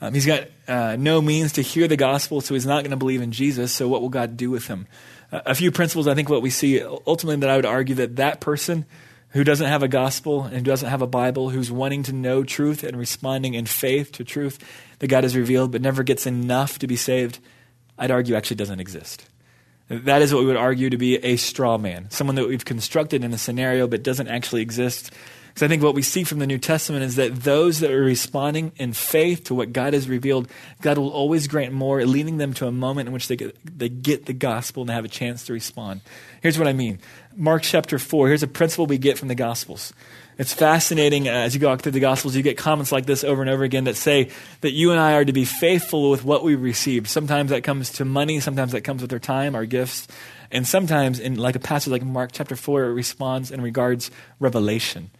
Um, 0.00 0.14
he's 0.14 0.24
got 0.24 0.48
uh, 0.68 0.96
no 0.98 1.20
means 1.20 1.52
to 1.52 1.60
hear 1.60 1.86
the 1.86 1.98
gospel, 1.98 2.40
so 2.40 2.54
he's 2.54 2.64
not 2.64 2.82
going 2.82 2.92
to 2.92 2.96
believe 2.96 3.20
in 3.20 3.30
Jesus. 3.30 3.72
So 3.72 3.88
what 3.88 4.00
will 4.00 4.08
God 4.08 4.38
do 4.38 4.50
with 4.50 4.68
him? 4.68 4.86
Uh, 5.30 5.42
a 5.44 5.54
few 5.54 5.70
principles, 5.70 6.08
I 6.08 6.14
think, 6.14 6.30
what 6.30 6.40
we 6.40 6.48
see 6.48 6.82
ultimately 6.82 7.36
that 7.40 7.50
I 7.50 7.56
would 7.56 7.66
argue 7.66 7.96
that 7.96 8.16
that 8.16 8.40
person 8.40 8.86
who 9.32 9.44
doesn't 9.44 9.66
have 9.66 9.82
a 9.82 9.88
gospel 9.88 10.44
and 10.44 10.64
doesn't 10.64 10.88
have 10.88 11.02
a 11.02 11.06
Bible, 11.06 11.50
who's 11.50 11.70
wanting 11.70 12.02
to 12.04 12.12
know 12.12 12.44
truth 12.44 12.84
and 12.84 12.96
responding 12.96 13.54
in 13.54 13.66
faith 13.66 14.12
to 14.12 14.24
truth 14.24 14.58
that 14.98 15.08
God 15.08 15.24
has 15.24 15.36
revealed, 15.36 15.72
but 15.72 15.82
never 15.82 16.02
gets 16.02 16.26
enough 16.26 16.78
to 16.80 16.86
be 16.86 16.96
saved, 16.96 17.38
I'd 17.98 18.10
argue 18.10 18.34
actually 18.34 18.56
doesn't 18.56 18.80
exist. 18.80 19.26
That 19.88 20.22
is 20.22 20.32
what 20.32 20.40
we 20.40 20.46
would 20.46 20.56
argue 20.56 20.90
to 20.90 20.96
be 20.96 21.16
a 21.16 21.36
straw 21.36 21.76
man, 21.76 22.10
someone 22.10 22.36
that 22.36 22.48
we've 22.48 22.64
constructed 22.64 23.24
in 23.24 23.32
a 23.32 23.38
scenario 23.38 23.86
but 23.86 24.02
doesn't 24.02 24.28
actually 24.28 24.62
exist. 24.62 25.10
Because 25.52 25.64
I 25.64 25.68
think 25.68 25.82
what 25.82 25.94
we 25.94 26.00
see 26.00 26.24
from 26.24 26.38
the 26.38 26.46
New 26.46 26.56
Testament 26.56 27.04
is 27.04 27.16
that 27.16 27.42
those 27.42 27.80
that 27.80 27.90
are 27.90 28.02
responding 28.02 28.72
in 28.76 28.94
faith 28.94 29.44
to 29.44 29.54
what 29.54 29.72
God 29.72 29.92
has 29.92 30.08
revealed, 30.08 30.48
God 30.80 30.96
will 30.96 31.10
always 31.10 31.46
grant 31.46 31.74
more, 31.74 32.02
leading 32.06 32.38
them 32.38 32.54
to 32.54 32.66
a 32.66 32.72
moment 32.72 33.08
in 33.08 33.12
which 33.12 33.28
they 33.28 33.36
get, 33.36 33.78
they 33.78 33.90
get 33.90 34.24
the 34.24 34.32
gospel 34.32 34.82
and 34.82 34.90
have 34.90 35.04
a 35.04 35.08
chance 35.08 35.44
to 35.46 35.52
respond. 35.52 36.00
Here's 36.40 36.58
what 36.58 36.68
I 36.68 36.72
mean 36.72 37.00
Mark 37.36 37.62
chapter 37.62 37.98
4, 37.98 38.28
here's 38.28 38.42
a 38.42 38.46
principle 38.46 38.86
we 38.86 38.96
get 38.98 39.18
from 39.18 39.28
the 39.28 39.34
Gospels. 39.34 39.92
It's 40.38 40.54
fascinating 40.54 41.28
uh, 41.28 41.32
as 41.32 41.54
you 41.54 41.60
go 41.60 41.76
through 41.76 41.92
the 41.92 42.00
Gospels, 42.00 42.34
you 42.34 42.42
get 42.42 42.56
comments 42.56 42.90
like 42.90 43.04
this 43.04 43.22
over 43.22 43.42
and 43.42 43.50
over 43.50 43.64
again 43.64 43.84
that 43.84 43.96
say 43.96 44.30
that 44.62 44.72
you 44.72 44.90
and 44.90 44.98
I 44.98 45.14
are 45.14 45.24
to 45.24 45.32
be 45.32 45.44
faithful 45.44 46.10
with 46.10 46.24
what 46.24 46.42
we 46.42 46.54
received. 46.54 47.06
Sometimes 47.08 47.50
that 47.50 47.62
comes 47.62 47.90
to 47.92 48.06
money, 48.06 48.40
sometimes 48.40 48.72
that 48.72 48.80
comes 48.80 49.02
with 49.02 49.12
our 49.12 49.18
time, 49.18 49.54
our 49.54 49.66
gifts, 49.66 50.08
and 50.50 50.66
sometimes 50.66 51.20
in 51.20 51.36
like 51.36 51.56
a 51.56 51.60
passage 51.60 51.90
like 51.90 52.02
Mark 52.02 52.30
chapter 52.32 52.56
4, 52.56 52.84
it 52.84 52.92
responds 52.92 53.50
and 53.50 53.62
regards 53.62 54.10
revelation. 54.40 55.10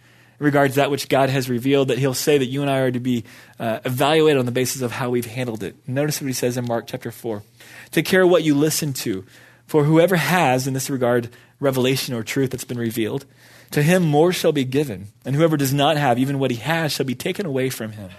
Regards 0.42 0.74
that 0.74 0.90
which 0.90 1.08
God 1.08 1.30
has 1.30 1.48
revealed, 1.48 1.86
that 1.86 1.98
he'll 1.98 2.14
say 2.14 2.36
that 2.36 2.46
you 2.46 2.62
and 2.62 2.70
I 2.70 2.78
are 2.78 2.90
to 2.90 2.98
be 2.98 3.22
uh, 3.60 3.78
evaluated 3.84 4.40
on 4.40 4.44
the 4.44 4.50
basis 4.50 4.82
of 4.82 4.90
how 4.90 5.08
we've 5.08 5.24
handled 5.24 5.62
it. 5.62 5.76
Notice 5.86 6.20
what 6.20 6.26
he 6.26 6.32
says 6.32 6.56
in 6.56 6.66
Mark 6.66 6.88
chapter 6.88 7.12
4. 7.12 7.44
Take 7.92 8.06
care 8.06 8.22
of 8.22 8.28
what 8.28 8.42
you 8.42 8.56
listen 8.56 8.92
to, 8.94 9.24
for 9.68 9.84
whoever 9.84 10.16
has, 10.16 10.66
in 10.66 10.74
this 10.74 10.90
regard, 10.90 11.28
revelation 11.60 12.12
or 12.12 12.24
truth 12.24 12.50
that's 12.50 12.64
been 12.64 12.76
revealed, 12.76 13.24
to 13.70 13.84
him 13.84 14.02
more 14.02 14.32
shall 14.32 14.50
be 14.50 14.64
given, 14.64 15.12
and 15.24 15.36
whoever 15.36 15.56
does 15.56 15.72
not 15.72 15.96
have, 15.96 16.18
even 16.18 16.40
what 16.40 16.50
he 16.50 16.56
has, 16.56 16.90
shall 16.90 17.06
be 17.06 17.14
taken 17.14 17.46
away 17.46 17.70
from 17.70 17.92
him. 17.92 18.10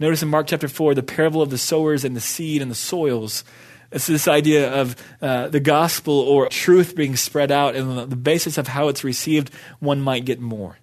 Notice 0.00 0.24
in 0.24 0.28
Mark 0.28 0.48
chapter 0.48 0.66
4, 0.66 0.96
the 0.96 1.02
parable 1.04 1.42
of 1.42 1.50
the 1.50 1.58
sowers 1.58 2.04
and 2.04 2.16
the 2.16 2.20
seed 2.20 2.60
and 2.60 2.72
the 2.72 2.74
soils. 2.74 3.44
It's 3.92 4.08
this 4.08 4.26
idea 4.26 4.68
of 4.68 4.96
uh, 5.22 5.46
the 5.46 5.60
gospel 5.60 6.18
or 6.18 6.48
truth 6.48 6.96
being 6.96 7.14
spread 7.14 7.52
out, 7.52 7.76
and 7.76 8.00
on 8.00 8.10
the 8.10 8.16
basis 8.16 8.58
of 8.58 8.66
how 8.66 8.88
it's 8.88 9.04
received, 9.04 9.54
one 9.78 10.00
might 10.00 10.24
get 10.24 10.40
more. 10.40 10.78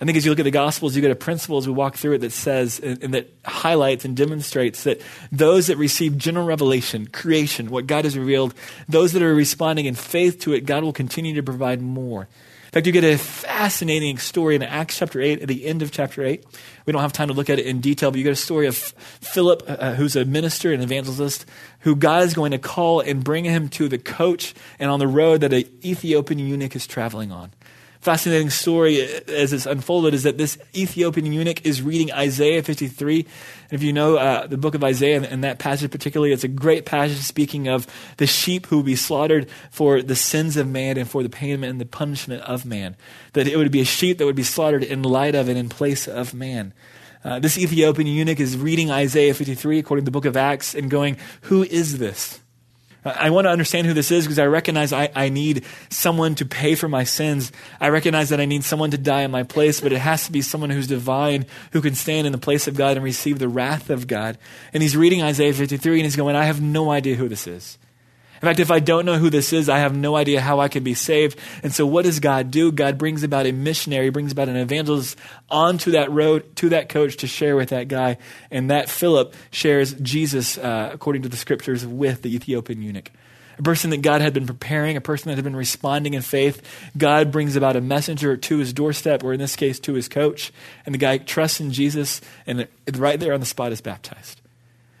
I 0.00 0.04
think 0.04 0.16
as 0.18 0.26
you 0.26 0.30
look 0.30 0.40
at 0.40 0.44
the 0.44 0.50
Gospels, 0.50 0.94
you 0.94 1.00
get 1.00 1.10
a 1.10 1.16
principle 1.16 1.56
as 1.56 1.66
we 1.66 1.72
walk 1.72 1.96
through 1.96 2.14
it 2.14 2.18
that 2.18 2.32
says 2.32 2.78
and, 2.80 3.02
and, 3.02 3.14
that 3.14 3.32
highlights 3.46 4.04
and 4.04 4.14
demonstrates 4.14 4.84
that 4.84 5.00
those 5.32 5.68
that 5.68 5.78
receive 5.78 6.18
general 6.18 6.44
revelation, 6.44 7.06
creation, 7.06 7.70
what 7.70 7.86
God 7.86 8.04
has 8.04 8.16
revealed, 8.16 8.54
those 8.88 9.12
that 9.12 9.22
are 9.22 9.34
responding 9.34 9.86
in 9.86 9.94
faith 9.94 10.40
to 10.40 10.52
it, 10.52 10.66
God 10.66 10.84
will 10.84 10.92
continue 10.92 11.34
to 11.34 11.42
provide 11.42 11.80
more. 11.80 12.22
In 12.66 12.70
fact, 12.72 12.86
you 12.86 12.92
get 12.92 13.04
a 13.04 13.16
fascinating 13.16 14.18
story 14.18 14.54
in 14.54 14.62
Acts 14.62 14.98
chapter 14.98 15.18
8, 15.18 15.40
at 15.40 15.48
the 15.48 15.64
end 15.64 15.80
of 15.80 15.92
chapter 15.92 16.22
8. 16.22 16.44
We 16.84 16.92
don't 16.92 17.00
have 17.00 17.12
time 17.12 17.28
to 17.28 17.34
look 17.34 17.48
at 17.48 17.58
it 17.58 17.64
in 17.64 17.80
detail, 17.80 18.10
but 18.10 18.18
you 18.18 18.24
get 18.24 18.34
a 18.34 18.36
story 18.36 18.66
of 18.66 18.76
Philip, 18.76 19.62
uh, 19.66 19.72
uh, 19.72 19.94
who's 19.94 20.14
a 20.14 20.26
minister 20.26 20.74
and 20.74 20.82
evangelist, 20.82 21.46
who 21.80 21.96
God 21.96 22.24
is 22.24 22.34
going 22.34 22.50
to 22.50 22.58
call 22.58 23.00
and 23.00 23.24
bring 23.24 23.44
him 23.46 23.70
to 23.70 23.88
the 23.88 23.96
coach 23.96 24.52
and 24.78 24.90
on 24.90 24.98
the 24.98 25.06
road 25.06 25.40
that 25.40 25.54
an 25.54 25.64
Ethiopian 25.82 26.38
eunuch 26.38 26.76
is 26.76 26.86
traveling 26.86 27.32
on 27.32 27.52
fascinating 28.06 28.50
story 28.50 29.02
as 29.02 29.52
it's 29.52 29.66
unfolded 29.66 30.14
is 30.14 30.22
that 30.22 30.38
this 30.38 30.56
Ethiopian 30.76 31.26
eunuch 31.26 31.66
is 31.66 31.82
reading 31.82 32.12
Isaiah 32.12 32.62
53. 32.62 33.18
And 33.18 33.72
if 33.72 33.82
you 33.82 33.92
know 33.92 34.16
uh, 34.16 34.46
the 34.46 34.56
book 34.56 34.76
of 34.76 34.84
Isaiah 34.84 35.20
and 35.28 35.42
that 35.42 35.58
passage 35.58 35.90
particularly, 35.90 36.32
it's 36.32 36.44
a 36.44 36.48
great 36.48 36.86
passage 36.86 37.16
speaking 37.16 37.66
of 37.66 37.84
the 38.18 38.26
sheep 38.28 38.66
who 38.66 38.76
will 38.76 38.84
be 38.84 38.94
slaughtered 38.94 39.48
for 39.72 40.02
the 40.02 40.14
sins 40.14 40.56
of 40.56 40.68
man 40.68 40.96
and 40.96 41.10
for 41.10 41.24
the 41.24 41.28
payment 41.28 41.68
and 41.68 41.80
the 41.80 41.84
punishment 41.84 42.42
of 42.42 42.64
man. 42.64 42.94
That 43.32 43.48
it 43.48 43.56
would 43.56 43.72
be 43.72 43.80
a 43.80 43.84
sheep 43.84 44.18
that 44.18 44.24
would 44.24 44.36
be 44.36 44.44
slaughtered 44.44 44.84
in 44.84 45.02
light 45.02 45.34
of 45.34 45.48
and 45.48 45.58
in 45.58 45.68
place 45.68 46.06
of 46.06 46.32
man. 46.32 46.74
Uh, 47.24 47.40
this 47.40 47.58
Ethiopian 47.58 48.06
eunuch 48.06 48.38
is 48.38 48.56
reading 48.56 48.88
Isaiah 48.88 49.34
53 49.34 49.80
according 49.80 50.04
to 50.04 50.06
the 50.08 50.12
book 50.12 50.26
of 50.26 50.36
Acts 50.36 50.76
and 50.76 50.88
going, 50.88 51.16
Who 51.40 51.64
is 51.64 51.98
this? 51.98 52.38
I 53.06 53.30
want 53.30 53.46
to 53.46 53.50
understand 53.50 53.86
who 53.86 53.94
this 53.94 54.10
is 54.10 54.24
because 54.24 54.38
I 54.38 54.46
recognize 54.46 54.92
I, 54.92 55.10
I 55.14 55.28
need 55.28 55.64
someone 55.90 56.34
to 56.36 56.46
pay 56.46 56.74
for 56.74 56.88
my 56.88 57.04
sins. 57.04 57.52
I 57.80 57.88
recognize 57.88 58.30
that 58.30 58.40
I 58.40 58.44
need 58.44 58.64
someone 58.64 58.90
to 58.90 58.98
die 58.98 59.22
in 59.22 59.30
my 59.30 59.42
place, 59.42 59.80
but 59.80 59.92
it 59.92 59.98
has 59.98 60.26
to 60.26 60.32
be 60.32 60.42
someone 60.42 60.70
who's 60.70 60.86
divine, 60.86 61.46
who 61.72 61.80
can 61.80 61.94
stand 61.94 62.26
in 62.26 62.32
the 62.32 62.38
place 62.38 62.66
of 62.66 62.76
God 62.76 62.96
and 62.96 63.04
receive 63.04 63.38
the 63.38 63.48
wrath 63.48 63.90
of 63.90 64.06
God. 64.06 64.38
And 64.72 64.82
he's 64.82 64.96
reading 64.96 65.22
Isaiah 65.22 65.52
53 65.52 66.00
and 66.00 66.04
he's 66.04 66.16
going, 66.16 66.36
I 66.36 66.44
have 66.44 66.60
no 66.60 66.90
idea 66.90 67.16
who 67.16 67.28
this 67.28 67.46
is. 67.46 67.78
In 68.36 68.40
fact, 68.40 68.60
if 68.60 68.70
I 68.70 68.80
don't 68.80 69.06
know 69.06 69.16
who 69.16 69.30
this 69.30 69.52
is, 69.52 69.68
I 69.68 69.78
have 69.78 69.96
no 69.96 70.14
idea 70.14 70.40
how 70.40 70.60
I 70.60 70.68
can 70.68 70.84
be 70.84 70.94
saved. 70.94 71.38
And 71.62 71.72
so, 71.72 71.86
what 71.86 72.04
does 72.04 72.20
God 72.20 72.50
do? 72.50 72.70
God 72.70 72.98
brings 72.98 73.22
about 73.22 73.46
a 73.46 73.52
missionary, 73.52 74.10
brings 74.10 74.32
about 74.32 74.48
an 74.48 74.56
evangelist 74.56 75.18
onto 75.48 75.92
that 75.92 76.10
road 76.10 76.54
to 76.56 76.68
that 76.70 76.90
coach 76.90 77.16
to 77.18 77.26
share 77.26 77.56
with 77.56 77.70
that 77.70 77.88
guy. 77.88 78.18
And 78.50 78.70
that 78.70 78.90
Philip 78.90 79.34
shares 79.50 79.94
Jesus, 79.94 80.58
uh, 80.58 80.90
according 80.92 81.22
to 81.22 81.28
the 81.30 81.36
scriptures, 81.36 81.86
with 81.86 82.22
the 82.22 82.34
Ethiopian 82.34 82.82
eunuch. 82.82 83.10
A 83.58 83.62
person 83.62 83.88
that 83.90 84.02
God 84.02 84.20
had 84.20 84.34
been 84.34 84.46
preparing, 84.46 84.98
a 84.98 85.00
person 85.00 85.30
that 85.30 85.36
had 85.36 85.44
been 85.44 85.56
responding 85.56 86.12
in 86.12 86.20
faith. 86.20 86.60
God 86.96 87.32
brings 87.32 87.56
about 87.56 87.74
a 87.74 87.80
messenger 87.80 88.36
to 88.36 88.58
his 88.58 88.74
doorstep, 88.74 89.24
or 89.24 89.32
in 89.32 89.40
this 89.40 89.56
case, 89.56 89.80
to 89.80 89.94
his 89.94 90.08
coach. 90.08 90.52
And 90.84 90.94
the 90.94 90.98
guy 90.98 91.16
trusts 91.16 91.58
in 91.58 91.72
Jesus, 91.72 92.20
and 92.46 92.68
right 92.94 93.18
there 93.18 93.32
on 93.32 93.40
the 93.40 93.46
spot 93.46 93.72
is 93.72 93.80
baptized. 93.80 94.42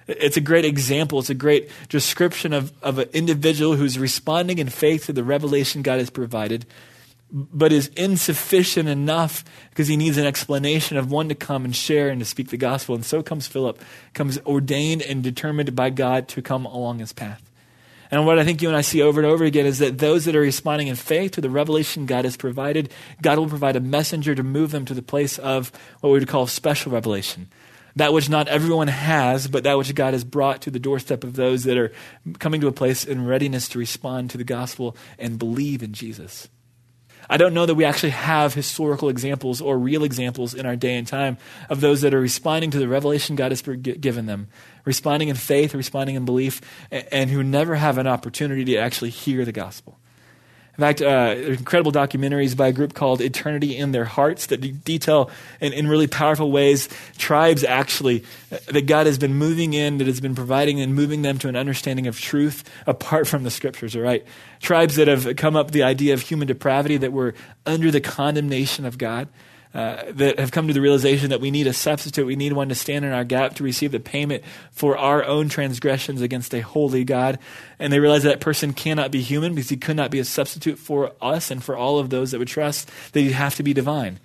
It's 0.06 0.36
a 0.36 0.40
great 0.40 0.64
example. 0.64 1.18
It's 1.18 1.30
a 1.30 1.34
great 1.34 1.70
description 1.88 2.52
of, 2.52 2.72
of 2.82 2.98
an 2.98 3.08
individual 3.12 3.74
who's 3.74 3.98
responding 3.98 4.58
in 4.58 4.68
faith 4.68 5.06
to 5.06 5.12
the 5.12 5.24
revelation 5.24 5.82
God 5.82 5.98
has 5.98 6.10
provided, 6.10 6.64
but 7.32 7.72
is 7.72 7.88
insufficient 7.88 8.88
enough 8.88 9.44
because 9.70 9.88
he 9.88 9.96
needs 9.96 10.16
an 10.16 10.26
explanation 10.26 10.96
of 10.96 11.10
one 11.10 11.28
to 11.28 11.34
come 11.34 11.64
and 11.64 11.74
share 11.74 12.08
and 12.08 12.20
to 12.20 12.24
speak 12.24 12.50
the 12.50 12.56
gospel. 12.56 12.94
And 12.94 13.04
so 13.04 13.22
comes 13.22 13.48
Philip, 13.48 13.80
comes 14.14 14.38
ordained 14.46 15.02
and 15.02 15.24
determined 15.24 15.74
by 15.74 15.90
God 15.90 16.28
to 16.28 16.42
come 16.42 16.66
along 16.66 17.00
his 17.00 17.12
path. 17.12 17.42
And 18.08 18.24
what 18.24 18.38
I 18.38 18.44
think 18.44 18.62
you 18.62 18.68
and 18.68 18.76
I 18.76 18.82
see 18.82 19.02
over 19.02 19.20
and 19.20 19.28
over 19.28 19.42
again 19.42 19.66
is 19.66 19.80
that 19.80 19.98
those 19.98 20.26
that 20.26 20.36
are 20.36 20.40
responding 20.40 20.86
in 20.86 20.94
faith 20.94 21.32
to 21.32 21.40
the 21.40 21.50
revelation 21.50 22.06
God 22.06 22.24
has 22.24 22.36
provided, 22.36 22.92
God 23.20 23.38
will 23.38 23.48
provide 23.48 23.74
a 23.74 23.80
messenger 23.80 24.36
to 24.36 24.44
move 24.44 24.70
them 24.70 24.84
to 24.84 24.94
the 24.94 25.02
place 25.02 25.38
of 25.38 25.72
what 26.00 26.10
we 26.10 26.20
would 26.20 26.28
call 26.28 26.46
special 26.46 26.92
revelation 26.92 27.48
that 27.96 28.12
which 28.12 28.28
not 28.28 28.48
everyone 28.48 28.88
has, 28.88 29.48
but 29.48 29.64
that 29.64 29.76
which 29.76 29.94
God 29.94 30.12
has 30.12 30.24
brought 30.24 30.62
to 30.62 30.70
the 30.70 30.78
doorstep 30.78 31.24
of 31.24 31.34
those 31.34 31.64
that 31.64 31.76
are 31.76 31.92
coming 32.38 32.60
to 32.60 32.68
a 32.68 32.72
place 32.72 33.04
in 33.04 33.26
readiness 33.26 33.68
to 33.70 33.78
respond 33.78 34.30
to 34.30 34.38
the 34.38 34.44
gospel 34.44 34.96
and 35.18 35.38
believe 35.38 35.82
in 35.82 35.92
Jesus. 35.92 36.48
I 37.28 37.38
don't 37.38 37.54
know 37.54 37.66
that 37.66 37.74
we 37.74 37.84
actually 37.84 38.10
have 38.10 38.54
historical 38.54 39.08
examples 39.08 39.60
or 39.60 39.78
real 39.78 40.04
examples 40.04 40.54
in 40.54 40.64
our 40.64 40.76
day 40.76 40.96
and 40.96 41.08
time 41.08 41.38
of 41.68 41.80
those 41.80 42.02
that 42.02 42.14
are 42.14 42.20
responding 42.20 42.70
to 42.70 42.78
the 42.78 42.86
revelation 42.86 43.34
God 43.34 43.50
has 43.50 43.62
given 43.62 44.26
them, 44.26 44.48
responding 44.84 45.28
in 45.28 45.34
faith, 45.34 45.74
responding 45.74 46.14
in 46.14 46.24
belief, 46.24 46.60
and 46.90 47.30
who 47.30 47.42
never 47.42 47.74
have 47.74 47.98
an 47.98 48.06
opportunity 48.06 48.64
to 48.66 48.76
actually 48.76 49.10
hear 49.10 49.44
the 49.44 49.52
gospel. 49.52 49.98
In 50.78 50.82
fact, 50.82 51.00
uh, 51.00 51.34
there's 51.34 51.58
incredible 51.58 51.90
documentaries 51.90 52.54
by 52.54 52.68
a 52.68 52.72
group 52.72 52.92
called 52.92 53.22
Eternity 53.22 53.76
in 53.76 53.92
Their 53.92 54.04
Hearts 54.04 54.46
that 54.46 54.60
de- 54.60 54.72
detail 54.72 55.30
in, 55.58 55.72
in 55.72 55.88
really 55.88 56.06
powerful 56.06 56.50
ways 56.52 56.90
tribes 57.16 57.64
actually 57.64 58.24
uh, 58.52 58.58
that 58.66 58.86
God 58.86 59.06
has 59.06 59.16
been 59.16 59.34
moving 59.34 59.72
in, 59.72 59.96
that 59.98 60.06
has 60.06 60.20
been 60.20 60.34
providing 60.34 60.82
and 60.82 60.94
moving 60.94 61.22
them 61.22 61.38
to 61.38 61.48
an 61.48 61.56
understanding 61.56 62.06
of 62.06 62.20
truth 62.20 62.62
apart 62.86 63.26
from 63.26 63.42
the 63.42 63.50
scriptures, 63.50 63.96
all 63.96 64.02
right? 64.02 64.26
Tribes 64.60 64.96
that 64.96 65.08
have 65.08 65.36
come 65.36 65.56
up 65.56 65.70
the 65.70 65.82
idea 65.82 66.12
of 66.12 66.20
human 66.20 66.46
depravity, 66.46 66.98
that 66.98 67.12
were 67.12 67.34
under 67.64 67.90
the 67.90 68.00
condemnation 68.02 68.84
of 68.84 68.98
God. 68.98 69.28
Uh, 69.76 70.10
that 70.10 70.38
have 70.38 70.52
come 70.52 70.68
to 70.68 70.72
the 70.72 70.80
realization 70.80 71.28
that 71.28 71.38
we 71.42 71.50
need 71.50 71.66
a 71.66 71.72
substitute. 71.74 72.24
We 72.24 72.34
need 72.34 72.54
one 72.54 72.70
to 72.70 72.74
stand 72.74 73.04
in 73.04 73.12
our 73.12 73.24
gap 73.24 73.56
to 73.56 73.62
receive 73.62 73.92
the 73.92 74.00
payment 74.00 74.42
for 74.70 74.96
our 74.96 75.22
own 75.22 75.50
transgressions 75.50 76.22
against 76.22 76.54
a 76.54 76.60
holy 76.60 77.04
God. 77.04 77.38
And 77.78 77.92
they 77.92 78.00
realize 78.00 78.22
that, 78.22 78.40
person 78.40 78.72
cannot 78.72 79.10
be 79.10 79.20
human 79.20 79.54
because 79.54 79.68
he 79.68 79.76
could 79.76 79.96
not 79.96 80.10
be 80.10 80.18
a 80.18 80.24
substitute 80.24 80.78
for 80.78 81.12
us 81.20 81.50
and 81.50 81.62
for 81.62 81.76
all 81.76 81.98
of 81.98 82.08
those 82.08 82.30
that 82.30 82.38
would 82.38 82.48
trust 82.48 82.90
that 83.12 83.20
he'd 83.20 83.32
have 83.32 83.54
to 83.56 83.62
be 83.62 83.74
divine. 83.74 84.18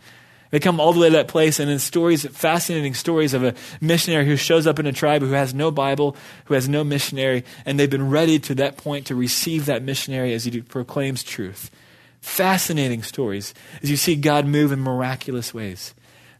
They 0.51 0.61
come 0.61 0.79
all 0.79 0.93
the 0.93 1.01
way 1.01 1.09
to 1.09 1.17
that 1.17 1.27
place, 1.27 1.59
and 1.59 1.69
in 1.69 1.79
stories, 1.79 2.25
fascinating 2.25 2.93
stories 2.93 3.33
of 3.33 3.43
a 3.43 3.53
missionary 3.81 4.25
who 4.25 4.37
shows 4.37 4.65
up 4.65 4.79
in 4.79 4.85
a 4.85 4.93
tribe 4.93 5.21
who 5.21 5.31
has 5.31 5.53
no 5.53 5.69
Bible, 5.69 6.15
who 6.45 6.53
has 6.53 6.69
no 6.69 6.85
missionary, 6.85 7.43
and 7.65 7.77
they've 7.77 7.89
been 7.89 8.09
ready 8.09 8.39
to 8.39 8.55
that 8.55 8.77
point 8.77 9.07
to 9.07 9.15
receive 9.15 9.65
that 9.65 9.83
missionary 9.83 10.33
as 10.33 10.45
he 10.45 10.61
proclaims 10.61 11.23
truth 11.23 11.71
fascinating 12.21 13.03
stories 13.03 13.53
as 13.81 13.89
you 13.89 13.97
see 13.97 14.15
God 14.15 14.45
move 14.45 14.71
in 14.71 14.79
miraculous 14.79 15.53
ways. 15.53 15.93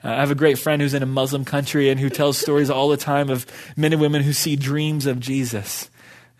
Uh, 0.03 0.09
I 0.09 0.15
have 0.15 0.31
a 0.31 0.35
great 0.35 0.57
friend 0.57 0.81
who's 0.81 0.93
in 0.93 1.03
a 1.03 1.07
Muslim 1.07 1.45
country 1.45 1.89
and 1.89 1.99
who 1.99 2.09
tells 2.09 2.37
stories 2.37 2.69
all 2.69 2.89
the 2.89 2.97
time 2.97 3.29
of 3.29 3.45
men 3.75 3.93
and 3.93 4.01
women 4.01 4.23
who 4.23 4.33
see 4.33 4.55
dreams 4.55 5.05
of 5.05 5.19
Jesus. 5.19 5.89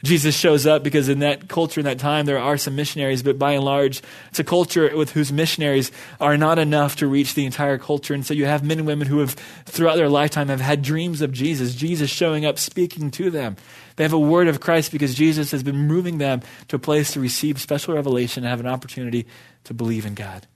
Jesus 0.04 0.36
shows 0.36 0.66
up 0.66 0.84
because 0.84 1.10
in 1.10 1.20
that 1.20 1.48
culture, 1.48 1.80
in 1.80 1.86
that 1.86 2.00
time, 2.00 2.26
there 2.26 2.40
are 2.40 2.58
some 2.58 2.76
missionaries, 2.76 3.22
but 3.22 3.38
by 3.38 3.52
and 3.54 3.64
large, 3.64 4.02
it's 4.30 4.40
a 4.40 4.44
culture 4.44 4.96
with 4.96 5.12
whose 5.12 5.32
missionaries 5.32 5.92
are 6.20 6.38
not 6.38 6.58
enough 6.58 6.96
to 6.98 7.08
reach 7.08 7.36
the 7.36 7.46
entire 7.46 7.78
culture. 7.78 8.16
And 8.16 8.26
so 8.26 8.34
you 8.34 8.46
have 8.46 8.64
men 8.64 8.80
and 8.80 8.88
women 8.88 9.08
who 9.08 9.20
have, 9.20 9.36
throughout 9.66 9.98
their 9.98 10.10
lifetime, 10.10 10.48
have 10.48 10.62
had 10.62 10.82
dreams 10.82 11.22
of 11.22 11.32
Jesus, 11.32 11.76
Jesus 11.76 12.10
showing 12.10 12.46
up, 12.46 12.58
speaking 12.58 13.12
to 13.12 13.30
them. 13.30 13.58
They 14.02 14.06
have 14.06 14.14
a 14.14 14.20
word 14.20 14.48
of 14.48 14.60
Christ 14.60 14.92
because 14.92 15.14
Jesus 15.14 15.52
has 15.52 15.62
been 15.62 15.78
moving 15.78 16.18
them 16.18 16.42
to 16.70 16.78
a 16.78 16.80
place 16.80 17.14
to 17.14 17.20
receive 17.20 17.62
special 17.62 17.94
revelation 17.94 18.44
and 18.44 18.50
have 18.50 18.60
an 18.60 18.66
opportunity 18.66 19.28
to 19.66 19.76
believe 19.76 20.08
in 20.08 20.16
God. 20.16 20.48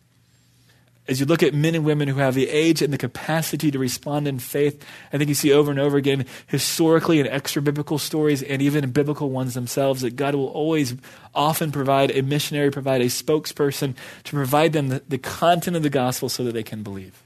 As 1.08 1.19
you 1.19 1.27
look 1.27 1.43
at 1.43 1.53
men 1.53 1.75
and 1.75 1.86
women 1.86 2.08
who 2.08 2.15
have 2.15 2.34
the 2.34 2.49
age 2.49 2.81
and 2.81 2.91
the 2.91 2.97
capacity 2.97 3.69
to 3.69 3.77
respond 3.77 4.27
in 4.27 4.39
faith, 4.39 4.84
I 5.13 5.19
think 5.19 5.29
you 5.29 5.36
see 5.36 5.53
over 5.53 5.69
and 5.69 5.79
over 5.79 5.95
again, 5.95 6.25
historically 6.47 7.19
and 7.19 7.29
extra 7.29 7.62
biblical 7.62 7.99
stories, 7.99 8.41
and 8.41 8.63
even 8.63 8.89
biblical 8.89 9.29
ones 9.29 9.53
themselves, 9.53 10.01
that 10.01 10.15
God 10.15 10.34
will 10.34 10.47
always 10.47 10.95
often 11.36 11.71
provide 11.71 12.10
a 12.17 12.23
missionary, 12.23 12.71
provide 12.71 13.01
a 13.01 13.05
spokesperson 13.05 13.93
to 14.23 14.31
provide 14.31 14.73
them 14.73 14.88
the, 14.88 15.03
the 15.08 15.19
content 15.19 15.77
of 15.77 15.84
the 15.84 15.91
gospel 15.91 16.29
so 16.29 16.43
that 16.45 16.53
they 16.53 16.63
can 16.63 16.81
believe. 16.81 17.24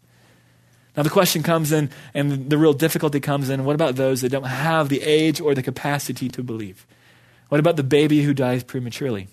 Now, 0.99 1.03
the 1.03 1.09
question 1.09 1.43
comes 1.43 1.71
in, 1.71 1.91
and 2.13 2.49
the 2.49 2.57
real 2.57 2.73
difficulty 2.73 3.21
comes 3.21 3.49
in 3.49 3.63
what 3.63 3.73
about 3.73 3.95
those 3.95 4.19
that 4.19 4.33
don't 4.33 4.43
have 4.43 4.89
the 4.89 5.01
age 5.01 5.39
or 5.39 5.55
the 5.55 5.63
capacity 5.63 6.27
to 6.27 6.43
believe? 6.43 6.85
What 7.47 7.61
about 7.61 7.77
the 7.77 7.83
baby 7.83 8.21
who 8.21 8.33
dies 8.33 8.65
prematurely? 8.65 9.29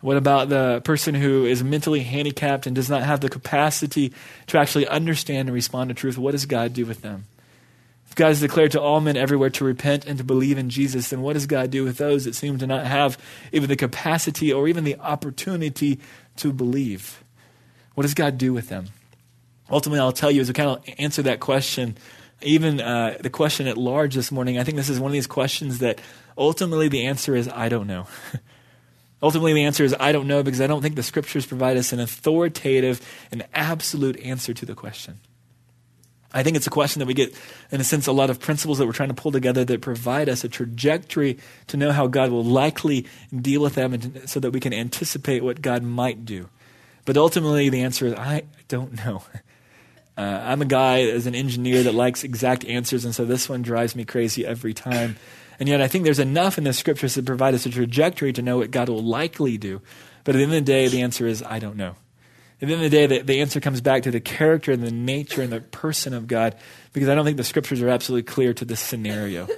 What 0.00 0.16
about 0.16 0.48
the 0.48 0.80
person 0.86 1.14
who 1.14 1.44
is 1.44 1.62
mentally 1.62 2.00
handicapped 2.00 2.66
and 2.66 2.74
does 2.74 2.88
not 2.88 3.02
have 3.02 3.20
the 3.20 3.28
capacity 3.28 4.14
to 4.46 4.58
actually 4.58 4.88
understand 4.88 5.48
and 5.50 5.54
respond 5.54 5.90
to 5.90 5.94
truth? 5.94 6.16
What 6.16 6.30
does 6.30 6.46
God 6.46 6.72
do 6.72 6.86
with 6.86 7.02
them? 7.02 7.26
If 8.08 8.14
God 8.14 8.28
has 8.28 8.40
declared 8.40 8.70
to 8.70 8.80
all 8.80 9.02
men 9.02 9.18
everywhere 9.18 9.50
to 9.50 9.66
repent 9.66 10.06
and 10.06 10.16
to 10.16 10.24
believe 10.24 10.56
in 10.56 10.70
Jesus, 10.70 11.10
then 11.10 11.20
what 11.20 11.34
does 11.34 11.44
God 11.44 11.70
do 11.70 11.84
with 11.84 11.98
those 11.98 12.24
that 12.24 12.34
seem 12.34 12.56
to 12.56 12.66
not 12.66 12.86
have 12.86 13.18
even 13.52 13.68
the 13.68 13.76
capacity 13.76 14.50
or 14.50 14.66
even 14.66 14.84
the 14.84 14.98
opportunity 14.98 16.00
to 16.36 16.54
believe? 16.54 17.22
What 17.96 18.04
does 18.04 18.14
God 18.14 18.38
do 18.38 18.54
with 18.54 18.70
them? 18.70 18.86
Ultimately, 19.72 20.00
I'll 20.00 20.12
tell 20.12 20.30
you 20.30 20.42
as 20.42 20.48
we 20.48 20.54
kind 20.54 20.70
of 20.70 20.84
answer 20.98 21.22
that 21.22 21.40
question, 21.40 21.96
even 22.42 22.80
uh, 22.80 23.16
the 23.20 23.30
question 23.30 23.66
at 23.66 23.78
large 23.78 24.14
this 24.14 24.30
morning, 24.30 24.58
I 24.58 24.64
think 24.64 24.76
this 24.76 24.88
is 24.88 25.00
one 25.00 25.10
of 25.10 25.14
these 25.14 25.26
questions 25.26 25.78
that 25.78 26.00
ultimately 26.36 26.88
the 26.88 27.06
answer 27.06 27.34
is 27.34 27.48
I 27.48 27.68
don't 27.68 27.86
know. 27.86 28.06
Ultimately, 29.22 29.52
the 29.52 29.62
answer 29.62 29.84
is 29.84 29.94
I 30.00 30.10
don't 30.10 30.26
know 30.26 30.42
because 30.42 30.60
I 30.60 30.66
don't 30.66 30.82
think 30.82 30.96
the 30.96 31.02
scriptures 31.04 31.46
provide 31.46 31.76
us 31.76 31.92
an 31.92 32.00
authoritative 32.00 33.00
and 33.30 33.46
absolute 33.54 34.18
answer 34.18 34.52
to 34.52 34.66
the 34.66 34.74
question. 34.74 35.20
I 36.34 36.42
think 36.42 36.56
it's 36.56 36.66
a 36.66 36.70
question 36.70 36.98
that 36.98 37.06
we 37.06 37.14
get, 37.14 37.32
in 37.70 37.80
a 37.80 37.84
sense, 37.84 38.08
a 38.08 38.12
lot 38.12 38.30
of 38.30 38.40
principles 38.40 38.78
that 38.78 38.86
we're 38.86 38.92
trying 38.92 39.10
to 39.10 39.14
pull 39.14 39.30
together 39.30 39.64
that 39.64 39.80
provide 39.80 40.28
us 40.28 40.42
a 40.42 40.48
trajectory 40.48 41.38
to 41.68 41.76
know 41.76 41.92
how 41.92 42.08
God 42.08 42.32
will 42.32 42.42
likely 42.42 43.06
deal 43.34 43.60
with 43.60 43.76
them 43.76 43.94
and 43.94 44.28
so 44.28 44.40
that 44.40 44.50
we 44.50 44.58
can 44.58 44.72
anticipate 44.72 45.44
what 45.44 45.62
God 45.62 45.84
might 45.84 46.24
do. 46.24 46.48
But 47.04 47.16
ultimately, 47.16 47.68
the 47.68 47.82
answer 47.82 48.06
is 48.06 48.14
I 48.14 48.42
don't 48.66 49.04
know. 49.04 49.22
Uh, 50.16 50.20
I'm 50.20 50.60
a 50.60 50.66
guy 50.66 51.02
as 51.02 51.26
an 51.26 51.34
engineer 51.34 51.82
that 51.84 51.94
likes 51.94 52.22
exact 52.22 52.64
answers, 52.64 53.04
and 53.04 53.14
so 53.14 53.24
this 53.24 53.48
one 53.48 53.62
drives 53.62 53.96
me 53.96 54.04
crazy 54.04 54.44
every 54.44 54.74
time. 54.74 55.16
And 55.58 55.68
yet, 55.68 55.80
I 55.80 55.88
think 55.88 56.04
there's 56.04 56.18
enough 56.18 56.58
in 56.58 56.64
the 56.64 56.72
scriptures 56.72 57.14
to 57.14 57.22
provide 57.22 57.54
us 57.54 57.66
a 57.66 57.70
trajectory 57.70 58.32
to 58.32 58.42
know 58.42 58.58
what 58.58 58.70
God 58.70 58.88
will 58.88 59.02
likely 59.02 59.56
do. 59.58 59.80
But 60.24 60.34
at 60.34 60.38
the 60.38 60.44
end 60.44 60.52
of 60.52 60.64
the 60.64 60.72
day, 60.72 60.88
the 60.88 61.02
answer 61.02 61.26
is, 61.26 61.42
I 61.42 61.58
don't 61.58 61.76
know. 61.76 61.94
At 62.60 62.68
the 62.68 62.74
end 62.74 62.84
of 62.84 62.90
the 62.90 62.96
day, 62.96 63.06
the, 63.06 63.22
the 63.22 63.40
answer 63.40 63.60
comes 63.60 63.80
back 63.80 64.02
to 64.04 64.10
the 64.10 64.20
character 64.20 64.70
and 64.70 64.82
the 64.82 64.92
nature 64.92 65.42
and 65.42 65.52
the 65.52 65.60
person 65.60 66.14
of 66.14 66.26
God, 66.26 66.56
because 66.92 67.08
I 67.08 67.14
don't 67.14 67.24
think 67.24 67.36
the 67.36 67.44
scriptures 67.44 67.82
are 67.82 67.88
absolutely 67.88 68.24
clear 68.24 68.54
to 68.54 68.64
this 68.64 68.80
scenario. 68.80 69.48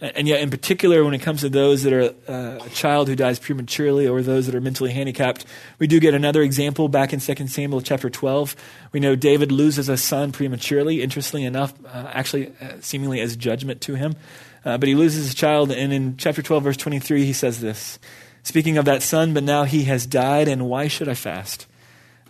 And 0.00 0.26
yet, 0.26 0.40
in 0.40 0.48
particular, 0.48 1.04
when 1.04 1.12
it 1.12 1.18
comes 1.18 1.42
to 1.42 1.50
those 1.50 1.82
that 1.82 1.92
are 1.92 2.14
uh, 2.26 2.64
a 2.64 2.70
child 2.70 3.08
who 3.08 3.14
dies 3.14 3.38
prematurely 3.38 4.08
or 4.08 4.22
those 4.22 4.46
that 4.46 4.54
are 4.54 4.60
mentally 4.60 4.92
handicapped, 4.92 5.44
we 5.78 5.86
do 5.86 6.00
get 6.00 6.14
another 6.14 6.40
example 6.40 6.88
back 6.88 7.12
in 7.12 7.20
2 7.20 7.46
Samuel 7.48 7.82
chapter 7.82 8.08
12. 8.08 8.56
We 8.92 9.00
know 9.00 9.14
David 9.14 9.52
loses 9.52 9.90
a 9.90 9.98
son 9.98 10.32
prematurely, 10.32 11.02
interestingly 11.02 11.44
enough, 11.44 11.74
uh, 11.84 12.10
actually, 12.14 12.50
uh, 12.62 12.80
seemingly 12.80 13.20
as 13.20 13.36
judgment 13.36 13.82
to 13.82 13.94
him. 13.94 14.16
Uh, 14.64 14.78
but 14.78 14.88
he 14.88 14.94
loses 14.94 15.32
a 15.32 15.34
child, 15.34 15.70
and 15.70 15.92
in 15.92 16.16
chapter 16.16 16.40
12, 16.40 16.62
verse 16.62 16.76
23, 16.78 17.26
he 17.26 17.32
says 17.34 17.60
this 17.60 17.98
Speaking 18.42 18.78
of 18.78 18.86
that 18.86 19.02
son, 19.02 19.34
but 19.34 19.42
now 19.42 19.64
he 19.64 19.84
has 19.84 20.06
died, 20.06 20.48
and 20.48 20.66
why 20.66 20.88
should 20.88 21.08
I 21.08 21.14
fast? 21.14 21.66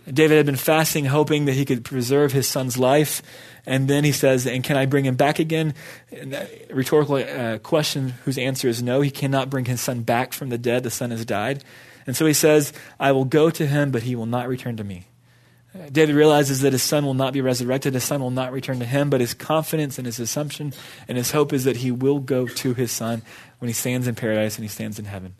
David 0.07 0.37
had 0.37 0.45
been 0.45 0.55
fasting, 0.55 1.05
hoping 1.05 1.45
that 1.45 1.53
he 1.53 1.65
could 1.65 1.85
preserve 1.85 2.31
his 2.31 2.47
son's 2.47 2.77
life. 2.77 3.21
And 3.65 3.87
then 3.87 4.03
he 4.03 4.11
says, 4.11 4.47
And 4.47 4.63
can 4.63 4.75
I 4.77 4.85
bring 4.85 5.05
him 5.05 5.15
back 5.15 5.39
again? 5.39 5.75
And 6.11 6.33
that 6.33 6.49
rhetorical 6.73 7.15
uh, 7.15 7.59
question 7.59 8.15
whose 8.25 8.37
answer 8.37 8.67
is 8.67 8.81
no. 8.81 9.01
He 9.01 9.11
cannot 9.11 9.49
bring 9.49 9.65
his 9.65 9.81
son 9.81 10.01
back 10.01 10.33
from 10.33 10.49
the 10.49 10.57
dead. 10.57 10.83
The 10.83 10.89
son 10.89 11.11
has 11.11 11.25
died. 11.25 11.63
And 12.07 12.17
so 12.17 12.25
he 12.25 12.33
says, 12.33 12.73
I 12.99 13.11
will 13.11 13.25
go 13.25 13.49
to 13.51 13.67
him, 13.67 13.91
but 13.91 14.03
he 14.03 14.15
will 14.15 14.25
not 14.25 14.47
return 14.47 14.77
to 14.77 14.83
me. 14.83 15.05
Uh, 15.73 15.89
David 15.89 16.15
realizes 16.15 16.61
that 16.61 16.73
his 16.73 16.83
son 16.83 17.05
will 17.05 17.13
not 17.13 17.31
be 17.31 17.41
resurrected, 17.41 17.93
his 17.93 18.03
son 18.03 18.21
will 18.21 18.31
not 18.31 18.51
return 18.51 18.79
to 18.79 18.85
him, 18.85 19.09
but 19.09 19.21
his 19.21 19.33
confidence 19.33 19.97
and 19.97 20.05
his 20.05 20.19
assumption 20.19 20.73
and 21.07 21.17
his 21.17 21.31
hope 21.31 21.53
is 21.53 21.63
that 21.63 21.77
he 21.77 21.91
will 21.91 22.19
go 22.19 22.45
to 22.45 22.73
his 22.73 22.91
son 22.91 23.21
when 23.59 23.69
he 23.69 23.73
stands 23.73 24.07
in 24.07 24.15
paradise 24.15 24.57
and 24.57 24.65
he 24.65 24.69
stands 24.69 24.99
in 24.99 25.05
heaven. 25.05 25.35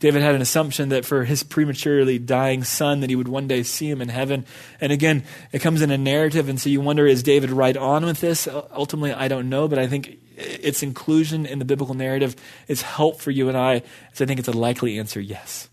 David 0.00 0.22
had 0.22 0.34
an 0.34 0.40
assumption 0.40 0.88
that 0.88 1.04
for 1.04 1.24
his 1.24 1.42
prematurely 1.42 2.18
dying 2.18 2.64
son 2.64 3.00
that 3.00 3.10
he 3.10 3.16
would 3.16 3.28
one 3.28 3.46
day 3.46 3.62
see 3.62 3.88
him 3.88 4.00
in 4.00 4.08
heaven. 4.08 4.46
And 4.80 4.90
again, 4.92 5.24
it 5.52 5.60
comes 5.60 5.82
in 5.82 5.90
a 5.90 5.98
narrative 5.98 6.48
and 6.48 6.60
so 6.60 6.68
you 6.68 6.80
wonder 6.80 7.06
is 7.06 7.22
David 7.22 7.50
right 7.50 7.76
on 7.76 8.04
with 8.04 8.20
this? 8.20 8.48
Ultimately, 8.48 9.12
I 9.12 9.28
don't 9.28 9.48
know, 9.48 9.68
but 9.68 9.78
I 9.78 9.86
think 9.86 10.18
its 10.36 10.82
inclusion 10.82 11.44
in 11.44 11.58
the 11.58 11.64
biblical 11.64 11.94
narrative 11.94 12.34
is 12.66 12.82
help 12.82 13.20
for 13.20 13.30
you 13.30 13.48
and 13.48 13.56
I. 13.56 13.82
So 14.14 14.24
I 14.24 14.26
think 14.26 14.40
it's 14.40 14.48
a 14.48 14.52
likely 14.52 14.98
answer 14.98 15.20
yes. 15.20 15.68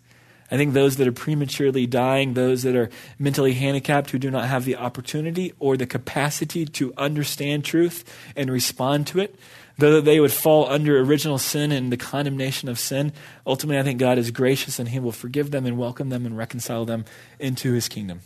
I 0.49 0.55
think 0.55 0.73
those 0.73 0.95
that 0.97 1.07
are 1.07 1.13
prematurely 1.13 1.87
dying, 1.87 2.33
those 2.33 2.63
that 2.63 2.75
are 2.75 2.89
mentally 3.19 3.53
handicapped 3.53 4.11
who 4.11 4.19
do 4.19 4.31
not 4.31 4.45
have 4.45 4.63
the 4.63 4.77
opportunity 4.77 5.53
or 5.59 5.75
the 5.75 5.85
capacity 5.85 6.65
to 6.65 6.93
understand 6.97 7.65
truth 7.65 8.05
and 8.35 8.49
respond 8.49 9.07
to 9.07 9.19
it, 9.19 9.35
Though 9.77 9.93
that 9.93 10.05
they 10.05 10.19
would 10.19 10.31
fall 10.31 10.67
under 10.67 10.99
original 10.99 11.37
sin 11.37 11.71
and 11.71 11.91
the 11.91 11.97
condemnation 11.97 12.67
of 12.67 12.79
sin, 12.79 13.13
ultimately 13.45 13.79
I 13.79 13.83
think 13.83 13.99
God 13.99 14.17
is 14.17 14.31
gracious 14.31 14.79
and 14.79 14.89
He 14.89 14.99
will 14.99 15.11
forgive 15.11 15.51
them 15.51 15.65
and 15.65 15.77
welcome 15.77 16.09
them 16.09 16.25
and 16.25 16.35
reconcile 16.37 16.85
them 16.85 17.05
into 17.39 17.73
His 17.73 17.87
kingdom. 17.87 18.21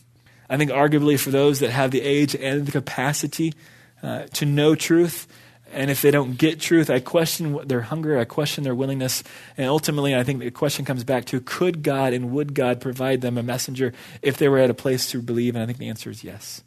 I 0.50 0.58
think 0.58 0.72
arguably 0.72 1.20
for 1.20 1.30
those 1.30 1.60
that 1.60 1.72
have 1.72 1.92
the 1.92 2.02
age 2.02 2.36
and 2.36 2.66
the 2.66 2.72
capacity 2.72 3.54
uh, 4.02 4.24
to 4.34 4.46
know 4.46 4.76
truth, 4.76 5.28
and 5.74 5.90
if 5.90 6.02
they 6.02 6.12
don't 6.12 6.38
get 6.38 6.60
truth, 6.60 6.90
I 6.90 7.00
question 7.00 7.58
their 7.68 7.82
hunger, 7.82 8.18
I 8.18 8.26
question 8.26 8.64
their 8.64 8.76
willingness, 8.76 9.24
and 9.58 9.68
ultimately 9.68 10.16
I 10.16 10.24
think 10.24 10.40
the 10.40 10.52
question 10.52 10.86
comes 10.86 11.04
back 11.04 11.26
to 11.26 11.40
could 11.40 11.84
God 11.84 12.14
and 12.14 12.32
would 12.32 12.54
God 12.54 12.82
provide 12.82 13.22
them 13.22 13.38
a 13.38 13.44
messenger 13.44 13.94
if 14.22 14.38
they 14.38 14.50
were 14.50 14.58
at 14.58 14.70
a 14.70 14.74
place 14.74 15.10
to 15.12 15.22
believe? 15.22 15.56
And 15.56 15.64
I 15.64 15.66
think 15.66 15.78
the 15.78 15.90
answer 15.90 16.10
is 16.10 16.24
yes. 16.24 16.62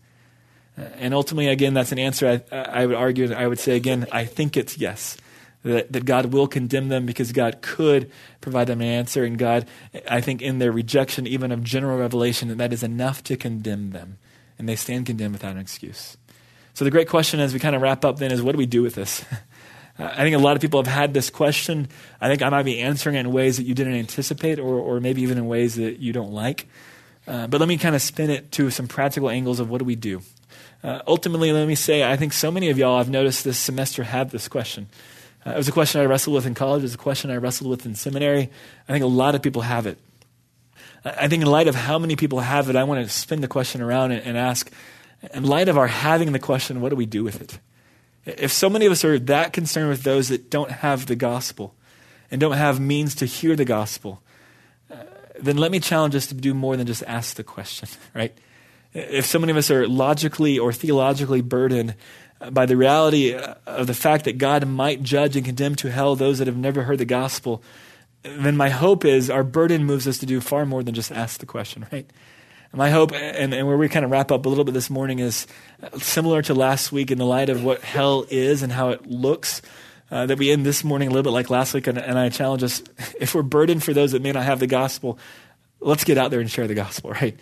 And 0.77 1.15
ultimately, 1.15 1.49
again, 1.49 1.75
that's 1.75 1.93
an 1.93 1.99
answer 1.99 2.43
I, 2.51 2.57
I 2.57 2.87
would 2.87 2.97
argue, 2.97 3.33
I 3.33 3.47
would 3.47 3.61
say 3.61 3.77
again, 3.77 4.07
I 4.11 4.25
think 4.25 4.57
it's 4.57 4.79
yes. 4.79 5.17
That, 5.63 5.93
that 5.93 6.05
God 6.05 6.27
will 6.27 6.47
condemn 6.47 6.89
them 6.91 7.07
because 7.07 7.33
God 7.33 7.63
could 7.63 8.11
provide 8.43 8.67
them 8.67 8.83
an 8.83 8.87
answer. 8.87 9.25
And 9.25 9.39
God, 9.39 9.67
I 10.11 10.21
think, 10.21 10.43
in 10.43 10.59
their 10.59 10.71
rejection, 10.71 11.27
even 11.27 11.51
of 11.51 11.65
general 11.65 11.99
revelation, 11.99 12.49
that 12.49 12.59
that 12.59 12.75
is 12.75 12.83
enough 12.83 13.25
to 13.25 13.37
condemn 13.39 13.93
them. 13.93 14.19
And 14.59 14.69
they 14.69 14.77
stand 14.77 15.07
condemned 15.07 15.33
without 15.33 15.53
an 15.53 15.59
excuse. 15.59 16.19
So 16.75 16.85
the 16.85 16.91
great 16.91 17.09
question 17.09 17.41
as 17.41 17.55
we 17.55 17.61
kind 17.61 17.75
of 17.75 17.81
wrap 17.81 18.05
up 18.05 18.19
then 18.19 18.31
is 18.31 18.43
what 18.43 18.53
do 18.53 18.59
we 18.59 18.67
do 18.67 18.83
with 18.83 18.95
this? 18.95 19.25
I 19.99 20.17
think 20.17 20.35
a 20.35 20.41
lot 20.41 20.57
of 20.57 20.61
people 20.61 20.83
have 20.83 20.93
had 20.93 21.15
this 21.15 21.31
question. 21.31 21.89
I 22.21 22.29
think 22.29 22.43
I 22.43 22.49
might 22.49 22.65
be 22.65 22.81
answering 22.81 23.15
it 23.15 23.21
in 23.21 23.33
ways 23.33 23.59
that 23.59 23.63
you 23.63 23.75
didn't 23.75 23.95
anticipate 23.95 24.59
or, 24.59 24.75
or 24.75 25.01
maybe 25.01 25.23
even 25.23 25.39
in 25.39 25.47
ways 25.47 25.77
that 25.77 26.01
you 26.01 26.13
don't 26.13 26.33
like. 26.33 26.67
Uh, 27.29 27.47
but 27.47 27.61
let 27.61 27.69
me 27.69 27.79
kind 27.79 27.95
of 27.95 28.03
spin 28.03 28.29
it 28.29 28.51
to 28.53 28.71
some 28.71 28.89
practical 28.89 29.31
angles 29.31 29.61
of 29.61 29.71
what 29.71 29.79
do 29.79 29.85
we 29.85 29.95
do? 29.95 30.21
Uh, 30.85 31.01
ultimately, 31.07 31.51
let 31.51 31.67
me 31.67 31.75
say, 31.75 32.05
I 32.05 32.17
think 32.17 32.35
so 32.35 32.51
many 32.51 32.69
of 32.69 32.77
y'all 32.77 32.99
I've 32.99 33.09
noticed 33.09 33.43
this 33.43 33.57
semester 33.57 34.03
have 34.05 34.31
this 34.31 34.49
question. 34.49 34.89
Uh, 35.47 35.53
it 35.53 35.57
was 35.57 35.67
a 35.67 35.73
question 35.73 36.03
I 36.03 36.05
wrestled 36.05 36.37
with 36.37 36.45
in 36.45 36.55
college. 36.55 36.81
It 36.81 36.83
was 36.83 36.95
a 36.95 36.99
question 36.99 37.31
I 37.31 37.37
wrestled 37.37 37.71
with 37.71 37.87
in 37.87 37.95
seminary. 37.95 38.51
I 38.87 38.93
think 38.93 39.03
a 39.03 39.09
lot 39.09 39.35
of 39.35 39.41
people 39.41 39.63
have 39.63 39.87
it. 39.87 39.97
I 41.03 41.29
think 41.29 41.43
in 41.43 41.51
light 41.51 41.69
of 41.69 41.75
how 41.75 41.99
many 41.99 42.17
people 42.17 42.41
have 42.41 42.69
it, 42.69 42.77
I 42.77 42.85
want 42.85 43.03
to 43.03 43.11
spin 43.11 43.41
the 43.41 43.49
question 43.49 43.81
around 43.81 44.13
and, 44.13 44.27
and 44.27 44.37
ask, 44.37 44.71
in 45.33 45.45
light 45.45 45.69
of 45.69 45.79
our 45.79 45.87
having 45.87 46.33
the 46.33 46.39
question, 46.39 46.83
what 46.83 46.91
do 46.91 46.97
we 46.97 47.07
do 47.07 47.25
with 47.25 47.41
it? 47.41 47.59
If 48.27 48.53
so 48.53 48.69
many 48.69 48.85
of 48.85 48.93
us 48.93 49.07
are 49.07 49.19
that 49.19 49.55
concerned 49.55 49.89
with 49.89 50.03
those 50.03 50.29
that 50.29 50.51
don't 50.51 50.71
have 50.71 51.07
the 51.07 51.17
gospel 51.17 51.75
and 52.31 52.43
don't 52.43 52.53
have 52.53 52.79
means 52.79 53.15
to 53.17 53.27
hear 53.27 53.57
the 53.57 53.65
gospel, 53.65 54.23
uh, 54.91 54.97
then 55.41 55.57
let 55.57 55.71
me 55.71 55.81
challenge 55.81 56.15
us 56.15 56.27
to 56.27 56.35
do 56.35 56.53
more 56.53 56.77
than 56.77 56.87
just 56.87 57.03
ask 57.07 57.37
the 57.37 57.45
question, 57.45 57.89
right? 58.15 58.37
If 58.95 59.27
so 59.27 59.39
many 59.39 59.51
of 59.51 59.57
us 59.57 59.71
are 59.71 59.87
logically 59.89 60.59
or 60.59 60.73
theologically 60.73 61.43
burdened 61.43 61.95
by 62.53 62.67
the 62.67 62.77
reality 62.77 63.35
of 63.67 63.87
the 63.87 63.95
fact 63.95 64.25
that 64.25 64.39
God 64.39 64.67
might 64.67 65.03
judge 65.03 65.37
and 65.37 65.45
condemn 65.45 65.75
to 65.77 65.91
hell 65.91 66.17
those 66.17 66.39
that 66.39 66.47
have 66.47 66.57
never 66.57 66.85
heard 66.85 66.99
the 66.99 67.05
gospel, 67.05 67.63
then 68.23 68.57
my 68.57 68.71
hope 68.71 69.05
is 69.05 69.31
our 69.31 69.45
burden 69.45 69.85
moves 69.85 70.07
us 70.07 70.19
to 70.19 70.27
do 70.27 70.41
far 70.41 70.65
more 70.65 70.83
than 70.83 70.95
just 70.95 71.13
ask 71.13 71.41
the 71.41 71.47
question, 71.47 71.87
right? 71.93 72.09
My 72.73 72.91
hope, 72.91 73.13
and, 73.13 73.55
and 73.55 73.67
where 73.69 73.77
we 73.77 73.89
kind 73.89 74.05
of 74.05 74.11
wrap 74.11 74.33
up 74.33 74.47
a 74.47 74.49
little 74.49 74.65
bit 74.65 74.75
this 74.75 74.91
morning, 74.91 75.21
is 75.21 75.47
similar 75.99 76.43
to 76.43 76.55
last 76.55 76.91
week 76.91 77.13
in 77.13 77.19
the 77.19 77.25
light 77.25 77.49
of 77.49 77.63
what 77.63 77.83
hell 77.83 78.27
is 78.31 78.63
and 78.63 78.73
how 78.73 78.91
it 78.91 79.07
looks. 79.07 79.63
Uh, 80.11 80.27
that 80.27 80.39
we 80.39 80.51
end 80.51 80.67
this 80.67 80.85
morning 80.85 81.09
a 81.09 81.11
little 81.11 81.23
bit 81.23 81.35
like 81.35 81.51
last 81.51 81.73
week, 81.73 81.87
and, 81.87 81.99
and 81.99 82.19
I 82.19 82.29
challenge 82.29 82.63
us 82.63 82.83
if 83.21 83.35
we're 83.35 83.43
burdened 83.43 83.83
for 83.83 83.93
those 83.93 84.13
that 84.13 84.23
may 84.23 84.33
not 84.33 84.45
have 84.45 84.61
the 84.61 84.67
gospel, 84.67 85.19
let's 85.81 86.05
get 86.05 86.19
out 86.19 86.31
there 86.31 86.41
and 86.41 86.51
share 86.51 86.67
the 86.67 86.75
gospel, 86.75 87.11
right? 87.11 87.39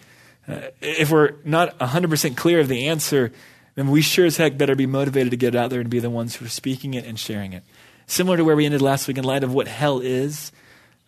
Uh, 0.48 0.60
if 0.80 1.10
we're 1.10 1.34
not 1.44 1.78
100% 1.78 2.36
clear 2.36 2.60
of 2.60 2.68
the 2.68 2.88
answer, 2.88 3.32
then 3.74 3.90
we 3.90 4.02
sure 4.02 4.26
as 4.26 4.36
heck 4.36 4.58
better 4.58 4.74
be 4.74 4.86
motivated 4.86 5.30
to 5.30 5.36
get 5.36 5.54
out 5.54 5.70
there 5.70 5.80
and 5.80 5.88
be 5.88 6.00
the 6.00 6.10
ones 6.10 6.36
who 6.36 6.44
are 6.44 6.50
speaking 6.50 6.94
it 6.94 7.04
and 7.04 7.18
sharing 7.18 7.52
it. 7.52 7.62
Similar 8.06 8.36
to 8.38 8.44
where 8.44 8.56
we 8.56 8.66
ended 8.66 8.82
last 8.82 9.08
week, 9.08 9.18
in 9.18 9.24
light 9.24 9.44
of 9.44 9.54
what 9.54 9.68
hell 9.68 10.00
is, 10.00 10.52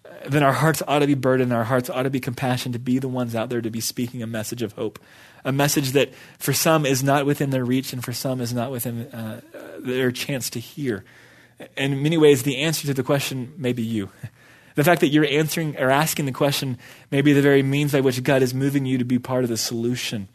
uh, 0.05 0.29
then 0.29 0.43
our 0.43 0.53
hearts 0.53 0.83
ought 0.87 1.01
to 1.01 1.07
be 1.07 1.15
burdened, 1.15 1.53
our 1.53 1.65
hearts 1.65 1.91
ought 1.91 2.05
to 2.05 2.11
be 2.11 2.21
compassion 2.21 2.73
to 2.73 2.79
be 2.79 2.99
the 2.99 3.09
ones 3.09 3.35
out 3.35 3.51
there 3.51 3.61
to 3.61 3.71
be 3.71 3.81
speaking 3.81 4.23
a 4.23 4.27
message 4.27 4.63
of 4.63 4.73
hope. 4.73 4.99
A 5.45 5.53
message 5.53 5.93
that 5.93 6.15
for 6.39 6.53
some 6.53 6.87
is 6.87 7.03
not 7.03 7.27
within 7.27 7.51
their 7.51 7.65
reach 7.65 7.93
and 7.93 8.03
for 8.03 8.13
some 8.13 8.41
is 8.41 8.55
not 8.55 8.71
within 8.71 9.09
uh, 9.09 9.41
their 9.81 10.11
chance 10.11 10.49
to 10.51 10.61
hear. 10.61 11.05
In 11.77 12.03
many 12.03 12.17
ways, 12.17 12.45
the 12.45 12.59
answer 12.59 12.87
to 12.87 12.95
the 12.95 13.03
question 13.03 13.53
may 13.57 13.73
be 13.73 13.83
you. 13.83 14.11
The 14.75 14.85
fact 14.85 15.01
that 15.03 15.09
you're 15.09 15.27
answering 15.27 15.77
or 15.79 15.91
asking 15.91 16.27
the 16.27 16.33
question 16.33 16.79
may 17.11 17.23
be 17.23 17.33
the 17.33 17.43
very 17.43 17.63
means 17.63 17.93
by 17.93 18.01
which 18.01 18.23
God 18.23 18.43
is 18.43 18.53
moving 18.53 18.87
you 18.87 18.99
to 18.99 19.05
be 19.05 19.19
part 19.19 19.45
of 19.45 19.51
the 19.51 19.57
solution. 19.57 20.29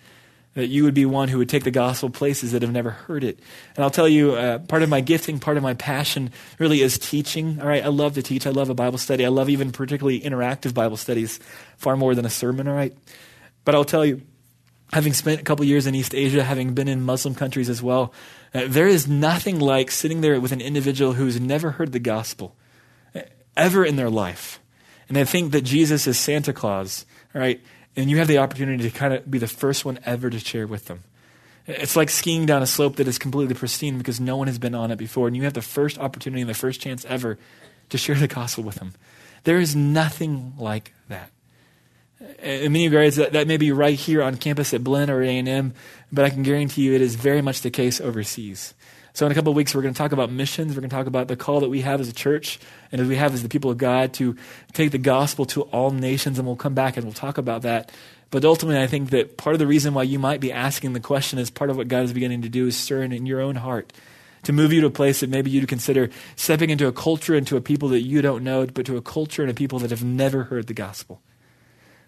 That 0.53 0.67
you 0.67 0.83
would 0.83 0.93
be 0.93 1.05
one 1.05 1.29
who 1.29 1.37
would 1.37 1.49
take 1.49 1.63
the 1.63 1.71
gospel 1.71 2.09
places 2.09 2.53
that 2.53 2.61
have 2.61 2.71
never 2.71 2.89
heard 2.89 3.23
it. 3.23 3.39
And 3.75 3.83
I'll 3.83 3.91
tell 3.91 4.07
you, 4.07 4.33
uh, 4.33 4.59
part 4.59 4.81
of 4.81 4.89
my 4.89 4.99
gifting, 4.99 5.39
part 5.39 5.57
of 5.57 5.63
my 5.63 5.73
passion 5.75 6.31
really 6.57 6.81
is 6.81 6.97
teaching. 6.97 7.59
All 7.61 7.67
right, 7.67 7.83
I 7.83 7.89
love 7.89 8.15
to 8.15 8.23
teach. 8.23 8.47
I 8.47 8.49
love 8.49 8.69
a 8.69 8.73
Bible 8.73 8.97
study. 8.97 9.25
I 9.25 9.29
love 9.29 9.49
even 9.49 9.71
particularly 9.71 10.21
interactive 10.21 10.73
Bible 10.73 10.97
studies 10.97 11.39
far 11.77 11.95
more 11.95 12.15
than 12.15 12.25
a 12.25 12.29
sermon, 12.29 12.67
all 12.67 12.73
right? 12.73 12.97
But 13.63 13.75
I'll 13.75 13.85
tell 13.85 14.05
you, 14.05 14.21
having 14.91 15.13
spent 15.13 15.39
a 15.39 15.43
couple 15.43 15.65
years 15.65 15.85
in 15.85 15.93
East 15.93 16.15
Asia, 16.15 16.43
having 16.43 16.73
been 16.73 16.87
in 16.87 17.03
Muslim 17.03 17.35
countries 17.35 17.69
as 17.69 17.83
well, 17.83 18.13
uh, 18.53 18.63
there 18.67 18.87
is 18.87 19.07
nothing 19.07 19.59
like 19.59 19.91
sitting 19.91 20.21
there 20.21 20.39
with 20.41 20.51
an 20.51 20.61
individual 20.61 21.13
who's 21.13 21.39
never 21.39 21.71
heard 21.71 21.91
the 21.91 21.99
gospel 21.99 22.55
ever 23.59 23.85
in 23.85 23.95
their 23.95 24.09
life. 24.09 24.59
And 25.07 25.15
they 25.15 25.25
think 25.25 25.51
that 25.51 25.61
Jesus 25.61 26.07
is 26.07 26.17
Santa 26.17 26.53
Claus, 26.53 27.05
right? 27.33 27.61
And 27.95 28.09
you 28.09 28.17
have 28.17 28.27
the 28.27 28.37
opportunity 28.37 28.89
to 28.89 28.95
kind 28.95 29.13
of 29.13 29.29
be 29.29 29.39
the 29.39 29.47
first 29.47 29.83
one 29.83 29.99
ever 30.05 30.29
to 30.29 30.39
share 30.39 30.67
with 30.67 30.85
them. 30.85 31.03
It's 31.67 31.95
like 31.95 32.09
skiing 32.09 32.45
down 32.45 32.63
a 32.63 32.67
slope 32.67 32.95
that 32.95 33.07
is 33.07 33.19
completely 33.19 33.53
pristine 33.53 33.97
because 33.97 34.19
no 34.19 34.37
one 34.37 34.47
has 34.47 34.57
been 34.57 34.73
on 34.73 34.91
it 34.91 34.95
before. 34.95 35.27
And 35.27 35.35
you 35.35 35.43
have 35.43 35.53
the 35.53 35.61
first 35.61 35.99
opportunity 35.99 36.41
and 36.41 36.49
the 36.49 36.55
first 36.55 36.81
chance 36.81 37.05
ever 37.05 37.37
to 37.89 37.97
share 37.97 38.15
the 38.15 38.27
gospel 38.27 38.63
with 38.63 38.75
them. 38.75 38.93
There 39.43 39.59
is 39.59 39.75
nothing 39.75 40.53
like 40.57 40.93
that. 41.09 41.31
In 42.41 42.73
many 42.73 42.87
regards, 42.87 43.15
that, 43.15 43.33
that 43.33 43.47
may 43.47 43.57
be 43.57 43.71
right 43.71 43.97
here 43.97 44.21
on 44.21 44.35
campus 44.35 44.73
at 44.73 44.83
Blinn 44.83 45.09
or 45.09 45.21
A&M, 45.21 45.73
but 46.11 46.25
I 46.25 46.29
can 46.29 46.43
guarantee 46.43 46.83
you 46.83 46.93
it 46.93 47.01
is 47.01 47.15
very 47.15 47.41
much 47.41 47.61
the 47.61 47.71
case 47.71 48.01
overseas. 48.01 48.73
So, 49.19 49.25
in 49.25 49.33
a 49.33 49.35
couple 49.35 49.51
of 49.51 49.57
weeks, 49.57 49.75
we're 49.75 49.81
going 49.81 49.93
to 49.93 49.97
talk 49.97 50.13
about 50.13 50.31
missions. 50.31 50.73
We're 50.73 50.79
going 50.79 50.91
to 50.91 50.95
talk 50.95 51.05
about 51.05 51.27
the 51.27 51.35
call 51.35 51.59
that 51.59 51.67
we 51.67 51.81
have 51.81 51.99
as 51.99 52.07
a 52.07 52.13
church 52.13 52.57
and 52.89 53.01
as 53.01 53.07
we 53.09 53.17
have 53.17 53.33
as 53.33 53.43
the 53.43 53.49
people 53.49 53.69
of 53.69 53.77
God 53.77 54.13
to 54.13 54.37
take 54.71 54.91
the 54.91 54.97
gospel 54.97 55.43
to 55.47 55.63
all 55.63 55.91
nations. 55.91 56.39
And 56.39 56.47
we'll 56.47 56.55
come 56.55 56.73
back 56.73 56.95
and 56.95 57.05
we'll 57.05 57.13
talk 57.13 57.37
about 57.37 57.63
that. 57.63 57.91
But 58.31 58.45
ultimately, 58.45 58.81
I 58.81 58.87
think 58.87 59.09
that 59.09 59.35
part 59.35 59.55
of 59.55 59.59
the 59.59 59.67
reason 59.67 59.93
why 59.93 60.03
you 60.03 60.19
might 60.19 60.39
be 60.39 60.53
asking 60.53 60.93
the 60.93 61.01
question 61.01 61.37
is 61.37 61.49
part 61.49 61.69
of 61.69 61.75
what 61.75 61.89
God 61.89 62.05
is 62.05 62.13
beginning 62.13 62.43
to 62.43 62.47
do 62.47 62.67
is 62.67 62.77
stirring 62.77 63.11
in 63.11 63.25
your 63.25 63.41
own 63.41 63.57
heart 63.57 63.91
to 64.43 64.53
move 64.53 64.71
you 64.71 64.79
to 64.79 64.87
a 64.87 64.89
place 64.89 65.19
that 65.19 65.29
maybe 65.29 65.51
you'd 65.51 65.67
consider 65.67 66.09
stepping 66.37 66.69
into 66.69 66.87
a 66.87 66.93
culture, 66.93 67.35
into 67.35 67.57
a 67.57 67.61
people 67.61 67.89
that 67.89 68.03
you 68.03 68.21
don't 68.21 68.41
know, 68.41 68.67
but 68.67 68.85
to 68.85 68.95
a 68.95 69.01
culture 69.01 69.41
and 69.41 69.51
a 69.51 69.53
people 69.53 69.79
that 69.79 69.89
have 69.89 70.01
never 70.01 70.45
heard 70.45 70.67
the 70.67 70.73
gospel. 70.73 71.21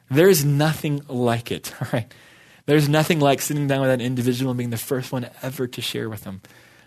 There's 0.09 0.45
nothing 0.45 1.01
like 1.09 1.51
it, 1.51 1.73
all 1.81 1.89
right? 1.93 2.13
There's 2.67 2.87
nothing 2.87 3.19
like 3.19 3.41
sitting 3.41 3.67
down 3.67 3.81
with 3.81 3.89
that 3.89 3.99
individual 3.99 4.51
and 4.51 4.57
being 4.57 4.69
the 4.69 4.77
first 4.77 5.11
one 5.11 5.29
ever 5.41 5.67
to 5.67 5.81
share 5.81 6.09
with 6.09 6.23
them. 6.23 6.39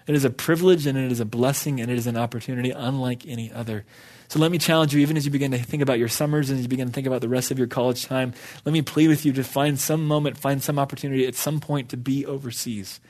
It 0.07 0.15
is 0.15 0.25
a 0.25 0.31
privilege 0.31 0.87
and 0.87 0.99
it 0.99 1.11
is 1.11 1.21
a 1.21 1.25
blessing 1.25 1.81
and 1.81 1.91
it 1.91 1.97
is 1.97 2.07
an 2.07 2.17
opportunity 2.17 2.71
unlike 2.71 3.27
any 3.27 3.51
other. 3.53 3.85
So 4.29 4.39
let 4.39 4.51
me 4.51 4.59
challenge 4.59 4.95
you, 4.95 5.01
even 5.01 5.17
as 5.17 5.25
you 5.25 5.31
begin 5.31 5.51
to 5.53 5.59
think 5.59 5.83
about 5.83 5.99
your 5.99 6.09
summers 6.09 6.51
and 6.51 6.59
as 6.59 6.65
you 6.65 6.69
begin 6.69 6.89
to 6.89 6.93
think 6.93 7.07
about 7.07 7.21
the 7.21 7.29
rest 7.29 7.51
of 7.51 7.59
your 7.59 7.67
college 7.69 8.05
time, 8.05 8.35
let 8.65 8.73
me 8.73 8.83
plead 8.83 9.09
with 9.09 9.25
you 9.25 9.33
to 9.35 9.45
find 9.45 9.79
some 9.79 10.07
moment, 10.07 10.37
find 10.37 10.63
some 10.63 10.79
opportunity 10.79 11.27
at 11.27 11.35
some 11.35 11.61
point 11.61 11.89
to 11.91 11.97
be 11.97 12.27
overseas. 12.27 13.01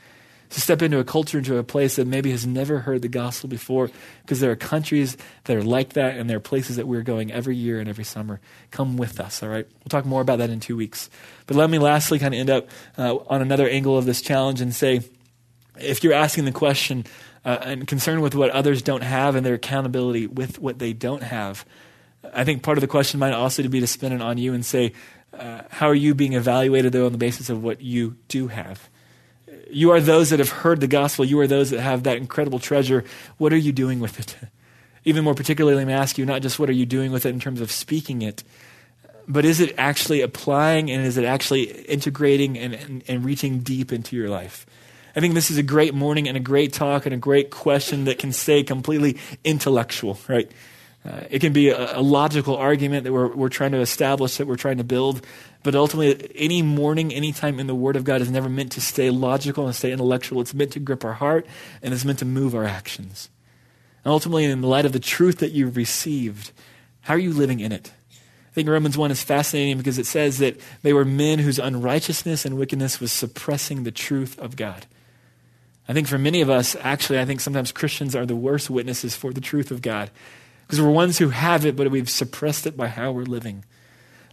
to 0.54 0.60
step 0.60 0.82
into 0.82 0.98
a 0.98 1.04
culture, 1.04 1.38
into 1.38 1.56
a 1.58 1.64
place 1.64 1.96
that 1.96 2.06
maybe 2.06 2.30
has 2.30 2.46
never 2.46 2.80
heard 2.80 3.02
the 3.02 3.08
gospel 3.08 3.48
before, 3.48 3.90
because 4.22 4.40
there 4.40 4.50
are 4.50 4.56
countries 4.56 5.16
that 5.44 5.56
are 5.56 5.64
like 5.64 5.94
that, 5.94 6.16
and 6.16 6.30
there 6.30 6.36
are 6.36 6.40
places 6.40 6.76
that 6.76 6.86
we're 6.86 7.02
going 7.02 7.32
every 7.32 7.56
year 7.56 7.80
and 7.80 7.88
every 7.88 8.04
summer. 8.04 8.40
Come 8.70 8.96
with 8.96 9.18
us, 9.18 9.42
all 9.42 9.48
right? 9.48 9.66
We'll 9.66 9.88
talk 9.88 10.04
more 10.04 10.20
about 10.20 10.38
that 10.38 10.50
in 10.50 10.60
two 10.60 10.76
weeks. 10.76 11.10
But 11.46 11.56
let 11.56 11.70
me 11.70 11.78
lastly 11.78 12.18
kind 12.20 12.34
of 12.34 12.40
end 12.40 12.50
up 12.50 12.68
uh, 12.96 13.16
on 13.26 13.42
another 13.42 13.68
angle 13.68 13.98
of 13.98 14.04
this 14.04 14.22
challenge 14.22 14.60
and 14.60 14.74
say, 14.74 15.02
if 15.78 16.04
you're 16.04 16.12
asking 16.12 16.44
the 16.44 16.52
question 16.52 17.04
uh, 17.44 17.58
and 17.62 17.86
concerned 17.86 18.22
with 18.22 18.34
what 18.34 18.50
others 18.50 18.82
don't 18.82 19.02
have 19.02 19.34
and 19.34 19.44
their 19.44 19.54
accountability 19.54 20.26
with 20.26 20.58
what 20.58 20.78
they 20.78 20.92
don't 20.92 21.22
have, 21.22 21.64
I 22.32 22.44
think 22.44 22.62
part 22.62 22.78
of 22.78 22.82
the 22.82 22.88
question 22.88 23.20
might 23.20 23.32
also 23.32 23.66
be 23.68 23.80
to 23.80 23.86
spin 23.86 24.12
it 24.12 24.22
on 24.22 24.38
you 24.38 24.54
and 24.54 24.64
say, 24.64 24.92
uh, 25.38 25.62
how 25.70 25.88
are 25.88 25.94
you 25.94 26.14
being 26.14 26.34
evaluated, 26.34 26.92
though, 26.92 27.06
on 27.06 27.12
the 27.12 27.18
basis 27.18 27.50
of 27.50 27.62
what 27.62 27.80
you 27.80 28.16
do 28.28 28.48
have? 28.48 28.88
You 29.70 29.90
are 29.90 30.00
those 30.00 30.30
that 30.30 30.38
have 30.38 30.50
heard 30.50 30.80
the 30.80 30.86
gospel. 30.86 31.24
You 31.24 31.40
are 31.40 31.46
those 31.46 31.70
that 31.70 31.80
have 31.80 32.04
that 32.04 32.16
incredible 32.16 32.58
treasure. 32.58 33.04
What 33.38 33.52
are 33.52 33.58
you 33.58 33.72
doing 33.72 34.00
with 34.00 34.20
it? 34.20 34.36
Even 35.04 35.24
more 35.24 35.34
particularly, 35.34 35.84
me 35.84 35.92
ask 35.92 36.16
you 36.16 36.24
not 36.24 36.40
just 36.40 36.58
what 36.58 36.70
are 36.70 36.74
you 36.74 36.86
doing 36.86 37.12
with 37.12 37.26
it 37.26 37.30
in 37.30 37.40
terms 37.40 37.60
of 37.60 37.70
speaking 37.70 38.22
it, 38.22 38.42
but 39.28 39.44
is 39.44 39.60
it 39.60 39.74
actually 39.76 40.22
applying 40.22 40.90
and 40.90 41.04
is 41.04 41.18
it 41.18 41.24
actually 41.24 41.64
integrating 41.64 42.58
and, 42.58 42.74
and, 42.74 43.04
and 43.06 43.24
reaching 43.24 43.60
deep 43.60 43.92
into 43.92 44.16
your 44.16 44.28
life? 44.28 44.66
I 45.16 45.20
think 45.20 45.34
this 45.34 45.50
is 45.50 45.58
a 45.58 45.62
great 45.62 45.94
morning 45.94 46.26
and 46.26 46.36
a 46.36 46.40
great 46.40 46.72
talk 46.72 47.06
and 47.06 47.14
a 47.14 47.18
great 47.18 47.50
question 47.50 48.04
that 48.04 48.18
can 48.18 48.32
stay 48.32 48.64
completely 48.64 49.18
intellectual, 49.44 50.18
right? 50.28 50.50
Uh, 51.06 51.20
it 51.30 51.40
can 51.40 51.52
be 51.52 51.68
a, 51.68 51.98
a, 51.98 52.00
logical 52.00 52.56
argument 52.56 53.04
that 53.04 53.12
we're, 53.12 53.28
we're 53.28 53.50
trying 53.50 53.72
to 53.72 53.80
establish, 53.80 54.38
that 54.38 54.46
we're 54.46 54.56
trying 54.56 54.78
to 54.78 54.84
build. 54.84 55.24
But 55.62 55.74
ultimately, 55.74 56.30
any 56.34 56.62
morning, 56.62 57.12
any 57.12 57.32
time 57.32 57.60
in 57.60 57.66
the 57.66 57.74
Word 57.74 57.96
of 57.96 58.04
God 58.04 58.22
is 58.22 58.30
never 58.30 58.48
meant 58.48 58.72
to 58.72 58.80
stay 58.80 59.10
logical 59.10 59.66
and 59.66 59.74
stay 59.74 59.92
intellectual. 59.92 60.40
It's 60.40 60.54
meant 60.54 60.72
to 60.72 60.80
grip 60.80 61.04
our 61.04 61.12
heart 61.12 61.46
and 61.82 61.92
it's 61.92 62.06
meant 62.06 62.20
to 62.20 62.24
move 62.24 62.54
our 62.54 62.64
actions. 62.64 63.28
And 64.02 64.12
ultimately, 64.12 64.44
in 64.44 64.62
the 64.62 64.66
light 64.66 64.86
of 64.86 64.92
the 64.92 64.98
truth 64.98 65.38
that 65.38 65.52
you've 65.52 65.76
received, 65.76 66.52
how 67.02 67.14
are 67.14 67.18
you 67.18 67.34
living 67.34 67.60
in 67.60 67.70
it? 67.70 67.92
I 68.10 68.54
think 68.54 68.68
Romans 68.68 68.96
1 68.96 69.10
is 69.10 69.22
fascinating 69.22 69.76
because 69.76 69.98
it 69.98 70.06
says 70.06 70.38
that 70.38 70.58
they 70.82 70.92
were 70.92 71.04
men 71.04 71.38
whose 71.38 71.58
unrighteousness 71.58 72.46
and 72.46 72.56
wickedness 72.56 72.98
was 72.98 73.12
suppressing 73.12 73.84
the 73.84 73.90
truth 73.90 74.38
of 74.38 74.56
God. 74.56 74.86
I 75.88 75.92
think 75.92 76.08
for 76.08 76.18
many 76.18 76.40
of 76.40 76.48
us, 76.48 76.76
actually, 76.80 77.18
I 77.18 77.24
think 77.24 77.40
sometimes 77.40 77.72
Christians 77.72 78.16
are 78.16 78.24
the 78.24 78.36
worst 78.36 78.70
witnesses 78.70 79.14
for 79.14 79.32
the 79.32 79.40
truth 79.40 79.70
of 79.70 79.82
God 79.82 80.10
because 80.62 80.80
we're 80.80 80.90
ones 80.90 81.18
who 81.18 81.28
have 81.28 81.66
it, 81.66 81.76
but 81.76 81.90
we've 81.90 82.08
suppressed 82.08 82.66
it 82.66 82.76
by 82.76 82.88
how 82.88 83.12
we're 83.12 83.24
living. 83.24 83.64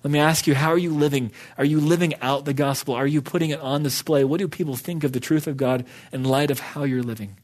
Let 0.03 0.11
me 0.11 0.19
ask 0.19 0.47
you, 0.47 0.55
how 0.55 0.69
are 0.69 0.77
you 0.77 0.91
living? 0.91 1.31
Are 1.57 1.65
you 1.65 1.79
living 1.79 2.15
out 2.21 2.45
the 2.45 2.53
gospel? 2.53 2.95
Are 2.95 3.05
you 3.05 3.21
putting 3.21 3.51
it 3.51 3.59
on 3.59 3.83
display? 3.83 4.23
What 4.23 4.39
do 4.39 4.47
people 4.47 4.75
think 4.75 5.03
of 5.03 5.11
the 5.11 5.19
truth 5.19 5.45
of 5.45 5.57
God 5.57 5.85
in 6.11 6.23
light 6.23 6.49
of 6.49 6.59
how 6.59 6.83
you're 6.83 7.03
living? 7.03 7.37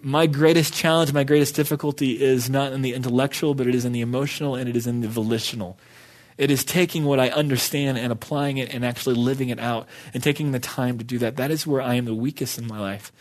My 0.00 0.26
greatest 0.26 0.72
challenge, 0.72 1.12
my 1.12 1.24
greatest 1.24 1.54
difficulty 1.54 2.20
is 2.20 2.48
not 2.48 2.72
in 2.72 2.82
the 2.82 2.94
intellectual, 2.94 3.54
but 3.54 3.66
it 3.66 3.74
is 3.74 3.84
in 3.84 3.92
the 3.92 4.00
emotional 4.00 4.54
and 4.56 4.68
it 4.68 4.76
is 4.76 4.86
in 4.86 5.00
the 5.00 5.08
volitional. 5.08 5.78
It 6.40 6.50
is 6.50 6.64
taking 6.64 7.04
what 7.04 7.20
I 7.20 7.28
understand 7.28 7.98
and 7.98 8.10
applying 8.10 8.56
it 8.56 8.72
and 8.72 8.82
actually 8.82 9.14
living 9.14 9.50
it 9.50 9.60
out 9.60 9.86
and 10.14 10.22
taking 10.22 10.52
the 10.52 10.58
time 10.58 10.96
to 10.96 11.04
do 11.04 11.18
that. 11.18 11.36
That 11.36 11.50
is 11.50 11.66
where 11.66 11.82
I 11.82 11.96
am 11.96 12.06
the 12.06 12.14
weakest 12.14 12.58
in 12.58 12.66
my 12.66 12.80
life. 12.80 13.12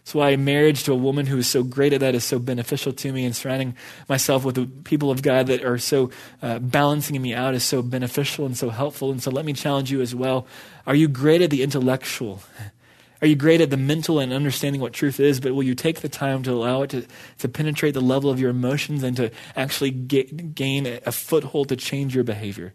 That's 0.00 0.14
why 0.14 0.36
marriage 0.36 0.84
to 0.84 0.92
a 0.92 0.94
woman 0.96 1.24
who 1.24 1.38
is 1.38 1.46
so 1.48 1.62
great 1.62 1.94
at 1.94 2.00
that 2.00 2.14
is 2.14 2.22
so 2.22 2.38
beneficial 2.38 2.92
to 2.92 3.12
me, 3.12 3.24
and 3.24 3.34
surrounding 3.34 3.76
myself 4.10 4.44
with 4.44 4.56
the 4.56 4.66
people 4.84 5.10
of 5.10 5.22
God 5.22 5.46
that 5.46 5.64
are 5.64 5.78
so 5.78 6.10
uh, 6.42 6.58
balancing 6.58 7.20
me 7.22 7.32
out 7.32 7.54
is 7.54 7.64
so 7.64 7.80
beneficial 7.80 8.44
and 8.44 8.58
so 8.58 8.68
helpful. 8.68 9.10
And 9.10 9.22
so 9.22 9.30
let 9.30 9.46
me 9.46 9.54
challenge 9.54 9.90
you 9.90 10.02
as 10.02 10.14
well. 10.14 10.46
Are 10.86 10.94
you 10.94 11.08
great 11.08 11.40
at 11.40 11.48
the 11.48 11.62
intellectual? 11.62 12.42
Are 13.22 13.26
you 13.26 13.34
great 13.36 13.60
at 13.60 13.70
the 13.70 13.76
mental 13.76 14.18
and 14.18 14.32
understanding 14.32 14.80
what 14.80 14.92
truth 14.92 15.18
is, 15.20 15.40
but 15.40 15.54
will 15.54 15.62
you 15.62 15.74
take 15.74 16.00
the 16.00 16.08
time 16.08 16.42
to 16.42 16.52
allow 16.52 16.82
it 16.82 16.90
to, 16.90 17.06
to 17.38 17.48
penetrate 17.48 17.94
the 17.94 18.00
level 18.00 18.30
of 18.30 18.38
your 18.38 18.50
emotions 18.50 19.02
and 19.02 19.16
to 19.16 19.30
actually 19.54 19.90
get, 19.90 20.54
gain 20.54 20.86
a, 20.86 21.00
a 21.06 21.12
foothold 21.12 21.70
to 21.70 21.76
change 21.76 22.14
your 22.14 22.24
behavior? 22.24 22.74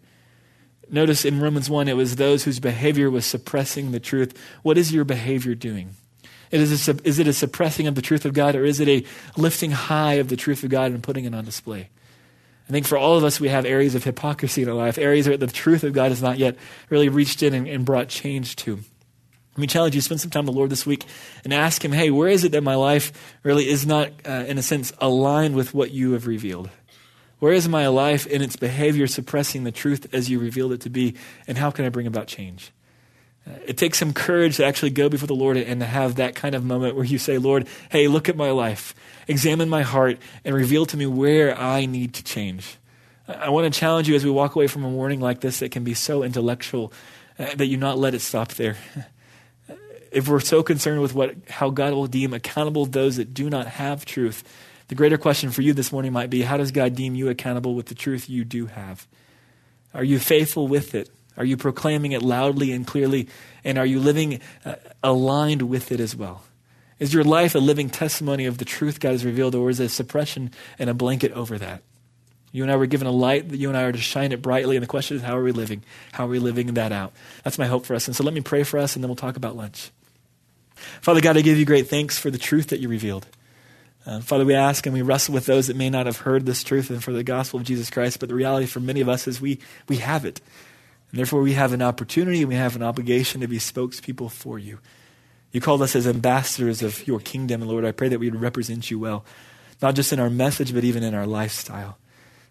Notice 0.90 1.24
in 1.24 1.40
Romans 1.40 1.70
1, 1.70 1.88
it 1.88 1.96
was 1.96 2.16
those 2.16 2.44
whose 2.44 2.60
behavior 2.60 3.10
was 3.10 3.26
suppressing 3.26 3.92
the 3.92 4.00
truth. 4.00 4.38
What 4.64 4.78
is 4.78 4.92
your 4.92 5.06
behavior 5.06 5.56
doing? 5.56 5.96
Is 6.52 6.88
it, 6.88 7.00
a, 7.00 7.08
is 7.08 7.18
it 7.18 7.28
a 7.28 7.34
suppressing 7.34 7.88
of 7.88 7.96
the 7.96 8.02
truth 8.02 8.26
of 8.26 8.34
God, 8.34 8.56
or 8.56 8.66
is 8.66 8.82
it 8.82 8.90
a 8.90 9.06
lifting 9.40 9.72
high 9.72 10.16
of 10.16 10.28
the 10.28 10.36
truth 10.36 10.64
of 10.64 10.70
God 10.70 10.92
and 10.92 11.02
putting 11.02 11.24
it 11.24 11.34
on 11.34 11.46
display? 11.46 11.90
I 12.68 12.72
think 12.72 12.86
for 12.86 12.98
all 12.98 13.18
of 13.18 13.24
us, 13.24 13.40
we 13.40 13.48
have 13.48 13.66
areas 13.66 13.96
of 13.96 14.04
hypocrisy 14.04 14.64
in 14.64 14.70
our 14.70 14.76
life, 14.76 14.98
areas 14.98 15.28
where 15.28 15.38
the 15.38 15.48
truth 15.48 15.84
of 15.84 15.94
God 15.94 16.10
has 16.10 16.22
not 16.22 16.38
yet 16.38 16.58
really 16.90 17.10
reached 17.10 17.42
in 17.42 17.54
and, 17.54 17.68
and 17.68 17.86
brought 17.86 18.10
change 18.10 18.58
to. 18.58 18.80
Me 19.62 19.68
challenge 19.68 19.94
you, 19.94 20.02
spend 20.02 20.20
some 20.20 20.32
time 20.32 20.46
with 20.46 20.56
the 20.56 20.58
Lord 20.58 20.72
this 20.72 20.88
week 20.88 21.06
and 21.44 21.54
ask 21.54 21.86
Him, 21.86 21.92
hey, 21.92 22.10
where 22.10 22.30
is 22.30 22.44
it 22.44 22.52
that 22.54 22.64
my 22.64 22.74
life 22.74 23.14
really 23.44 23.70
is 23.70 23.86
not, 23.86 24.10
uh, 24.28 24.46
in 24.48 24.58
a 24.58 24.64
sense, 24.64 24.92
aligned 24.98 25.56
with 25.56 25.74
what 25.74 25.92
you 25.92 26.14
have 26.14 26.26
revealed? 26.26 26.72
Where 27.38 27.54
is 27.54 27.70
my 27.70 27.88
life 27.88 28.26
in 28.26 28.42
its 28.42 28.56
behavior 28.56 29.06
suppressing 29.06 29.64
the 29.64 29.72
truth 29.72 30.08
as 30.14 30.32
you 30.32 30.40
revealed 30.40 30.74
it 30.74 30.82
to 30.82 30.90
be? 30.90 31.14
And 31.48 31.60
how 31.60 31.70
can 31.70 31.86
I 31.86 31.90
bring 31.90 32.08
about 32.08 32.26
change? 32.26 32.72
It 33.68 33.78
takes 33.78 34.00
some 34.00 34.14
courage 34.14 34.58
to 34.58 34.66
actually 34.66 34.92
go 34.92 35.10
before 35.10 35.28
the 35.28 35.36
Lord 35.36 35.58
and 35.58 35.80
to 35.80 35.86
have 35.86 36.16
that 36.16 36.34
kind 36.34 36.56
of 36.56 36.64
moment 36.64 36.96
where 36.96 37.06
you 37.06 37.20
say, 37.20 37.38
Lord, 37.38 37.68
hey, 37.90 38.08
look 38.08 38.30
at 38.30 38.36
my 38.36 38.50
life, 38.50 38.96
examine 39.28 39.70
my 39.70 39.84
heart, 39.84 40.18
and 40.44 40.56
reveal 40.56 40.88
to 40.88 40.98
me 40.98 41.06
where 41.06 41.56
I 41.56 41.86
need 41.86 42.16
to 42.16 42.24
change. 42.24 42.78
I 43.28 43.50
want 43.50 43.72
to 43.72 43.80
challenge 43.80 44.10
you 44.10 44.16
as 44.16 44.26
we 44.26 44.32
walk 44.32 44.56
away 44.56 44.66
from 44.66 44.84
a 44.84 44.90
morning 44.90 45.20
like 45.20 45.42
this 45.42 45.60
that 45.60 45.72
can 45.72 45.84
be 45.84 45.94
so 45.94 46.24
intellectual 46.24 46.92
uh, 47.38 47.54
that 47.56 47.68
you 47.68 47.78
not 47.78 47.98
let 47.98 48.14
it 48.14 48.22
stop 48.22 48.50
there. 48.54 48.78
If 50.12 50.28
we're 50.28 50.42
so 50.42 50.62
concerned 50.62 51.02
with 51.02 51.16
what, 51.16 51.36
how 51.50 51.70
God 51.70 51.94
will 51.94 52.08
deem 52.08 52.34
accountable 52.34 52.86
those 52.86 53.16
that 53.16 53.34
do 53.34 53.50
not 53.50 53.68
have 53.68 54.06
truth, 54.06 54.44
the 54.90 54.96
greater 54.96 55.18
question 55.18 55.52
for 55.52 55.62
you 55.62 55.74
this 55.74 55.92
morning 55.92 56.12
might 56.12 56.30
be 56.30 56.42
how 56.42 56.58
does 56.58 56.72
God 56.72 56.96
deem 56.96 57.16
you 57.16 57.30
accountable 57.30 57.76
with 57.76 57.86
the 57.86 57.96
truth 57.96 58.30
you 58.30 58.44
do 58.44 58.66
have? 58.66 59.08
Are 59.94 60.04
you 60.04 60.20
faithful 60.20 60.68
with 60.68 60.94
it? 60.94 61.10
Are 61.38 61.46
you 61.46 61.56
proclaiming 61.56 62.12
it 62.12 62.22
loudly 62.22 62.72
and 62.74 62.86
clearly? 62.86 63.30
And 63.64 63.78
are 63.78 63.86
you 63.86 64.00
living 64.00 64.42
uh, 64.66 64.76
aligned 65.02 65.62
with 65.64 65.92
it 65.92 66.00
as 66.00 66.16
well? 66.16 66.44
Is 67.00 67.14
your 67.14 67.24
life 67.24 67.56
a 67.56 67.60
living 67.60 67.90
testimony 67.90 68.46
of 68.46 68.58
the 68.58 68.66
truth 68.66 69.00
God 69.00 69.14
has 69.14 69.26
revealed, 69.26 69.56
or 69.56 69.70
is 69.70 69.80
it 69.80 69.86
a 69.86 69.90
suppression 69.90 70.52
and 70.78 70.90
a 70.90 70.94
blanket 70.94 71.32
over 71.32 71.58
that? 71.58 71.82
You 72.52 72.64
and 72.64 72.72
I 72.72 72.76
were 72.76 72.86
given 72.86 73.08
a 73.08 73.12
light 73.12 73.50
that 73.50 73.58
you 73.58 73.70
and 73.70 73.78
I 73.78 73.84
are 73.84 73.92
to 73.92 73.98
shine 73.98 74.34
it 74.34 74.42
brightly, 74.42 74.76
and 74.76 74.84
the 74.84 74.88
question 74.88 75.18
is, 75.18 75.24
how 75.24 75.38
are 75.38 75.44
we 75.44 75.52
living? 75.52 75.84
How 76.12 76.26
are 76.26 76.30
we 76.30 76.40
living 76.40 76.68
that 76.74 76.92
out? 76.92 77.14
That's 77.44 77.58
my 77.58 77.66
hope 77.66 77.86
for 77.86 77.96
us. 77.96 78.08
And 78.08 78.16
so 78.16 78.24
let 78.24 78.34
me 78.34 78.42
pray 78.42 78.64
for 78.64 78.78
us, 78.78 78.96
and 78.96 79.04
then 79.04 79.10
we'll 79.10 79.16
talk 79.16 79.38
about 79.38 79.56
lunch. 79.56 79.90
Father 81.02 81.22
God, 81.22 81.38
I 81.38 81.42
give 81.42 81.58
you 81.58 81.66
great 81.66 81.88
thanks 81.88 82.18
for 82.18 82.30
the 82.30 82.38
truth 82.38 82.68
that 82.68 82.80
you 82.80 82.90
revealed. 82.90 83.28
Uh, 84.06 84.20
Father, 84.20 84.46
we 84.46 84.56
ask 84.56 84.86
and 84.86 84.94
we 84.94 85.02
wrestle 85.02 85.34
with 85.34 85.46
those 85.46 85.68
that 85.68 85.76
may 85.76 85.90
not 85.90 86.08
have 86.08 86.18
heard 86.18 86.46
this 86.46 86.64
truth 86.64 86.90
and 86.90 87.04
for 87.04 87.14
the 87.14 87.24
gospel 87.24 87.60
of 87.60 87.66
Jesus 87.66 87.90
Christ, 87.90 88.20
but 88.20 88.30
the 88.30 88.36
reality 88.36 88.66
for 88.66 88.80
many 88.80 89.02
of 89.02 89.10
us 89.10 89.28
is 89.28 89.40
we, 89.40 89.60
we 89.88 89.98
have 89.98 90.26
it. 90.26 90.42
And 91.12 91.20
therefore, 91.20 91.42
we 91.42 91.54
have 91.54 91.74
an 91.74 91.82
opportunity 91.82 92.40
and 92.40 92.50
we 92.50 92.56
have 92.56 92.76
an 92.76 92.84
obligation 92.84 93.42
to 93.42 93.48
be 93.48 93.60
spokespeople 93.60 94.32
for 94.32 94.58
you. 94.58 94.80
You 95.52 95.62
called 95.62 95.82
us 95.82 95.96
as 95.96 96.08
ambassadors 96.08 96.82
of 96.82 97.06
your 97.06 97.20
kingdom, 97.20 97.62
and 97.62 97.70
Lord, 97.70 97.86
I 97.86 97.92
pray 97.92 98.08
that 98.08 98.20
we 98.20 98.30
would 98.30 98.42
represent 98.42 98.90
you 98.90 98.98
well, 98.98 99.26
not 99.82 99.96
just 99.96 100.14
in 100.14 100.20
our 100.20 100.30
message, 100.30 100.74
but 100.74 100.84
even 100.84 101.04
in 101.04 101.14
our 101.14 101.28
lifestyle. 101.28 101.98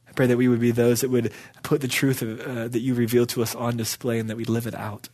I 0.07 0.13
pray 0.13 0.27
that 0.27 0.37
we 0.37 0.49
would 0.49 0.61
be 0.61 0.73
those 0.73 1.01
that 1.01 1.11
would 1.11 1.33
put 1.63 1.81
the 1.81 1.89
truth 1.89 2.21
of, 2.21 2.41
uh, 2.41 2.69
that 2.69 2.81
you 2.81 2.95
revealed 2.95 3.31
to 3.31 3.43
us 3.43 3.55
on 3.55 3.77
display 3.77 4.19
and 4.19 4.29
that 4.29 4.37
we 4.37 4.45
live 4.45 4.67
it 4.67 4.75
out. 4.75 5.09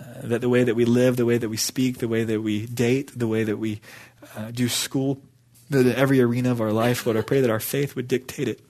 Uh, 0.00 0.04
that 0.28 0.40
the 0.40 0.48
way 0.48 0.62
that 0.62 0.76
we 0.76 0.84
live, 0.84 1.16
the 1.16 1.26
way 1.26 1.38
that 1.38 1.48
we 1.48 1.56
speak, 1.56 1.98
the 1.98 2.08
way 2.08 2.22
that 2.24 2.40
we 2.40 2.66
date, 2.66 3.10
the 3.18 3.26
way 3.26 3.42
that 3.42 3.56
we 3.56 3.80
uh, 4.36 4.50
do 4.52 4.68
school, 4.68 5.20
that 5.70 5.86
every 5.86 6.20
arena 6.20 6.50
of 6.50 6.60
our 6.60 6.72
life, 6.72 7.04
Lord, 7.04 7.16
I 7.16 7.22
pray 7.22 7.40
that 7.40 7.50
our 7.50 7.60
faith 7.60 7.96
would 7.96 8.06
dictate 8.06 8.48
it. 8.48 8.60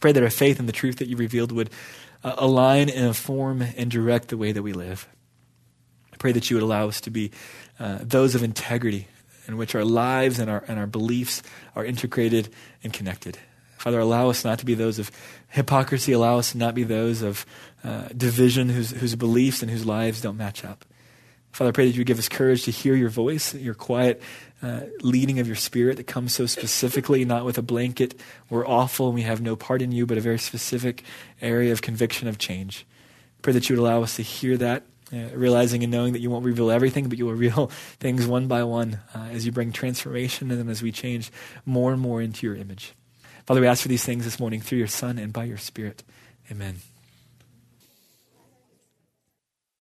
Pray 0.00 0.12
that 0.12 0.22
our 0.22 0.30
faith 0.30 0.58
in 0.58 0.66
the 0.66 0.72
truth 0.72 0.96
that 0.96 1.08
you 1.08 1.16
revealed 1.16 1.52
would 1.52 1.70
uh, 2.22 2.34
align 2.36 2.88
and 2.90 3.06
inform 3.06 3.62
and 3.62 3.90
direct 3.90 4.28
the 4.28 4.36
way 4.36 4.52
that 4.52 4.62
we 4.62 4.72
live. 4.72 5.08
I 6.12 6.16
pray 6.16 6.32
that 6.32 6.50
you 6.50 6.56
would 6.56 6.62
allow 6.62 6.88
us 6.88 7.00
to 7.02 7.10
be 7.10 7.30
uh, 7.80 7.98
those 8.02 8.34
of 8.34 8.42
integrity 8.42 9.08
in 9.48 9.56
which 9.56 9.74
our 9.74 9.84
lives 9.84 10.38
and 10.38 10.50
our, 10.50 10.64
and 10.68 10.78
our 10.78 10.86
beliefs 10.86 11.42
are 11.74 11.84
integrated 11.84 12.48
and 12.84 12.92
connected. 12.92 13.38
Father, 13.82 13.98
allow 13.98 14.30
us 14.30 14.44
not 14.44 14.60
to 14.60 14.64
be 14.64 14.74
those 14.74 15.00
of 15.00 15.10
hypocrisy. 15.48 16.12
Allow 16.12 16.38
us 16.38 16.52
to 16.52 16.58
not 16.58 16.72
be 16.72 16.84
those 16.84 17.20
of 17.20 17.44
uh, 17.82 18.06
division 18.16 18.68
whose, 18.68 18.92
whose 18.92 19.16
beliefs 19.16 19.60
and 19.60 19.68
whose 19.68 19.84
lives 19.84 20.20
don't 20.20 20.36
match 20.36 20.64
up. 20.64 20.84
Father, 21.50 21.70
I 21.70 21.72
pray 21.72 21.86
that 21.86 21.90
you 21.90 21.98
would 21.98 22.06
give 22.06 22.20
us 22.20 22.28
courage 22.28 22.62
to 22.66 22.70
hear 22.70 22.94
your 22.94 23.08
voice, 23.08 23.56
your 23.56 23.74
quiet 23.74 24.22
uh, 24.62 24.82
leading 25.00 25.40
of 25.40 25.48
your 25.48 25.56
spirit 25.56 25.96
that 25.96 26.06
comes 26.06 26.32
so 26.32 26.46
specifically, 26.46 27.24
not 27.24 27.44
with 27.44 27.58
a 27.58 27.62
blanket, 27.62 28.14
we're 28.48 28.64
awful 28.64 29.06
and 29.06 29.16
we 29.16 29.22
have 29.22 29.40
no 29.40 29.56
part 29.56 29.82
in 29.82 29.90
you, 29.90 30.06
but 30.06 30.16
a 30.16 30.20
very 30.20 30.38
specific 30.38 31.02
area 31.40 31.72
of 31.72 31.82
conviction 31.82 32.28
of 32.28 32.38
change. 32.38 32.86
Pray 33.42 33.52
that 33.52 33.68
you 33.68 33.74
would 33.74 33.82
allow 33.82 34.04
us 34.04 34.14
to 34.14 34.22
hear 34.22 34.56
that, 34.58 34.84
uh, 35.12 35.16
realizing 35.34 35.82
and 35.82 35.90
knowing 35.90 36.12
that 36.12 36.20
you 36.20 36.30
won't 36.30 36.44
reveal 36.44 36.70
everything, 36.70 37.08
but 37.08 37.18
you 37.18 37.26
will 37.26 37.32
reveal 37.46 37.66
things 37.98 38.28
one 38.28 38.46
by 38.46 38.62
one 38.62 39.00
uh, 39.12 39.26
as 39.32 39.44
you 39.44 39.50
bring 39.50 39.72
transformation 39.72 40.52
and 40.52 40.70
as 40.70 40.84
we 40.84 40.92
change 40.92 41.32
more 41.66 41.92
and 41.92 42.00
more 42.00 42.22
into 42.22 42.46
your 42.46 42.54
image. 42.54 42.94
Father, 43.52 43.60
we 43.60 43.66
ask 43.66 43.82
for 43.82 43.88
these 43.88 44.02
things 44.02 44.24
this 44.24 44.40
morning 44.40 44.62
through 44.62 44.78
your 44.78 44.86
Son 44.86 45.18
and 45.18 45.30
by 45.30 45.44
your 45.44 45.58
Spirit. 45.58 46.02
Amen. 46.50 46.76